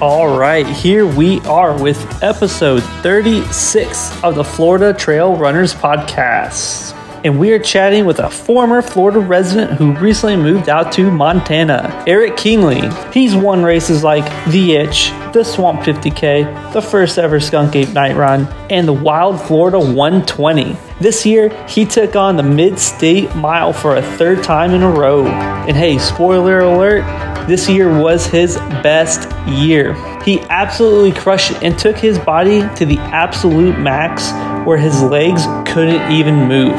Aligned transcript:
All 0.00 0.38
right, 0.38 0.64
here 0.64 1.06
we 1.06 1.40
are 1.40 1.76
with 1.76 2.22
episode 2.22 2.82
36 3.02 4.22
of 4.24 4.36
the 4.36 4.44
Florida 4.44 4.94
Trail 4.94 5.36
Runners 5.36 5.74
Podcast. 5.74 6.94
And 7.24 7.38
we 7.38 7.50
are 7.52 7.58
chatting 7.58 8.06
with 8.06 8.20
a 8.20 8.30
former 8.30 8.80
Florida 8.80 9.18
resident 9.18 9.72
who 9.72 9.92
recently 9.94 10.36
moved 10.36 10.68
out 10.68 10.92
to 10.92 11.10
Montana, 11.10 12.04
Eric 12.06 12.34
Kienle. 12.34 13.12
He's 13.12 13.34
won 13.34 13.64
races 13.64 14.04
like 14.04 14.24
The 14.46 14.76
Itch, 14.76 15.10
the 15.32 15.44
Swamp 15.44 15.80
50K, 15.80 16.72
the 16.72 16.82
first 16.82 17.18
ever 17.18 17.40
Skunk 17.40 17.76
Ape 17.76 17.90
Night 17.90 18.16
Run, 18.16 18.46
and 18.70 18.86
the 18.86 18.92
Wild 18.92 19.40
Florida 19.40 19.78
120. 19.78 20.76
This 21.00 21.26
year, 21.26 21.50
he 21.66 21.84
took 21.84 22.16
on 22.16 22.36
the 22.36 22.42
Mid 22.42 22.78
State 22.78 23.34
Mile 23.36 23.72
for 23.72 23.96
a 23.96 24.02
third 24.02 24.42
time 24.42 24.72
in 24.72 24.82
a 24.82 24.90
row. 24.90 25.26
And 25.26 25.76
hey, 25.76 25.98
spoiler 25.98 26.60
alert, 26.60 27.04
this 27.46 27.68
year 27.68 28.00
was 28.00 28.26
his 28.26 28.56
best 28.56 29.30
year. 29.48 29.94
He 30.22 30.40
absolutely 30.50 31.18
crushed 31.18 31.52
it 31.52 31.62
and 31.62 31.78
took 31.78 31.96
his 31.96 32.18
body 32.18 32.60
to 32.76 32.84
the 32.84 32.98
absolute 32.98 33.78
max 33.78 34.30
where 34.66 34.78
his 34.78 35.02
legs 35.02 35.44
couldn't 35.70 36.10
even 36.10 36.34
move. 36.48 36.76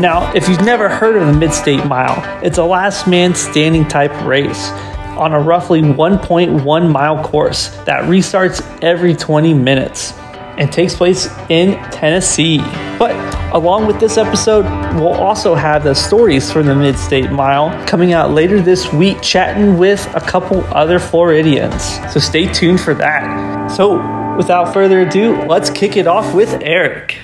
Now, 0.00 0.32
if 0.34 0.48
you've 0.48 0.64
never 0.64 0.88
heard 0.88 1.16
of 1.16 1.26
the 1.26 1.32
Mid 1.32 1.52
State 1.52 1.86
Mile, 1.86 2.22
it's 2.44 2.58
a 2.58 2.64
last 2.64 3.06
man 3.06 3.34
standing 3.34 3.86
type 3.86 4.12
race 4.24 4.70
on 5.16 5.32
a 5.32 5.40
roughly 5.40 5.80
1.1 5.82 6.90
mile 6.92 7.22
course 7.24 7.68
that 7.84 8.04
restarts 8.04 8.60
every 8.82 9.14
20 9.14 9.54
minutes 9.54 10.12
and 10.56 10.72
takes 10.72 10.94
place 10.94 11.26
in 11.48 11.74
Tennessee. 11.90 12.58
But 12.98 13.12
along 13.52 13.86
with 13.86 13.98
this 13.98 14.16
episode, 14.18 14.64
we'll 14.94 15.14
also 15.14 15.54
have 15.54 15.82
the 15.82 15.94
stories 15.94 16.52
from 16.52 16.66
the 16.66 16.74
Mid 16.76 16.96
State 16.96 17.30
Mile 17.32 17.86
coming 17.88 18.12
out 18.12 18.30
later 18.30 18.60
this 18.60 18.92
week, 18.92 19.20
chatting 19.20 19.78
with 19.78 20.06
a 20.14 20.20
couple 20.20 20.62
other 20.66 20.98
Floridians. 21.00 21.82
So 22.12 22.20
stay 22.20 22.52
tuned 22.52 22.80
for 22.80 22.94
that. 22.94 23.68
So, 23.68 23.96
without 24.36 24.72
further 24.72 25.00
ado, 25.00 25.42
let's 25.46 25.70
kick 25.70 25.96
it 25.96 26.06
off 26.06 26.32
with 26.34 26.54
Eric. 26.62 27.16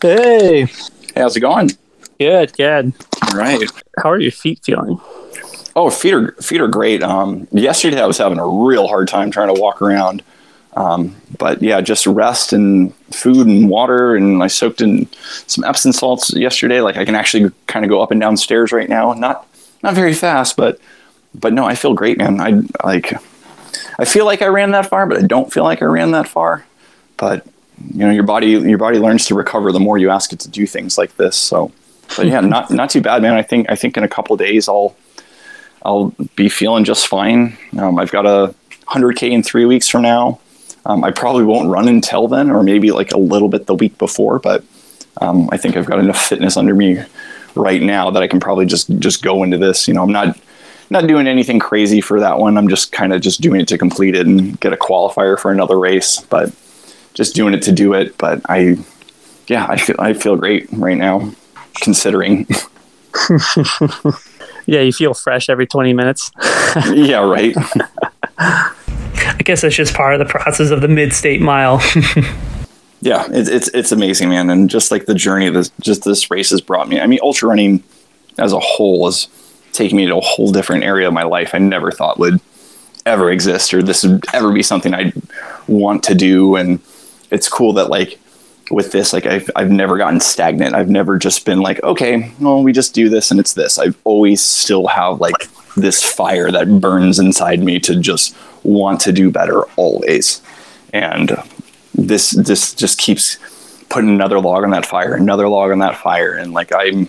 Hey, 0.00 0.66
Hey, 0.66 0.68
how's 1.16 1.36
it 1.36 1.40
going? 1.40 1.70
good, 2.20 2.52
good. 2.56 2.92
All 3.30 3.36
right. 3.38 3.60
How 4.02 4.10
are 4.10 4.20
your 4.20 4.30
feet 4.32 4.60
feeling? 4.64 5.00
Oh, 5.78 5.90
feet 5.90 6.12
are 6.12 6.32
feet 6.42 6.60
are 6.60 6.66
great. 6.66 7.04
Um, 7.04 7.46
yesterday 7.52 8.02
I 8.02 8.06
was 8.06 8.18
having 8.18 8.40
a 8.40 8.48
real 8.48 8.88
hard 8.88 9.06
time 9.06 9.30
trying 9.30 9.54
to 9.54 9.60
walk 9.60 9.80
around, 9.80 10.24
um, 10.74 11.14
but 11.38 11.62
yeah, 11.62 11.80
just 11.80 12.04
rest 12.04 12.52
and 12.52 12.92
food 13.14 13.46
and 13.46 13.70
water, 13.70 14.16
and 14.16 14.42
I 14.42 14.48
soaked 14.48 14.80
in 14.80 15.06
some 15.46 15.62
Epsom 15.62 15.92
salts 15.92 16.34
yesterday. 16.34 16.80
Like 16.80 16.96
I 16.96 17.04
can 17.04 17.14
actually 17.14 17.52
kind 17.68 17.84
of 17.84 17.90
go 17.90 18.02
up 18.02 18.10
and 18.10 18.20
down 18.20 18.36
stairs 18.36 18.72
right 18.72 18.88
now. 18.88 19.12
Not 19.12 19.46
not 19.84 19.94
very 19.94 20.14
fast, 20.14 20.56
but 20.56 20.80
but 21.32 21.52
no, 21.52 21.64
I 21.64 21.76
feel 21.76 21.94
great, 21.94 22.18
man. 22.18 22.40
I 22.40 22.60
like 22.84 23.12
I 24.00 24.04
feel 24.04 24.24
like 24.24 24.42
I 24.42 24.46
ran 24.46 24.72
that 24.72 24.86
far, 24.86 25.06
but 25.06 25.18
I 25.18 25.26
don't 25.28 25.52
feel 25.52 25.62
like 25.62 25.80
I 25.80 25.84
ran 25.84 26.10
that 26.10 26.26
far. 26.26 26.66
But 27.18 27.46
you 27.94 28.04
know, 28.04 28.10
your 28.10 28.24
body 28.24 28.48
your 28.48 28.78
body 28.78 28.98
learns 28.98 29.26
to 29.26 29.36
recover 29.36 29.70
the 29.70 29.78
more 29.78 29.96
you 29.96 30.10
ask 30.10 30.32
it 30.32 30.40
to 30.40 30.50
do 30.50 30.66
things 30.66 30.98
like 30.98 31.16
this. 31.18 31.36
So, 31.36 31.70
but 32.16 32.26
yeah, 32.26 32.40
not 32.56 32.68
not 32.72 32.90
too 32.90 33.00
bad, 33.00 33.22
man. 33.22 33.34
I 33.34 33.42
think 33.42 33.70
I 33.70 33.76
think 33.76 33.96
in 33.96 34.02
a 34.02 34.08
couple 34.08 34.36
days 34.36 34.68
I'll 34.68 34.96
I'll 35.84 36.14
be 36.36 36.48
feeling 36.48 36.84
just 36.84 37.06
fine. 37.06 37.56
Um, 37.78 37.98
I've 37.98 38.10
got 38.10 38.26
a 38.26 38.54
100k 38.88 39.30
in 39.30 39.42
three 39.42 39.64
weeks 39.64 39.88
from 39.88 40.02
now. 40.02 40.40
Um, 40.86 41.04
I 41.04 41.10
probably 41.10 41.44
won't 41.44 41.68
run 41.68 41.88
until 41.88 42.28
then, 42.28 42.50
or 42.50 42.62
maybe 42.62 42.90
like 42.90 43.12
a 43.12 43.18
little 43.18 43.48
bit 43.48 43.66
the 43.66 43.74
week 43.74 43.98
before. 43.98 44.38
But 44.38 44.64
um, 45.20 45.48
I 45.52 45.56
think 45.56 45.76
I've 45.76 45.86
got 45.86 45.98
enough 45.98 46.20
fitness 46.20 46.56
under 46.56 46.74
me 46.74 47.02
right 47.54 47.82
now 47.82 48.10
that 48.10 48.22
I 48.22 48.28
can 48.28 48.40
probably 48.40 48.66
just 48.66 48.88
just 48.98 49.22
go 49.22 49.42
into 49.42 49.58
this. 49.58 49.86
You 49.86 49.94
know, 49.94 50.02
I'm 50.02 50.12
not 50.12 50.38
not 50.90 51.06
doing 51.06 51.26
anything 51.26 51.58
crazy 51.58 52.00
for 52.00 52.20
that 52.20 52.38
one. 52.38 52.56
I'm 52.56 52.68
just 52.68 52.92
kind 52.92 53.12
of 53.12 53.20
just 53.20 53.40
doing 53.40 53.60
it 53.60 53.68
to 53.68 53.78
complete 53.78 54.14
it 54.14 54.26
and 54.26 54.58
get 54.60 54.72
a 54.72 54.76
qualifier 54.76 55.38
for 55.38 55.50
another 55.50 55.78
race. 55.78 56.20
But 56.30 56.54
just 57.14 57.34
doing 57.34 57.52
it 57.52 57.62
to 57.62 57.72
do 57.72 57.92
it. 57.94 58.16
But 58.16 58.40
I, 58.48 58.78
yeah, 59.48 59.66
I 59.68 59.76
feel 59.76 59.96
I 59.98 60.14
feel 60.14 60.36
great 60.36 60.68
right 60.72 60.96
now, 60.96 61.32
considering. 61.82 62.46
Yeah, 64.68 64.82
you 64.82 64.92
feel 64.92 65.14
fresh 65.14 65.48
every 65.48 65.66
20 65.66 65.94
minutes. 65.94 66.30
yeah, 66.92 67.20
right. 67.20 67.54
I 68.38 69.40
guess 69.42 69.62
that's 69.62 69.74
just 69.74 69.94
part 69.94 70.12
of 70.12 70.18
the 70.18 70.30
process 70.30 70.68
of 70.68 70.82
the 70.82 70.88
Mid 70.88 71.14
State 71.14 71.40
Mile. 71.40 71.82
Yeah, 73.00 73.28
it's 73.30 73.48
it's 73.48 73.68
it's 73.68 73.92
amazing, 73.92 74.28
man, 74.28 74.50
and 74.50 74.68
just 74.68 74.90
like 74.90 75.06
the 75.06 75.14
journey 75.14 75.48
this 75.50 75.70
just 75.80 76.02
this 76.02 76.32
race 76.32 76.50
has 76.50 76.60
brought 76.60 76.88
me. 76.88 76.98
I 76.98 77.06
mean, 77.06 77.20
ultra 77.22 77.48
running 77.48 77.84
as 78.38 78.52
a 78.52 78.58
whole 78.58 79.06
has 79.06 79.28
taken 79.72 79.96
me 79.96 80.06
to 80.06 80.16
a 80.16 80.20
whole 80.20 80.50
different 80.50 80.82
area 80.82 81.06
of 81.06 81.14
my 81.14 81.22
life. 81.22 81.54
I 81.54 81.58
never 81.58 81.92
thought 81.92 82.18
would 82.18 82.40
ever 83.06 83.30
exist, 83.30 83.72
or 83.72 83.84
this 83.84 84.02
would 84.02 84.24
ever 84.34 84.52
be 84.52 84.64
something 84.64 84.94
I'd 84.94 85.12
want 85.68 86.02
to 86.04 86.14
do. 86.16 86.56
And 86.56 86.80
it's 87.30 87.48
cool 87.48 87.72
that 87.74 87.88
like 87.88 88.18
with 88.70 88.92
this, 88.92 89.12
like 89.12 89.26
I've 89.26 89.50
I've 89.56 89.70
never 89.70 89.96
gotten 89.96 90.20
stagnant. 90.20 90.74
I've 90.74 90.90
never 90.90 91.18
just 91.18 91.44
been 91.44 91.60
like, 91.60 91.82
okay, 91.82 92.32
well, 92.40 92.62
we 92.62 92.72
just 92.72 92.94
do 92.94 93.08
this 93.08 93.30
and 93.30 93.40
it's 93.40 93.54
this. 93.54 93.78
I've 93.78 93.96
always 94.04 94.42
still 94.42 94.86
have 94.86 95.20
like 95.20 95.48
this 95.76 96.02
fire 96.02 96.50
that 96.50 96.80
burns 96.80 97.18
inside 97.18 97.60
me 97.60 97.78
to 97.80 97.98
just 97.98 98.36
want 98.64 99.00
to 99.02 99.12
do 99.12 99.30
better 99.30 99.62
always. 99.76 100.42
And 100.92 101.36
this 101.94 102.30
this 102.30 102.74
just 102.74 102.98
keeps 102.98 103.38
putting 103.88 104.10
another 104.10 104.40
log 104.40 104.64
on 104.64 104.70
that 104.70 104.86
fire, 104.86 105.14
another 105.14 105.48
log 105.48 105.70
on 105.70 105.78
that 105.78 105.96
fire, 105.96 106.32
and 106.32 106.52
like 106.52 106.72
I'm, 106.74 107.08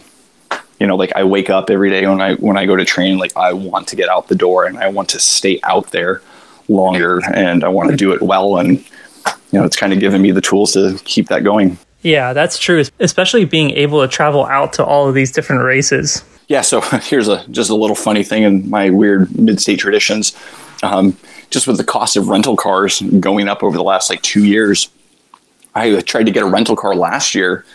you 0.80 0.88
know, 0.88 0.96
like 0.96 1.14
I 1.16 1.24
wake 1.24 1.50
up 1.50 1.70
every 1.70 1.90
day 1.90 2.08
when 2.08 2.22
I 2.22 2.36
when 2.36 2.58
I 2.58 2.66
go 2.66 2.76
to 2.76 2.86
train, 2.86 3.18
like 3.18 3.36
I 3.36 3.53
want 3.53 3.88
to 3.90 3.96
get 3.96 4.09
out 4.09 4.28
the 4.28 4.36
door 4.36 4.66
and 4.66 4.78
I 4.78 4.90
want 4.90 5.09
to 5.09 5.20
stay 5.20 5.59
out 5.64 5.91
there 5.91 6.22
longer, 6.68 7.22
and 7.34 7.64
I 7.64 7.70
want 7.70 7.90
to 7.91 7.97
do 7.97 8.12
it 8.14 8.22
well, 8.22 8.58
and 8.58 8.84
you 9.51 9.59
know, 9.59 9.66
it's 9.66 9.75
kind 9.75 9.94
of 9.94 10.00
given 10.00 10.22
me 10.22 10.31
the 10.31 10.41
tools 10.41 10.73
to 10.73 10.97
keep 11.06 11.28
that 11.28 11.44
going. 11.44 11.78
yeah, 12.01 12.34
that's 12.34 12.57
true, 12.57 12.84
especially 13.00 13.45
being 13.45 13.72
able 13.72 14.01
to 14.01 14.07
travel 14.07 14.45
out 14.45 14.73
to 14.73 14.85
all 14.85 15.07
of 15.07 15.16
these 15.16 15.31
different 15.31 15.63
races. 15.63 16.23
Yeah, 16.47 16.62
so 16.62 16.81
here's 17.03 17.28
a 17.28 17.45
just 17.50 17.69
a 17.69 17.75
little 17.75 17.95
funny 17.95 18.23
thing 18.23 18.44
in 18.44 18.69
my 18.69 18.90
weird 18.90 19.38
mid-state 19.38 19.79
traditions. 19.79 20.35
Um, 20.81 21.17
just 21.50 21.67
with 21.67 21.78
the 21.78 21.84
cost 21.84 22.16
of 22.16 22.29
rental 22.29 22.56
cars 22.56 23.01
going 23.19 23.50
up 23.50 23.63
over 23.63 23.75
the 23.75 23.84
last 23.84 24.09
like 24.09 24.22
two 24.22 24.45
years, 24.45 24.90
I 25.75 26.00
tried 26.01 26.25
to 26.28 26.31
get 26.31 26.44
a 26.44 26.46
rental 26.47 26.75
car 26.75 26.96
last 26.96 27.35
year, 27.35 27.66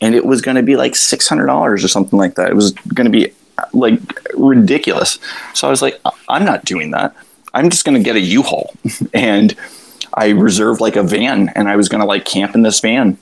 and 0.00 0.14
it 0.14 0.26
was 0.26 0.40
going 0.42 0.56
to 0.56 0.62
be 0.62 0.76
like 0.76 0.94
six 0.96 1.28
hundred 1.28 1.46
dollars 1.46 1.82
or 1.84 1.88
something 1.88 2.18
like 2.18 2.34
that. 2.34 2.50
It 2.50 2.54
was 2.54 2.72
going 2.72 3.10
to 3.10 3.10
be 3.10 3.32
like 3.72 4.00
ridiculous. 4.34 5.18
So 5.54 5.66
I 5.66 5.70
was 5.70 5.80
like, 5.80 6.00
I'm 6.28 6.44
not 6.44 6.64
doing 6.64 6.90
that. 6.90 7.14
I'm 7.54 7.70
just 7.70 7.84
going 7.84 7.96
to 7.96 8.02
get 8.02 8.16
a 8.16 8.20
U-Haul, 8.20 8.74
and 9.14 9.56
I 10.14 10.30
reserved 10.30 10.80
like 10.80 10.96
a 10.96 11.02
van, 11.02 11.48
and 11.50 11.68
I 11.68 11.76
was 11.76 11.88
going 11.88 12.00
to 12.00 12.06
like 12.06 12.24
camp 12.24 12.54
in 12.54 12.62
this 12.62 12.80
van 12.80 13.18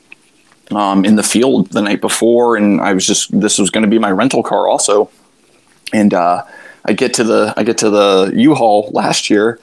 um, 0.71 1.05
in 1.05 1.17
the 1.17 1.23
field 1.23 1.71
the 1.71 1.83
night 1.83 2.01
before, 2.01 2.57
and 2.57 2.81
I 2.81 2.93
was 2.93 3.07
just 3.07 3.39
this 3.39 3.59
was 3.59 3.71
going 3.71 3.85
to 3.85 3.91
be 3.91 3.99
my 3.99 4.11
rental 4.11 4.43
car 4.43 4.69
also. 4.69 5.11
And 5.93 6.13
uh, 6.13 6.45
I 6.85 6.93
get 6.93 7.15
to 7.15 7.25
the 7.25 7.55
I 7.57 7.63
get 7.63 7.79
to 7.79 7.91
the 7.91 8.33
U-Haul 8.35 8.91
last 8.93 9.31
year, 9.31 9.61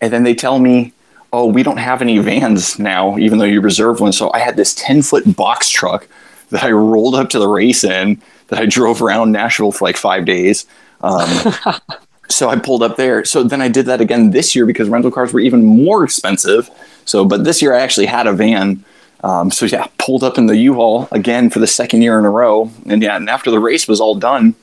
and 0.00 0.12
then 0.12 0.22
they 0.22 0.34
tell 0.34 0.58
me, 0.58 0.92
"Oh, 1.32 1.46
we 1.46 1.62
don't 1.62 1.78
have 1.78 2.02
any 2.02 2.18
vans 2.18 2.78
now, 2.78 3.18
even 3.18 3.38
though 3.38 3.44
you 3.44 3.60
reserved 3.60 4.00
one." 4.00 4.12
So 4.12 4.30
I 4.32 4.38
had 4.38 4.56
this 4.56 4.74
ten 4.74 5.02
foot 5.02 5.36
box 5.36 5.68
truck 5.68 6.08
that 6.50 6.62
I 6.62 6.70
rolled 6.72 7.14
up 7.14 7.30
to 7.30 7.38
the 7.38 7.48
race 7.48 7.84
in 7.84 8.20
that 8.48 8.58
I 8.58 8.66
drove 8.66 9.00
around 9.02 9.32
Nashville 9.32 9.72
for 9.72 9.84
like 9.84 9.96
five 9.96 10.24
days. 10.24 10.66
Um, 11.02 11.54
so 12.30 12.48
I 12.48 12.56
pulled 12.56 12.82
up 12.82 12.96
there. 12.96 13.24
So 13.24 13.42
then 13.42 13.60
I 13.60 13.68
did 13.68 13.86
that 13.86 14.00
again 14.00 14.30
this 14.30 14.54
year 14.54 14.66
because 14.66 14.88
rental 14.88 15.10
cars 15.10 15.32
were 15.32 15.40
even 15.40 15.64
more 15.64 16.04
expensive. 16.04 16.70
So, 17.04 17.24
but 17.24 17.44
this 17.44 17.60
year 17.60 17.74
I 17.74 17.80
actually 17.80 18.06
had 18.06 18.26
a 18.26 18.32
van. 18.32 18.84
Um, 19.22 19.50
so 19.50 19.66
yeah, 19.66 19.86
pulled 19.98 20.24
up 20.24 20.38
in 20.38 20.46
the 20.46 20.56
U-Haul 20.56 21.08
again 21.12 21.50
for 21.50 21.58
the 21.58 21.66
second 21.66 22.02
year 22.02 22.18
in 22.18 22.24
a 22.24 22.30
row. 22.30 22.70
And 22.86 23.02
yeah, 23.02 23.16
and 23.16 23.28
after 23.28 23.50
the 23.50 23.60
race 23.60 23.86
was 23.86 24.00
all 24.00 24.14
done, 24.14 24.54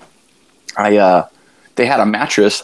I 0.76 0.98
uh, 0.98 1.28
they 1.76 1.86
had 1.86 2.00
a 2.00 2.06
mattress, 2.06 2.64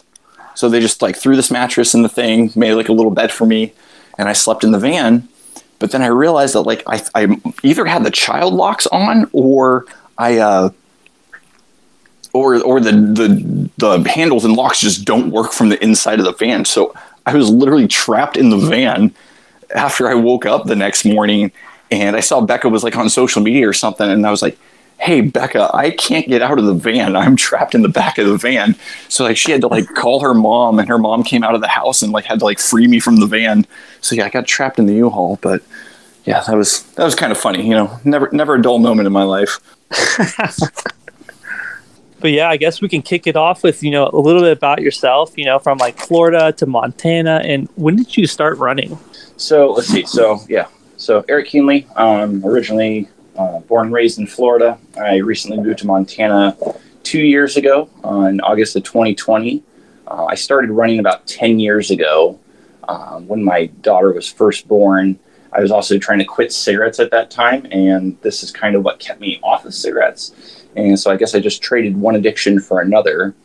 so 0.56 0.70
they 0.70 0.80
just 0.80 1.02
like 1.02 1.16
threw 1.16 1.36
this 1.36 1.52
mattress 1.52 1.94
in 1.94 2.02
the 2.02 2.10
thing, 2.10 2.52
made 2.56 2.74
like 2.74 2.90
a 2.90 2.94
little 2.94 3.12
bed 3.12 3.32
for 3.32 3.46
me, 3.46 3.74
and 4.18 4.28
I 4.28 4.34
slept 4.34 4.64
in 4.64 4.72
the 4.72 4.80
van. 4.80 5.28
But 5.80 5.92
then 5.92 6.02
I 6.02 6.08
realized 6.08 6.56
that 6.56 6.62
like 6.62 6.84
I, 6.88 7.04
I 7.14 7.38
either 7.64 7.86
had 7.86 8.04
the 8.04 8.12
child 8.12 8.54
locks 8.54 8.88
on 8.88 9.30
or 9.34 9.86
I 10.18 10.38
uh, 10.38 10.70
or 12.34 12.62
or 12.64 12.80
the, 12.80 12.92
the 12.92 13.70
the 13.78 14.10
handles 14.10 14.44
and 14.44 14.56
locks 14.56 14.80
just 14.80 15.06
don't 15.06 15.30
work 15.30 15.54
from 15.54 15.70
the 15.70 15.82
inside 15.84 16.20
of 16.20 16.26
the 16.26 16.34
van. 16.34 16.66
So 16.66 16.94
I 17.26 17.36
was 17.36 17.50
literally 17.50 17.88
trapped 17.88 18.38
in 18.38 18.50
the 18.50 18.58
van 18.58 19.14
after 19.76 20.08
I 20.08 20.16
woke 20.16 20.46
up 20.46 20.66
the 20.66 20.76
next 20.76 21.06
morning 21.06 21.52
and 21.92 22.16
I 22.16 22.20
saw 22.20 22.42
Becca 22.42 22.70
was 22.70 22.84
like 22.84 22.96
on 22.96 23.10
social 23.10 23.42
media 23.42 23.68
or 23.68 23.74
something 23.74 24.10
and 24.10 24.26
I 24.26 24.32
was 24.32 24.42
like, 24.42 24.58
hey 25.00 25.22
becca 25.22 25.70
i 25.74 25.90
can't 25.90 26.28
get 26.28 26.42
out 26.42 26.58
of 26.58 26.66
the 26.66 26.74
van. 26.74 27.16
I'm 27.16 27.36
trapped 27.36 27.76
in 27.76 27.82
the 27.82 27.90
back 27.90 28.18
of 28.18 28.28
the 28.28 28.38
van. 28.38 28.76
So 29.10 29.26
like 29.26 29.38
she 29.38 29.52
had 29.52 29.62
to 29.62 29.68
like 29.68 29.86
call 29.96 30.22
her 30.22 30.34
mom 30.34 30.80
and 30.80 30.88
her 30.88 30.98
mom 30.98 31.24
came 31.24 31.44
out 31.44 31.56
of 31.56 31.62
the 31.62 31.68
house 31.68 32.02
and 32.02 32.14
like 32.14 32.26
had 32.26 32.40
to 32.40 32.46
like 32.46 32.60
free 32.60 32.88
me 32.88 33.00
from 33.00 33.18
the 33.18 33.28
van. 33.28 33.66
So 34.02 34.16
yeah 34.16 34.26
i 34.26 34.30
got 34.30 34.48
trapped 34.48 34.80
in 34.80 34.86
the 34.86 34.94
u-haul 34.96 35.40
but 35.42 35.62
yeah 36.26 36.42
that 36.48 36.56
was 36.56 36.84
that 36.94 37.04
was 37.04 37.16
kind 37.16 37.32
of 37.32 37.38
funny 37.38 37.68
you 37.68 37.76
know? 37.76 38.00
Never 38.06 38.30
never 38.32 38.56
a 38.56 38.62
dull 38.62 38.80
moment 38.80 39.08
in 39.08 39.14
my 39.14 39.24
life 39.24 39.60
but 42.24 42.32
yeah 42.32 42.50
i 42.50 42.58
guess 42.58 42.82
we 42.82 42.90
can 42.90 43.04
kick 43.04 43.28
it 43.28 43.36
off 43.36 43.62
with 43.62 43.84
you 43.84 43.92
know 43.92 44.10
a 44.12 44.18
little 44.18 44.42
bit 44.42 44.58
about 44.58 44.82
yourself 44.82 45.38
you 45.38 45.46
know 45.46 45.60
from 45.60 45.78
like 45.78 46.00
florida 46.00 46.52
to 46.52 46.66
montana 46.66 47.40
and 47.46 47.70
when 47.76 47.96
did 47.96 48.18
you 48.18 48.26
start 48.26 48.58
running 48.58 48.98
so 49.38 49.72
let's 49.74 49.88
see 49.88 50.06
so 50.06 50.40
yeah 50.50 50.68
so 50.98 51.24
eric 51.30 51.48
kienle 51.48 51.86
um, 52.00 52.44
originally 52.44 53.08
uh, 53.38 53.60
born 53.62 53.88
and 53.88 53.94
raised 53.94 54.20
in 54.20 54.28
Florida. 54.28 54.78
I 54.98 55.18
recently 55.18 55.58
moved 55.58 55.80
to 55.80 55.88
Montana 55.88 56.56
two 57.04 57.22
years 57.22 57.58
ago 57.58 57.90
uh, 58.04 58.22
in 58.22 58.40
August 58.42 58.76
of 58.76 58.84
2020. 58.84 59.64
Uh, 60.08 60.26
I 60.26 60.36
started 60.36 60.70
running 60.70 61.00
about 61.00 61.26
10 61.28 61.60
years 61.60 61.92
ago 61.92 62.40
um, 62.88 63.28
when 63.28 63.44
my 63.44 63.68
daughter 63.82 64.12
was 64.12 64.32
first 64.32 64.68
born. 64.68 65.18
I 65.52 65.62
was 65.62 65.72
also 65.72 65.98
trying 65.98 66.20
to 66.20 66.26
quit 66.26 66.52
cigarettes 66.52 67.00
at 67.00 67.12
that 67.12 67.30
time, 67.30 67.68
and 67.72 68.20
this 68.22 68.44
is 68.44 68.52
kind 68.52 68.76
of 68.76 68.84
what 68.84 69.00
kept 69.00 69.20
me 69.20 69.40
off 69.44 69.66
of 69.66 69.74
cigarettes. 69.74 70.63
And 70.76 71.00
so 71.00 71.12
I 71.12 71.18
guess 71.18 71.36
I 71.36 71.40
just 71.40 71.62
traded 71.62 71.98
one 71.98 72.16
addiction 72.16 72.60
for 72.60 72.80
another. 72.82 73.36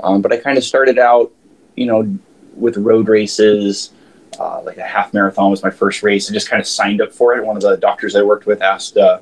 Um, 0.00 0.20
but 0.20 0.32
I 0.32 0.36
kind 0.38 0.58
of 0.58 0.64
started 0.64 0.98
out, 0.98 1.32
you 1.76 1.86
know, 1.86 2.18
with 2.54 2.76
road 2.76 3.08
races. 3.08 3.92
Uh, 4.40 4.62
like 4.62 4.78
a 4.78 4.82
half 4.82 5.12
marathon 5.12 5.50
was 5.50 5.62
my 5.62 5.70
first 5.70 6.02
race. 6.02 6.30
I 6.30 6.32
just 6.32 6.48
kind 6.48 6.60
of 6.60 6.66
signed 6.66 7.02
up 7.02 7.12
for 7.12 7.36
it. 7.36 7.44
One 7.44 7.56
of 7.56 7.62
the 7.62 7.76
doctors 7.76 8.16
I 8.16 8.22
worked 8.22 8.46
with 8.46 8.62
asked, 8.62 8.96
uh, 8.96 9.20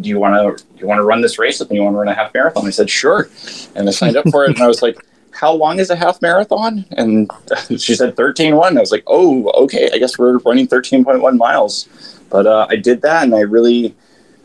do 0.00 0.08
you 0.08 0.18
want 0.18 0.58
to 0.58 0.64
you 0.78 0.86
want 0.86 0.98
to 0.98 1.04
run 1.04 1.20
this 1.20 1.38
race 1.38 1.60
with 1.60 1.70
me? 1.70 1.76
You 1.76 1.82
want 1.82 1.94
to 1.94 1.98
run 1.98 2.08
a 2.08 2.14
half 2.14 2.32
marathon? 2.32 2.66
I 2.66 2.70
said, 2.70 2.88
sure. 2.88 3.28
And 3.74 3.88
I 3.88 3.92
signed 3.92 4.16
up 4.16 4.28
for 4.30 4.44
it. 4.44 4.50
And 4.50 4.60
I 4.60 4.66
was 4.66 4.82
like, 4.82 4.96
how 5.32 5.52
long 5.52 5.78
is 5.78 5.90
a 5.90 5.96
half 5.96 6.22
marathon? 6.22 6.84
And 6.92 7.30
she 7.78 7.94
said 7.94 8.16
13.1. 8.16 8.76
I 8.76 8.80
was 8.80 8.92
like, 8.92 9.04
oh, 9.06 9.50
okay. 9.64 9.90
I 9.92 9.98
guess 9.98 10.18
we're 10.18 10.38
running 10.38 10.66
13.1 10.66 11.36
miles. 11.36 11.88
But 12.30 12.46
uh, 12.46 12.66
I 12.70 12.76
did 12.76 13.02
that. 13.02 13.24
And 13.24 13.34
I 13.34 13.40
really, 13.40 13.94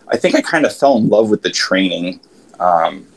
I 0.08 0.18
think 0.18 0.36
I 0.36 0.42
kind 0.42 0.66
of 0.66 0.76
fell 0.76 0.98
in 0.98 1.08
love 1.08 1.30
with 1.30 1.44
the 1.44 1.52
training. 1.52 2.20
Um, 2.60 3.08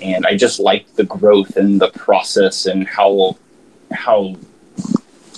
and 0.00 0.26
I 0.26 0.36
just 0.36 0.58
liked 0.58 0.96
the 0.96 1.04
growth 1.04 1.56
and 1.56 1.80
the 1.80 1.90
process 1.90 2.66
and 2.66 2.86
how, 2.88 3.36
how, 3.92 4.36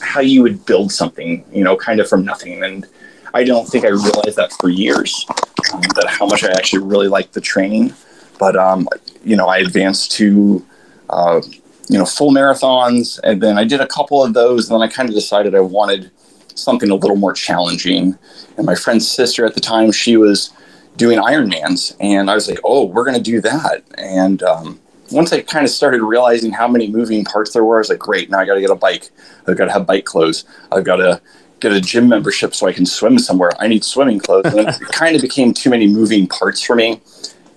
how 0.01 0.21
you 0.21 0.43
would 0.43 0.65
build 0.65 0.91
something, 0.91 1.45
you 1.53 1.65
know, 1.65 1.77
kind 1.77 2.01
of 2.01 2.09
from 2.09 2.25
nothing. 2.25 2.63
And 2.63 2.87
I 3.35 3.43
don't 3.43 3.67
think 3.67 3.85
I 3.85 3.89
realized 3.89 4.37
that 4.37 4.53
for 4.61 4.69
years 4.69 5.27
um, 5.73 5.81
that 5.97 6.07
how 6.09 6.27
much 6.27 6.45
I 6.45 6.53
actually 6.53 6.85
really 6.85 7.09
liked 7.09 7.33
the 7.33 7.41
training. 7.41 7.93
But 8.39 8.57
um, 8.57 8.89
you 9.25 9.37
know, 9.37 9.49
I 9.49 9.59
advanced 9.59 10.13
to 10.13 10.65
uh, 11.11 11.43
you 11.89 11.99
know 11.99 12.07
full 12.07 12.31
marathons, 12.31 13.19
and 13.25 13.43
then 13.43 13.59
I 13.59 13.65
did 13.65 13.81
a 13.81 13.87
couple 13.87 14.23
of 14.23 14.35
those, 14.35 14.71
and 14.71 14.75
then 14.75 14.89
I 14.89 14.91
kind 14.91 15.09
of 15.09 15.15
decided 15.15 15.55
I 15.55 15.61
wanted 15.61 16.11
something 16.55 16.91
a 16.91 16.95
little 16.95 17.17
more 17.17 17.33
challenging. 17.33 18.17
And 18.57 18.67
my 18.67 18.77
friend's 18.77 19.11
sister 19.11 19.45
at 19.45 19.55
the 19.55 19.61
time, 19.61 19.91
she 19.91 20.17
was 20.17 20.53
doing 20.97 21.19
Ironmans, 21.19 21.97
and 22.01 22.31
I 22.31 22.35
was 22.35 22.49
like, 22.49 22.61
oh, 22.65 22.85
we're 22.85 23.11
to 23.13 23.21
do 23.21 23.41
that. 23.41 23.83
And 23.99 24.43
um, 24.43 24.81
once 25.11 25.33
I 25.33 25.41
kind 25.43 25.65
of 25.65 25.71
started 25.71 26.03
realizing 26.03 26.53
how 26.53 26.69
many 26.69 26.89
moving 26.89 27.25
parts 27.25 27.53
there 27.53 27.65
were, 27.65 27.77
I 27.77 27.79
was 27.79 27.91
like, 27.91 27.99
great, 27.99 28.31
now 28.31 28.39
I 28.39 28.47
got 28.47 28.55
to 28.55 28.61
get 28.61 28.71
a 28.71 28.77
bike. 28.77 29.11
I've 29.47 29.57
got 29.57 29.67
to 29.67 29.73
have 29.73 29.87
bike 29.87 30.05
clothes. 30.05 30.45
I've 30.73 30.85
got 30.85 30.97
to 30.97 31.21
get 31.61 31.73
a 31.73 31.81
gym 31.81 32.09
membership 32.09 32.55
so 32.55 32.67
I 32.67 32.73
can 32.73 32.87
swim 32.87 33.19
somewhere. 33.19 33.53
I 33.59 33.69
need 33.69 33.85
swimming 33.85 34.19
clothes. 34.19 34.47
And 34.47 34.69
it 34.69 34.81
kind 34.93 35.17
of 35.17 35.23
became 35.23 35.53
too 35.53 35.71
many 35.71 35.87
moving 35.87 36.27
parts 36.27 36.63
for 36.63 36.77
me. 36.77 37.01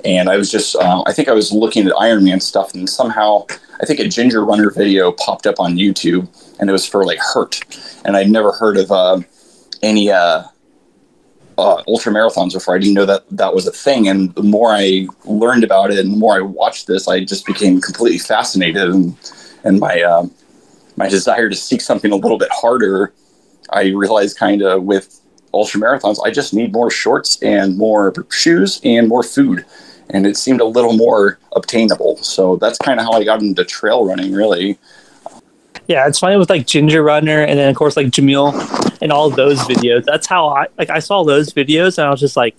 And 0.06 0.30
I 0.30 0.38
was 0.38 0.52
just, 0.52 0.76
uh, 0.76 1.04
I 1.06 1.14
think 1.14 1.28
I 1.28 1.34
was 1.34 1.52
looking 1.52 1.88
at 1.88 1.94
Ironman 1.94 2.42
stuff, 2.42 2.74
and 2.74 2.90
somehow 2.90 3.46
I 3.82 3.86
think 3.86 4.00
a 4.00 4.08
Ginger 4.08 4.46
Runner 4.46 4.70
video 4.70 5.12
popped 5.12 5.48
up 5.48 5.60
on 5.60 5.76
YouTube, 5.76 6.28
and 6.60 6.70
it 6.70 6.74
was 6.74 6.88
for 6.88 7.06
like 7.06 7.20
Hurt. 7.20 7.62
And 8.06 8.16
I'd 8.16 8.30
never 8.30 8.52
heard 8.52 8.78
of 8.78 8.92
uh, 8.92 9.20
any 9.82 10.12
uh, 10.12 10.44
uh, 11.58 11.84
ultra 11.88 12.12
marathons 12.12 12.54
before. 12.54 12.76
I 12.76 12.80
didn't 12.80 12.94
know 12.94 13.06
that 13.06 13.26
that 13.32 13.54
was 13.54 13.68
a 13.68 13.72
thing. 13.72 14.08
And 14.08 14.34
the 14.36 14.44
more 14.44 14.72
I 14.72 15.08
learned 15.26 15.64
about 15.64 15.92
it 15.92 16.00
and 16.00 16.14
the 16.14 16.18
more 16.18 16.36
I 16.36 16.42
watched 16.42 16.88
this, 16.88 17.08
I 17.08 17.24
just 17.24 17.46
became 17.46 17.82
completely 17.82 18.20
fascinated. 18.20 18.90
And, 18.90 19.16
and 19.64 19.80
my, 19.80 20.02
uh, 20.02 20.28
my 20.96 21.08
desire 21.10 21.50
to 21.50 21.56
seek 21.56 21.82
something 21.82 22.12
a 22.12 22.16
little 22.16 22.38
bit 22.38 22.50
harder 22.52 23.14
I 23.70 23.90
realized 23.90 24.38
kind 24.38 24.62
of 24.62 24.84
with 24.84 25.22
ultra 25.54 25.80
marathons, 25.80 26.18
I 26.24 26.32
just 26.32 26.54
need 26.54 26.72
more 26.74 26.90
shorts 26.90 27.42
and 27.42 27.78
more 27.78 28.14
shoes 28.32 28.82
and 28.84 29.08
more 29.08 29.24
food. 29.24 29.66
And 30.10 30.26
it 30.26 30.38
seemed 30.38 30.62
a 30.62 30.66
little 30.66 30.94
more 30.94 31.38
obtainable. 31.56 32.18
So 32.18 32.56
that's 32.58 32.78
kind 32.78 33.00
of 33.00 33.06
how 33.06 33.14
I 33.14 33.24
got 33.24 33.42
into 33.42 33.66
trail 33.66 34.06
running, 34.06 34.34
really. 34.34 34.78
Yeah, 35.88 36.08
it's 36.08 36.20
funny 36.20 36.38
with 36.38 36.50
like 36.50 36.68
Ginger 36.68 37.04
Runner 37.04 37.44
and 37.44 37.58
then 37.58 37.70
of 37.70 37.76
course 37.76 37.96
like 37.96 38.08
Jamil 38.08 38.52
and 39.02 39.12
all 39.12 39.30
those 39.30 39.60
videos. 39.62 40.04
That's 40.06 40.28
how 40.28 40.48
I 40.48 40.68
like 40.78 40.90
I 40.90 41.00
saw 41.00 41.24
those 41.24 41.52
videos 41.54 41.98
and 41.98 42.08
I 42.08 42.12
was 42.12 42.20
just 42.20 42.38
like, 42.38 42.56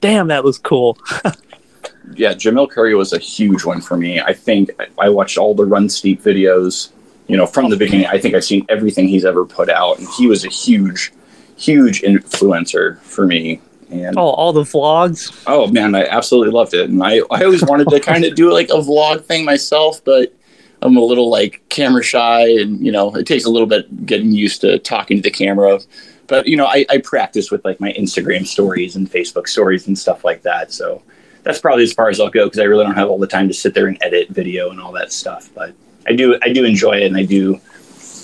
damn, 0.00 0.28
that 0.28 0.44
was 0.44 0.58
cool. 0.58 0.98
yeah, 2.14 2.34
Jamil 2.34 2.70
Coury 2.70 2.94
was 2.94 3.12
a 3.12 3.18
huge 3.18 3.64
one 3.64 3.80
for 3.80 3.96
me. 3.96 4.20
I 4.20 4.32
think 4.32 4.70
I 4.98 5.08
watched 5.08 5.38
all 5.38 5.54
the 5.54 5.64
Run 5.64 5.88
Steep 5.88 6.22
videos 6.22 6.90
you 7.32 7.36
know, 7.36 7.46
from 7.46 7.70
the 7.70 7.76
beginning, 7.76 8.06
I 8.06 8.18
think 8.18 8.34
I've 8.34 8.44
seen 8.44 8.66
everything 8.68 9.08
he's 9.08 9.24
ever 9.24 9.44
put 9.44 9.70
out, 9.70 9.98
and 9.98 10.08
he 10.08 10.26
was 10.26 10.44
a 10.44 10.48
huge, 10.48 11.12
huge 11.56 12.02
influencer 12.02 12.98
for 12.98 13.26
me. 13.26 13.60
And 13.90 14.18
oh, 14.18 14.30
all 14.30 14.52
the 14.52 14.62
vlogs. 14.62 15.42
Oh 15.46 15.66
man, 15.68 15.94
I 15.94 16.06
absolutely 16.06 16.52
loved 16.52 16.74
it, 16.74 16.90
and 16.90 17.02
I 17.02 17.20
I 17.30 17.44
always 17.44 17.62
wanted 17.64 17.88
to 17.88 18.00
kind 18.10 18.24
of 18.24 18.34
do 18.34 18.52
like 18.52 18.68
a 18.70 18.74
vlog 18.74 19.24
thing 19.24 19.44
myself, 19.44 20.02
but 20.04 20.34
I'm 20.82 20.96
a 20.96 21.00
little 21.00 21.30
like 21.30 21.62
camera 21.68 22.02
shy, 22.02 22.48
and 22.60 22.84
you 22.84 22.92
know, 22.92 23.14
it 23.14 23.26
takes 23.26 23.44
a 23.44 23.50
little 23.50 23.68
bit 23.68 24.06
getting 24.06 24.32
used 24.32 24.60
to 24.62 24.78
talking 24.78 25.16
to 25.16 25.22
the 25.22 25.30
camera. 25.30 25.80
But 26.26 26.46
you 26.46 26.56
know, 26.56 26.66
I, 26.66 26.84
I 26.90 26.98
practice 26.98 27.50
with 27.50 27.64
like 27.64 27.80
my 27.80 27.92
Instagram 27.92 28.46
stories 28.46 28.96
and 28.96 29.10
Facebook 29.10 29.48
stories 29.48 29.86
and 29.86 29.98
stuff 29.98 30.24
like 30.24 30.42
that. 30.42 30.72
So 30.72 31.02
that's 31.42 31.58
probably 31.58 31.84
as 31.84 31.92
far 31.92 32.08
as 32.08 32.20
I'll 32.20 32.30
go 32.30 32.46
because 32.46 32.60
I 32.60 32.64
really 32.64 32.84
don't 32.84 32.94
have 32.94 33.08
all 33.08 33.18
the 33.18 33.26
time 33.26 33.48
to 33.48 33.54
sit 33.54 33.74
there 33.74 33.86
and 33.86 33.98
edit 34.02 34.28
video 34.28 34.70
and 34.70 34.80
all 34.80 34.92
that 34.92 35.12
stuff. 35.12 35.50
But 35.54 35.74
I 36.06 36.14
do 36.14 36.38
I 36.42 36.52
do 36.52 36.64
enjoy 36.64 36.98
it, 36.98 37.04
and 37.04 37.16
I 37.16 37.24
do 37.24 37.60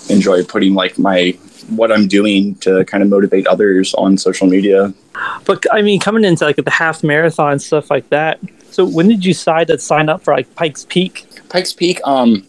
enjoy 0.09 0.43
putting 0.43 0.73
like 0.73 0.97
my 0.99 1.37
what 1.69 1.91
I'm 1.91 2.07
doing 2.07 2.55
to 2.55 2.83
kind 2.85 3.03
of 3.03 3.09
motivate 3.09 3.47
others 3.47 3.93
on 3.93 4.17
social 4.17 4.47
media. 4.47 4.93
But 5.45 5.65
I 5.71 5.81
mean, 5.81 5.99
coming 5.99 6.23
into 6.25 6.45
like 6.45 6.57
the 6.57 6.69
half 6.69 7.03
marathon 7.03 7.59
stuff 7.59 7.89
like 7.89 8.09
that. 8.09 8.39
So 8.71 8.85
when 8.85 9.07
did 9.07 9.25
you 9.25 9.33
decide 9.33 9.67
to 9.67 9.79
sign 9.79 10.09
up 10.09 10.23
for 10.23 10.33
like 10.33 10.53
Pikes 10.55 10.85
Peak? 10.89 11.25
Pikes 11.49 11.73
Peak. 11.73 11.99
Um, 12.05 12.47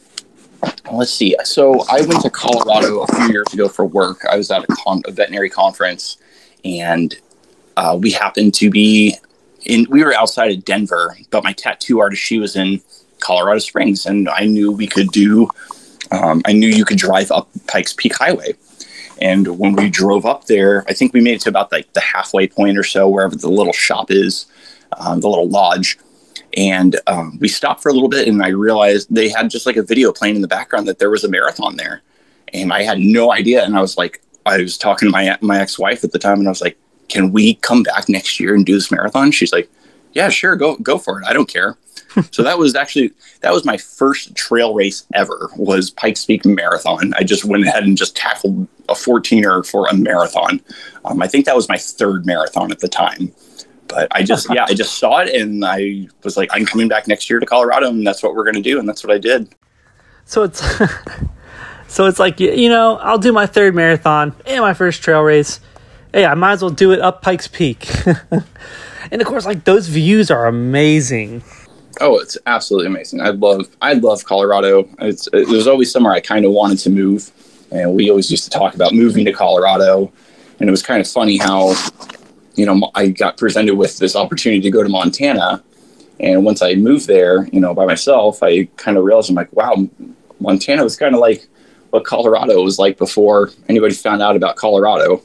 let's 0.93 1.13
see. 1.13 1.35
So 1.45 1.85
I 1.91 2.03
went 2.03 2.23
to 2.23 2.31
Colorado 2.31 3.03
a 3.03 3.07
few 3.07 3.33
years 3.33 3.53
ago 3.53 3.69
for 3.69 3.85
work. 3.85 4.25
I 4.31 4.37
was 4.37 4.51
at 4.51 4.65
a, 4.65 4.67
con- 4.69 5.03
a 5.07 5.13
veterinary 5.13 5.51
conference, 5.51 6.19
and 6.65 7.15
uh, 7.77 7.99
we 8.01 8.11
happened 8.11 8.55
to 8.55 8.71
be 8.71 9.15
in. 9.65 9.87
We 9.91 10.05
were 10.05 10.15
outside 10.15 10.53
of 10.53 10.65
Denver, 10.65 11.17
but 11.31 11.45
my 11.45 11.53
tattoo 11.53 12.01
artist 12.01 12.23
she 12.23 12.39
was 12.39 12.57
in 12.57 12.81
Colorado 13.21 13.59
Springs, 13.59 14.07
and 14.07 14.29
I 14.29 14.47
knew 14.47 14.73
we 14.73 14.87
could 14.87 15.09
do. 15.09 15.49
Um, 16.11 16.43
I 16.45 16.53
knew 16.53 16.69
you 16.69 16.85
could 16.85 16.99
drive 16.99 17.31
up 17.31 17.49
Pikes 17.69 17.93
Peak 17.93 18.17
Highway, 18.17 18.55
and 19.21 19.59
when 19.59 19.75
we 19.75 19.89
drove 19.89 20.27
up 20.27 20.47
there, 20.47 20.85
I 20.89 20.93
think 20.93 21.13
we 21.13 21.21
made 21.21 21.35
it 21.35 21.43
to 21.43 21.51
about 21.51 21.71
like 21.71 21.93
the 21.93 22.01
halfway 22.01 22.49
point 22.49 22.79
or 22.79 22.83
so, 22.83 23.09
wherever 23.09 23.37
the 23.37 23.51
little 23.51 23.73
shop 23.73 24.11
is, 24.11 24.47
um, 24.99 25.21
the 25.21 25.29
little 25.29 25.49
lodge. 25.49 25.99
And 26.57 26.99
um, 27.07 27.39
we 27.41 27.49
stopped 27.49 27.83
for 27.83 27.91
a 27.91 27.93
little 27.93 28.09
bit, 28.09 28.29
and 28.29 28.43
I 28.43 28.49
realized 28.49 29.15
they 29.15 29.29
had 29.29 29.51
just 29.51 29.67
like 29.67 29.77
a 29.77 29.83
video 29.83 30.13
playing 30.13 30.37
in 30.37 30.43
the 30.43 30.49
background 30.49 30.89
that 30.89 30.99
there 30.99 31.11
was 31.11 31.25
a 31.25 31.29
marathon 31.29 31.77
there, 31.77 32.03
and 32.53 32.73
I 32.73 32.83
had 32.83 32.99
no 32.99 33.33
idea. 33.33 33.65
And 33.65 33.77
I 33.77 33.81
was 33.81 33.97
like, 33.97 34.21
I 34.47 34.59
was 34.59 34.77
talking 34.77 35.09
to 35.09 35.13
my 35.13 35.37
my 35.41 35.61
ex 35.61 35.79
wife 35.79 36.03
at 36.03 36.13
the 36.13 36.19
time, 36.19 36.39
and 36.39 36.49
I 36.49 36.51
was 36.51 36.61
like, 36.61 36.77
"Can 37.09 37.33
we 37.33 37.55
come 37.55 37.83
back 37.83 38.09
next 38.09 38.41
year 38.41 38.55
and 38.55 38.67
do 38.67 38.75
this 38.75 38.91
marathon?" 38.91 39.31
She's 39.31 39.53
like, 39.53 39.71
"Yeah, 40.13 40.29
sure, 40.29 40.57
go 40.57 40.77
go 40.77 40.99
for 40.99 41.21
it. 41.21 41.27
I 41.27 41.33
don't 41.33 41.49
care." 41.49 41.77
so 42.31 42.43
that 42.43 42.59
was 42.59 42.75
actually 42.75 43.13
that 43.41 43.53
was 43.53 43.65
my 43.65 43.77
first 43.77 44.35
trail 44.35 44.75
race 44.75 45.07
ever 45.15 45.51
was 45.57 45.91
Pikes 45.91 46.25
Peak 46.25 46.45
Marathon. 46.45 47.15
I 47.17 47.23
just 47.23 47.45
went 47.45 47.67
ahead 47.67 47.85
and 47.85 47.97
just 47.97 48.17
tackled 48.17 48.67
a 48.89 48.95
14er 48.95 49.67
for 49.67 49.87
a 49.87 49.95
marathon. 49.95 50.61
Um, 51.05 51.23
I 51.23 51.29
think 51.29 51.47
that 51.47 51.57
was 51.57 51.69
my 51.69 51.77
third 51.77 52.27
marathon 52.27 52.73
at 52.73 52.81
the 52.81 52.89
time. 52.89 53.33
But 53.91 54.09
I 54.13 54.23
just 54.23 54.49
yeah, 54.53 54.65
I 54.69 54.75
just 54.75 54.99
saw 54.99 55.19
it 55.19 55.35
and 55.35 55.65
I 55.65 56.09
was 56.23 56.37
like, 56.37 56.51
I'm 56.53 56.65
coming 56.65 56.89
back 56.89 57.09
next 57.09 57.29
year 57.29 57.41
to 57.41 57.47
Colorado 57.47 57.89
and 57.89 58.07
that's 58.07 58.23
what 58.23 58.35
we're 58.35 58.45
gonna 58.45 58.63
do, 58.63 58.79
and 58.79 58.89
that's 58.89 59.05
what 59.05 59.13
I 59.13 59.19
did. 59.19 59.55
So 60.25 60.43
it's 60.45 60.63
so 61.89 62.07
it's 62.07 62.19
like 62.19 62.41
you 62.41 62.69
know, 62.69 62.97
I'll 62.97 63.19
do 63.19 63.33
my 63.33 63.47
third 63.47 63.75
marathon 63.75 64.35
and 64.47 64.61
my 64.61 64.75
first 64.75 65.03
trail 65.03 65.23
race. 65.23 65.61
Hey, 66.13 66.25
I 66.25 66.35
might 66.35 66.53
as 66.53 66.63
well 66.63 66.71
do 66.71 66.93
it 66.93 67.01
up 67.01 67.23
Pikes 67.23 67.47
Peak. 67.47 67.89
and 69.11 69.21
of 69.21 69.27
course, 69.27 69.47
like 69.47 69.65
those 69.65 69.89
views 69.89 70.31
are 70.31 70.47
amazing. 70.47 71.43
Oh, 72.01 72.19
it's 72.19 72.39
absolutely 72.47 72.87
amazing. 72.87 73.21
I 73.21 73.31
love 73.31 73.69
I 73.83 73.95
love 73.95 74.25
Colorado. 74.25 74.89
It's 75.01 75.29
it 75.33 75.49
was 75.49 75.67
always 75.67 75.91
somewhere 75.93 76.13
I 76.13 76.21
kind 76.21 76.45
of 76.45 76.53
wanted 76.53 76.79
to 76.79 76.91
move, 76.91 77.31
and 77.71 77.95
we 77.95 78.09
always 78.09 78.31
used 78.31 78.45
to 78.45 78.51
talk 78.51 78.75
about 78.75 78.95
moving 78.95 79.25
to 79.25 79.33
Colorado. 79.33 80.13
And 80.61 80.69
it 80.69 80.71
was 80.71 80.83
kind 80.83 81.01
of 81.01 81.09
funny 81.09 81.39
how, 81.39 81.75
you 82.61 82.67
know, 82.67 82.91
I 82.95 83.09
got 83.09 83.39
presented 83.39 83.77
with 83.77 83.97
this 83.97 84.15
opportunity 84.15 84.61
to 84.61 84.71
go 84.71 84.83
to 84.83 84.89
Montana, 84.91 85.65
And 86.21 86.45
once 86.45 86.61
I 86.61 86.75
moved 86.75 87.07
there, 87.07 87.47
you 87.47 87.59
know, 87.59 87.73
by 87.73 87.87
myself, 87.87 88.43
I 88.43 88.65
kind 88.77 88.99
of 88.99 89.05
realized 89.05 89.31
I'm 89.31 89.37
like, 89.37 89.51
wow, 89.55 89.89
Montana 90.41 90.85
was 90.85 90.95
kind 90.95 91.15
of 91.15 91.23
like 91.23 91.49
what 91.89 92.05
Colorado 92.05 92.63
was 92.63 92.79
like 92.79 92.99
before 92.99 93.51
anybody 93.71 93.95
found 93.95 94.21
out 94.21 94.37
about 94.37 94.57
Colorado. 94.57 95.23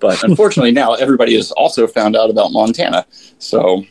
But 0.00 0.22
unfortunately, 0.28 0.72
now 0.72 0.92
everybody 0.92 1.34
has 1.36 1.50
also 1.52 1.86
found 1.86 2.14
out 2.14 2.28
about 2.28 2.52
Montana. 2.52 3.06
So, 3.38 3.86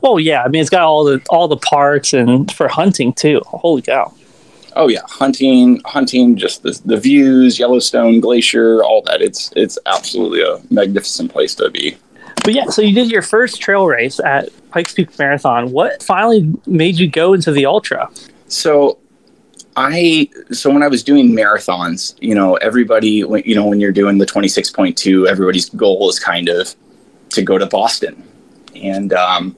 well, 0.00 0.18
yeah, 0.18 0.42
I 0.42 0.48
mean, 0.48 0.60
it's 0.60 0.70
got 0.70 0.82
all 0.82 1.04
the 1.04 1.22
all 1.30 1.46
the 1.46 1.56
parks 1.56 2.12
and 2.12 2.50
for 2.50 2.66
hunting 2.66 3.12
too. 3.12 3.40
Holy 3.46 3.82
cow! 3.82 4.12
Oh 4.76 4.88
yeah, 4.88 5.00
hunting, 5.06 5.80
hunting, 5.84 6.36
just 6.36 6.62
the, 6.62 6.80
the 6.84 6.96
views, 6.96 7.58
Yellowstone 7.58 8.20
Glacier, 8.20 8.82
all 8.82 9.02
that. 9.02 9.20
It's 9.20 9.52
it's 9.56 9.78
absolutely 9.86 10.42
a 10.42 10.60
magnificent 10.70 11.32
place 11.32 11.54
to 11.56 11.70
be. 11.70 11.96
But 12.44 12.54
yeah, 12.54 12.66
so 12.66 12.82
you 12.82 12.94
did 12.94 13.10
your 13.10 13.22
first 13.22 13.60
trail 13.60 13.86
race 13.86 14.18
at 14.18 14.48
Pikes 14.70 14.94
Peak 14.94 15.16
Marathon. 15.18 15.70
What 15.70 16.02
finally 16.02 16.52
made 16.66 16.96
you 16.96 17.08
go 17.08 17.34
into 17.34 17.52
the 17.52 17.66
ultra? 17.66 18.10
So 18.48 18.98
I 19.76 20.28
so 20.50 20.70
when 20.70 20.82
I 20.82 20.88
was 20.88 21.02
doing 21.02 21.30
marathons, 21.30 22.14
you 22.20 22.34
know, 22.34 22.56
everybody 22.56 23.24
you 23.44 23.54
know 23.54 23.66
when 23.66 23.80
you're 23.80 23.92
doing 23.92 24.18
the 24.18 24.26
26.2, 24.26 25.28
everybody's 25.28 25.68
goal 25.70 26.08
is 26.08 26.18
kind 26.18 26.48
of 26.48 26.74
to 27.30 27.42
go 27.42 27.58
to 27.58 27.66
Boston. 27.66 28.22
And 28.74 29.12
um 29.12 29.56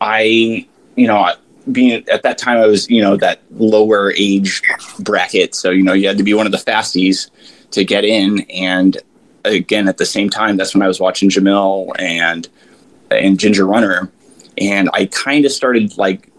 I 0.00 0.66
you 0.96 1.06
know, 1.06 1.32
being 1.72 2.06
at 2.08 2.22
that 2.22 2.38
time 2.38 2.58
I 2.58 2.66
was, 2.66 2.88
you 2.90 3.02
know, 3.02 3.16
that 3.16 3.40
lower 3.52 4.12
age 4.16 4.62
bracket, 5.00 5.54
so 5.54 5.70
you 5.70 5.82
know, 5.82 5.92
you 5.92 6.08
had 6.08 6.18
to 6.18 6.24
be 6.24 6.34
one 6.34 6.46
of 6.46 6.52
the 6.52 6.58
fasties 6.58 7.30
to 7.70 7.84
get 7.84 8.04
in 8.04 8.40
and 8.50 8.98
again 9.44 9.88
at 9.88 9.98
the 9.98 10.06
same 10.06 10.30
time 10.30 10.56
that's 10.56 10.74
when 10.74 10.82
I 10.82 10.88
was 10.88 11.00
watching 11.00 11.28
Jamil 11.28 11.92
and 11.98 12.48
and 13.10 13.38
Ginger 13.38 13.66
Runner 13.66 14.10
and 14.58 14.88
I 14.92 15.06
kind 15.06 15.44
of 15.44 15.52
started 15.52 15.96
like 15.98 16.30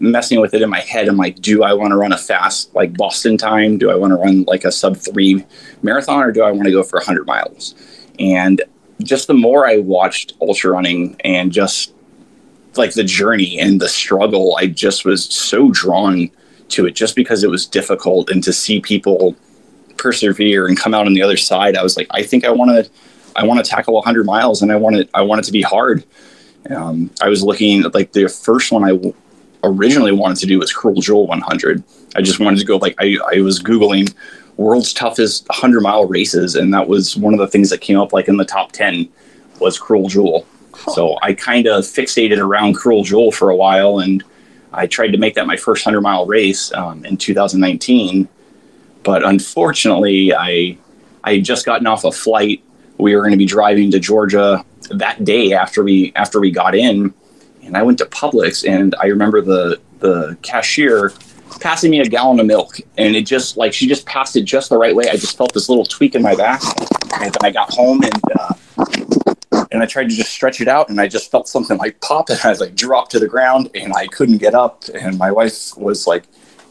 messing 0.00 0.40
with 0.40 0.52
it 0.52 0.62
in 0.62 0.68
my 0.68 0.80
head. 0.80 1.08
I'm 1.08 1.16
like, 1.16 1.40
do 1.40 1.62
I 1.62 1.72
want 1.72 1.92
to 1.92 1.96
run 1.96 2.12
a 2.12 2.18
fast 2.18 2.74
like 2.74 2.96
Boston 2.96 3.36
time? 3.36 3.78
Do 3.78 3.90
I 3.90 3.94
want 3.94 4.10
to 4.10 4.16
run 4.16 4.42
like 4.44 4.64
a 4.64 4.72
sub 4.72 4.96
three 4.96 5.44
marathon 5.82 6.22
or 6.22 6.32
do 6.32 6.42
I 6.42 6.50
want 6.50 6.64
to 6.64 6.72
go 6.72 6.82
for 6.82 6.98
100 6.98 7.26
miles? 7.26 7.74
And 8.18 8.62
just 9.02 9.28
the 9.28 9.34
more 9.34 9.66
I 9.66 9.78
watched 9.78 10.34
ultra 10.40 10.72
running 10.72 11.16
and 11.24 11.52
just 11.52 11.94
like 12.76 12.94
the 12.94 13.04
journey 13.04 13.58
and 13.58 13.80
the 13.80 13.88
struggle, 13.88 14.56
I 14.56 14.66
just 14.66 15.04
was 15.04 15.24
so 15.24 15.70
drawn 15.70 16.30
to 16.68 16.86
it 16.86 16.92
just 16.92 17.14
because 17.16 17.44
it 17.44 17.50
was 17.50 17.66
difficult 17.66 18.30
and 18.30 18.42
to 18.44 18.52
see 18.52 18.80
people 18.80 19.36
persevere 19.96 20.66
and 20.66 20.78
come 20.78 20.94
out 20.94 21.06
on 21.06 21.14
the 21.14 21.22
other 21.22 21.36
side. 21.36 21.76
I 21.76 21.82
was 21.82 21.96
like, 21.96 22.06
I 22.10 22.22
think 22.22 22.44
I 22.44 22.50
want 22.50 22.70
to, 22.70 22.90
I 23.36 23.44
want 23.44 23.64
to 23.64 23.70
tackle 23.70 23.94
100 23.94 24.24
miles 24.24 24.62
and 24.62 24.72
I 24.72 24.76
want 24.76 24.96
it, 24.96 25.10
I 25.14 25.22
want 25.22 25.40
it 25.40 25.44
to 25.44 25.52
be 25.52 25.62
hard. 25.62 26.04
Um, 26.70 27.10
I 27.20 27.28
was 27.28 27.42
looking 27.42 27.84
at 27.84 27.94
like 27.94 28.12
the 28.12 28.28
first 28.28 28.72
one 28.72 28.84
I 28.84 28.98
originally 29.64 30.12
wanted 30.12 30.38
to 30.38 30.46
do 30.46 30.58
was 30.58 30.72
Cruel 30.72 31.00
Jewel 31.00 31.26
100. 31.26 31.82
I 32.16 32.22
just 32.22 32.40
wanted 32.40 32.58
to 32.58 32.64
go 32.64 32.76
like 32.76 32.94
I, 32.98 33.16
I 33.34 33.40
was 33.40 33.62
googling 33.62 34.14
world's 34.56 34.92
toughest 34.92 35.48
100 35.48 35.80
mile 35.80 36.06
races, 36.06 36.54
and 36.54 36.72
that 36.74 36.86
was 36.86 37.16
one 37.16 37.32
of 37.32 37.40
the 37.40 37.48
things 37.48 37.70
that 37.70 37.80
came 37.80 37.98
up 37.98 38.12
like 38.12 38.28
in 38.28 38.36
the 38.36 38.44
top 38.44 38.72
10 38.72 39.08
was 39.60 39.78
Cruel 39.78 40.08
Jewel. 40.08 40.46
So 40.76 41.16
I 41.22 41.34
kind 41.34 41.66
of 41.66 41.84
fixated 41.84 42.38
around 42.38 42.74
Cruel 42.74 43.04
Jewel 43.04 43.32
for 43.32 43.50
a 43.50 43.56
while, 43.56 44.00
and 44.00 44.22
I 44.72 44.86
tried 44.86 45.08
to 45.08 45.18
make 45.18 45.34
that 45.34 45.46
my 45.46 45.56
first 45.56 45.84
100 45.84 46.00
mile 46.00 46.26
race 46.26 46.72
um, 46.72 47.04
in 47.04 47.16
2019. 47.16 48.28
But 49.02 49.24
unfortunately, 49.24 50.34
I 50.34 50.76
I 51.24 51.34
had 51.34 51.44
just 51.44 51.66
gotten 51.66 51.86
off 51.86 52.04
a 52.04 52.12
flight. 52.12 52.62
We 52.98 53.14
were 53.14 53.22
going 53.22 53.32
to 53.32 53.38
be 53.38 53.46
driving 53.46 53.90
to 53.92 53.98
Georgia 53.98 54.64
that 54.90 55.24
day 55.24 55.52
after 55.52 55.82
we 55.82 56.12
after 56.14 56.40
we 56.40 56.50
got 56.50 56.74
in, 56.74 57.12
and 57.62 57.76
I 57.76 57.82
went 57.82 57.98
to 57.98 58.06
Publix, 58.06 58.68
and 58.68 58.94
I 59.00 59.06
remember 59.06 59.40
the 59.40 59.80
the 59.98 60.36
cashier 60.42 61.12
passing 61.60 61.90
me 61.90 62.00
a 62.00 62.06
gallon 62.06 62.40
of 62.40 62.46
milk, 62.46 62.78
and 62.98 63.14
it 63.14 63.26
just 63.26 63.56
like 63.56 63.72
she 63.72 63.86
just 63.86 64.06
passed 64.06 64.36
it 64.36 64.42
just 64.42 64.68
the 64.68 64.78
right 64.78 64.94
way. 64.94 65.08
I 65.08 65.16
just 65.16 65.36
felt 65.36 65.52
this 65.52 65.68
little 65.68 65.84
tweak 65.84 66.14
in 66.14 66.22
my 66.22 66.34
back, 66.34 66.62
and 67.20 67.32
then 67.32 67.42
I 67.42 67.50
got 67.50 67.72
home 67.72 68.02
and 68.02 68.22
uh, 68.38 69.31
and 69.72 69.82
I 69.82 69.86
tried 69.86 70.10
to 70.10 70.16
just 70.16 70.30
stretch 70.30 70.60
it 70.60 70.68
out, 70.68 70.88
and 70.88 71.00
I 71.00 71.08
just 71.08 71.30
felt 71.30 71.48
something 71.48 71.78
like 71.78 72.00
pop, 72.00 72.30
and 72.30 72.38
I 72.44 72.50
was 72.50 72.60
like 72.60 72.74
dropped 72.74 73.10
to 73.12 73.18
the 73.18 73.28
ground, 73.28 73.70
and 73.74 73.92
I 73.94 74.06
couldn't 74.06 74.38
get 74.38 74.54
up, 74.54 74.84
and 74.94 75.18
my 75.18 75.30
wife 75.30 75.76
was 75.76 76.06
like, 76.06 76.24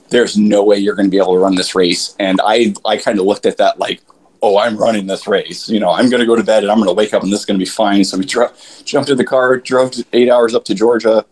"There's 0.09 0.37
no 0.37 0.63
way 0.63 0.77
you're 0.77 0.95
going 0.95 1.07
to 1.07 1.11
be 1.11 1.17
able 1.17 1.33
to 1.33 1.39
run 1.39 1.55
this 1.55 1.75
race," 1.75 2.15
and 2.19 2.39
I 2.43 2.73
I 2.85 2.97
kind 2.97 3.19
of 3.19 3.25
looked 3.25 3.45
at 3.45 3.57
that 3.57 3.79
like 3.79 4.01
oh, 4.41 4.57
I'm 4.57 4.77
running 4.77 5.07
this 5.07 5.27
race. 5.27 5.69
You 5.69 5.79
know, 5.79 5.91
I'm 5.91 6.09
going 6.09 6.19
to 6.19 6.25
go 6.25 6.35
to 6.35 6.43
bed 6.43 6.63
and 6.63 6.71
I'm 6.71 6.77
going 6.77 6.87
to 6.87 6.93
wake 6.93 7.13
up 7.13 7.23
and 7.23 7.31
this 7.31 7.41
is 7.41 7.45
going 7.45 7.59
to 7.59 7.63
be 7.63 7.69
fine. 7.69 8.03
So 8.03 8.17
we 8.17 8.25
dro- 8.25 8.51
jumped 8.83 9.09
in 9.09 9.17
the 9.17 9.23
car, 9.23 9.57
drove 9.57 9.93
eight 10.13 10.29
hours 10.29 10.55
up 10.55 10.65
to 10.65 10.73
Georgia, 10.73 11.25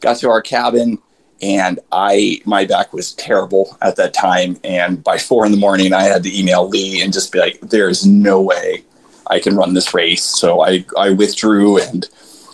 got 0.00 0.16
to 0.18 0.30
our 0.30 0.40
cabin, 0.40 0.98
and 1.42 1.80
I 1.90 2.40
my 2.44 2.66
back 2.66 2.92
was 2.92 3.12
terrible 3.14 3.76
at 3.80 3.96
that 3.96 4.12
time. 4.12 4.58
And 4.64 5.02
by 5.02 5.18
four 5.18 5.46
in 5.46 5.52
the 5.52 5.58
morning, 5.58 5.92
I 5.92 6.02
had 6.02 6.22
to 6.24 6.38
email 6.38 6.68
Lee 6.68 7.02
and 7.02 7.12
just 7.12 7.32
be 7.32 7.38
like, 7.38 7.60
"There's 7.60 8.06
no 8.06 8.40
way 8.42 8.84
I 9.30 9.40
can 9.40 9.56
run 9.56 9.74
this 9.74 9.94
race." 9.94 10.24
So 10.24 10.60
I 10.60 10.84
I 10.96 11.10
withdrew, 11.10 11.78
and 11.78 12.08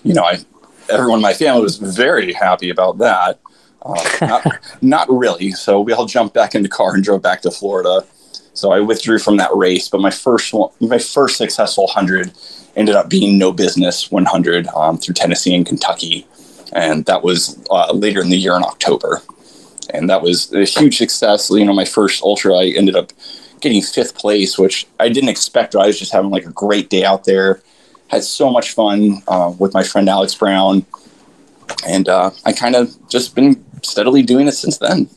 you 0.04 0.14
know, 0.14 0.22
I 0.22 0.38
everyone 0.88 1.18
in 1.18 1.22
my 1.22 1.34
family 1.34 1.62
was 1.62 1.78
very 1.78 2.32
happy 2.32 2.70
about 2.70 2.98
that. 2.98 3.40
Uh, 3.82 4.02
not, 4.20 4.46
not 4.82 5.06
really. 5.10 5.50
So 5.52 5.80
we 5.80 5.92
all 5.92 6.06
jumped 6.06 6.34
back 6.34 6.54
in 6.54 6.62
the 6.62 6.68
car 6.68 6.94
and 6.94 7.02
drove 7.02 7.22
back 7.22 7.42
to 7.42 7.50
Florida 7.50 8.04
so 8.56 8.72
I 8.72 8.80
withdrew 8.80 9.18
from 9.18 9.36
that 9.36 9.54
race. 9.54 9.88
But 9.88 10.00
my 10.00 10.10
first 10.10 10.52
one, 10.52 10.70
my 10.80 10.98
first 10.98 11.36
successful 11.36 11.86
hundred 11.88 12.32
ended 12.74 12.94
up 12.94 13.08
being 13.08 13.38
no 13.38 13.52
business 13.52 14.10
100 14.10 14.66
um, 14.68 14.98
through 14.98 15.14
Tennessee 15.14 15.54
and 15.54 15.64
Kentucky, 15.64 16.26
and 16.72 17.04
that 17.06 17.22
was 17.22 17.58
uh, 17.70 17.92
later 17.92 18.20
in 18.22 18.30
the 18.30 18.36
year 18.36 18.56
in 18.56 18.62
October, 18.62 19.22
and 19.90 20.10
that 20.10 20.22
was 20.22 20.52
a 20.52 20.64
huge 20.64 20.98
success. 20.98 21.50
You 21.50 21.64
know, 21.64 21.72
my 21.72 21.84
first 21.84 22.22
ultra, 22.22 22.54
I 22.56 22.72
ended 22.76 22.96
up 22.96 23.12
getting 23.60 23.82
fifth 23.82 24.16
place, 24.16 24.58
which 24.58 24.86
I 24.98 25.08
didn't 25.08 25.28
expect. 25.28 25.74
I 25.74 25.86
was 25.86 25.98
just 25.98 26.12
having 26.12 26.30
like 26.30 26.44
a 26.44 26.52
great 26.52 26.90
day 26.90 27.04
out 27.04 27.24
there. 27.24 27.60
Had 28.08 28.22
so 28.22 28.50
much 28.50 28.72
fun 28.72 29.22
uh, 29.26 29.52
with 29.58 29.74
my 29.74 29.82
friend 29.82 30.08
Alex 30.08 30.34
Brown, 30.34 30.86
and 31.86 32.08
uh, 32.08 32.30
I 32.44 32.52
kind 32.52 32.76
of 32.76 32.94
just 33.08 33.34
been 33.34 33.64
steadily 33.82 34.22
doing 34.22 34.46
it 34.46 34.52
since 34.52 34.78
then. 34.78 35.08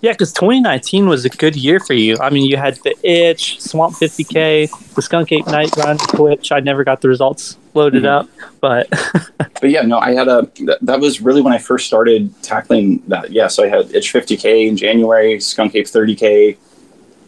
Yeah, 0.00 0.12
because 0.12 0.32
2019 0.32 1.08
was 1.08 1.24
a 1.24 1.28
good 1.28 1.56
year 1.56 1.80
for 1.80 1.94
you. 1.94 2.16
I 2.20 2.30
mean, 2.30 2.48
you 2.48 2.56
had 2.56 2.76
the 2.84 2.94
Itch, 3.02 3.60
Swamp 3.60 3.96
50K, 3.96 4.94
the 4.94 5.02
Skunk 5.02 5.32
Ape 5.32 5.46
Night 5.48 5.76
Run, 5.76 5.98
which 6.14 6.52
I 6.52 6.60
never 6.60 6.84
got 6.84 7.00
the 7.00 7.08
results 7.08 7.58
loaded 7.78 8.02
mm-hmm. 8.02 8.28
up, 8.28 8.58
but. 8.60 8.88
but 9.38 9.70
yeah, 9.70 9.82
no, 9.82 9.98
I 9.98 10.12
had 10.12 10.28
a. 10.28 10.42
That, 10.66 10.78
that, 10.82 11.00
was 11.00 11.20
really 11.20 11.40
when 11.40 11.52
I 11.52 11.58
first 11.58 11.86
started 11.86 12.34
tackling 12.42 13.02
that. 13.08 13.32
Yeah, 13.32 13.46
so 13.48 13.64
I 13.64 13.68
had 13.68 13.94
Itch 13.94 14.12
50K 14.12 14.68
in 14.68 14.76
January, 14.76 15.40
Skunk 15.40 15.74
Ape 15.74 15.86
30K 15.86 16.56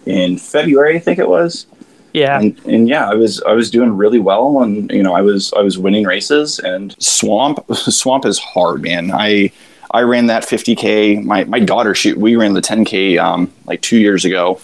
in 0.06 0.38
February, 0.38 0.96
I 0.96 0.98
think 0.98 1.18
it 1.18 1.28
was. 1.28 1.66
Yeah. 2.12 2.40
And, 2.40 2.58
and, 2.66 2.88
yeah, 2.88 3.08
I 3.08 3.14
was 3.14 3.40
I 3.42 3.52
was 3.52 3.70
doing 3.70 3.96
really 3.96 4.18
well, 4.18 4.62
and 4.62 4.90
you 4.90 5.02
know 5.02 5.14
I 5.14 5.22
was 5.22 5.52
I 5.52 5.60
was 5.60 5.78
winning 5.78 6.04
races. 6.04 6.58
And 6.58 6.94
swamp 7.02 7.64
swamp 7.72 8.24
is 8.24 8.38
hard, 8.38 8.82
man. 8.82 9.10
I 9.12 9.52
I 9.92 10.02
ran 10.02 10.26
that 10.26 10.42
50k. 10.42 11.24
My 11.24 11.44
my 11.44 11.60
daughter 11.60 11.94
shoot 11.94 12.18
we 12.18 12.36
ran 12.36 12.54
the 12.54 12.60
10k 12.60 13.18
um, 13.22 13.52
like 13.66 13.80
two 13.82 13.98
years 13.98 14.24
ago. 14.24 14.60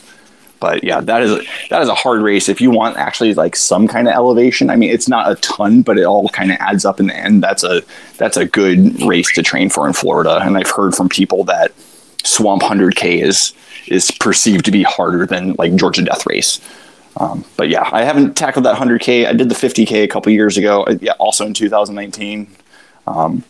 But 0.59 0.83
yeah, 0.85 1.01
that 1.01 1.23
is 1.23 1.33
a, 1.33 1.41
that 1.71 1.83
is 1.83 1.89
a 1.89 1.95
hard 1.95 2.23
race. 2.23 2.49
If 2.49 2.61
you 2.61 2.71
want 2.71 2.97
actually 2.97 3.35
like 3.35 3.57
some 3.57 3.87
kind 3.87 4.09
of 4.09 4.15
elevation, 4.15 4.71
I 4.71 4.77
mean, 4.77 4.91
it's 4.91 5.09
not 5.09 5.31
a 5.31 5.35
ton, 5.37 5.83
but 5.83 5.99
it 5.99 6.05
all 6.05 6.29
kind 6.31 6.51
of 6.51 6.57
adds 6.61 6.85
up 6.85 6.99
in 6.99 7.09
the 7.09 7.17
end. 7.17 7.43
That's 7.43 7.63
a 7.63 7.83
that's 8.17 8.37
a 8.37 8.47
good 8.47 9.01
race 9.03 9.33
to 9.35 9.43
train 9.43 9.69
for 9.69 9.87
in 9.87 9.93
Florida. 9.93 10.39
And 10.43 10.57
I've 10.57 10.71
heard 10.71 10.95
from 10.95 11.09
people 11.09 11.45
that 11.45 11.73
Swamp 12.25 12.63
100k 12.63 13.23
is 13.23 13.53
is 13.87 14.11
perceived 14.11 14.65
to 14.65 14.71
be 14.71 14.83
harder 14.83 15.27
than 15.27 15.55
like 15.59 15.75
Georgia 15.77 16.03
Death 16.03 16.27
Race. 16.27 16.61
Um, 17.19 17.45
but 17.57 17.69
yeah, 17.69 17.89
I 17.93 18.05
haven't 18.05 18.35
tackled 18.37 18.65
that 18.67 18.77
100k. 18.77 19.27
I 19.27 19.33
did 19.33 19.49
the 19.49 19.55
50k 19.55 20.05
a 20.05 20.09
couple 20.09 20.33
years 20.33 20.59
ago. 20.59 20.83
Uh, 20.83 20.99
yeah, 21.01 21.13
also 21.13 21.47
in 21.47 21.55
2019. 21.55 22.49
Um, 23.07 23.43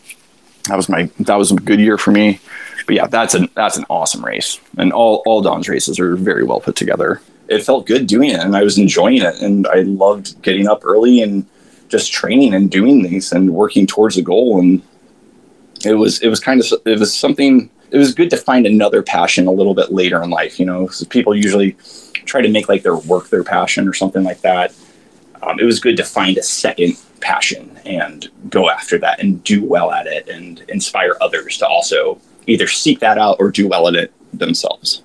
that 0.67 0.75
was 0.75 0.89
my 0.89 1.09
that 1.21 1.35
was 1.35 1.51
a 1.51 1.55
good 1.55 1.79
year 1.79 1.97
for 1.97 2.11
me. 2.11 2.39
But 2.87 2.95
yeah, 2.95 3.07
that's 3.07 3.35
an 3.35 3.49
that's 3.53 3.77
an 3.77 3.85
awesome 3.89 4.25
race, 4.25 4.59
and 4.77 4.93
all 4.93 5.21
all 5.25 5.41
Don's 5.41 5.67
races 5.67 5.99
are 5.99 6.15
very 6.15 6.45
well 6.45 6.61
put 6.61 6.77
together. 6.77 7.21
It 7.49 7.63
felt 7.63 7.85
good 7.85 8.07
doing 8.07 8.31
it, 8.31 8.39
and 8.39 8.55
I 8.55 8.63
was 8.63 8.77
enjoying 8.77 9.21
it, 9.21 9.41
and 9.41 9.67
I 9.67 9.81
loved 9.81 10.41
getting 10.41 10.67
up 10.67 10.83
early 10.85 11.21
and 11.21 11.45
just 11.89 12.11
training 12.11 12.53
and 12.53 12.71
doing 12.71 13.03
these 13.03 13.31
and 13.31 13.53
working 13.53 13.87
towards 13.87 14.17
a 14.17 14.21
goal. 14.21 14.59
And 14.59 14.81
it 15.85 15.95
was 15.95 16.21
it 16.21 16.29
was 16.29 16.39
kind 16.39 16.61
of 16.61 16.67
it 16.85 16.97
was 16.97 17.13
something. 17.13 17.69
It 17.91 17.97
was 17.97 18.13
good 18.13 18.29
to 18.29 18.37
find 18.37 18.65
another 18.65 19.03
passion 19.03 19.47
a 19.47 19.51
little 19.51 19.73
bit 19.73 19.91
later 19.91 20.23
in 20.23 20.29
life. 20.29 20.57
You 20.57 20.65
know, 20.65 20.89
people 21.09 21.35
usually 21.35 21.73
try 22.23 22.41
to 22.41 22.49
make 22.49 22.69
like 22.69 22.83
their 22.83 22.95
work 22.95 23.29
their 23.29 23.43
passion 23.43 23.87
or 23.87 23.93
something 23.93 24.23
like 24.23 24.41
that. 24.41 24.73
Um, 25.41 25.59
it 25.59 25.65
was 25.65 25.81
good 25.81 25.97
to 25.97 26.03
find 26.05 26.37
a 26.37 26.43
second 26.43 26.97
passion 27.19 27.77
and 27.85 28.29
go 28.49 28.69
after 28.69 28.97
that 28.99 29.19
and 29.19 29.43
do 29.43 29.63
well 29.63 29.91
at 29.91 30.07
it 30.07 30.29
and 30.29 30.61
inspire 30.69 31.17
others 31.19 31.57
to 31.57 31.67
also 31.67 32.19
either 32.47 32.67
seek 32.67 32.99
that 32.99 33.17
out 33.17 33.37
or 33.39 33.51
do 33.51 33.67
well 33.67 33.87
at 33.87 33.95
it 33.95 34.13
themselves. 34.33 35.03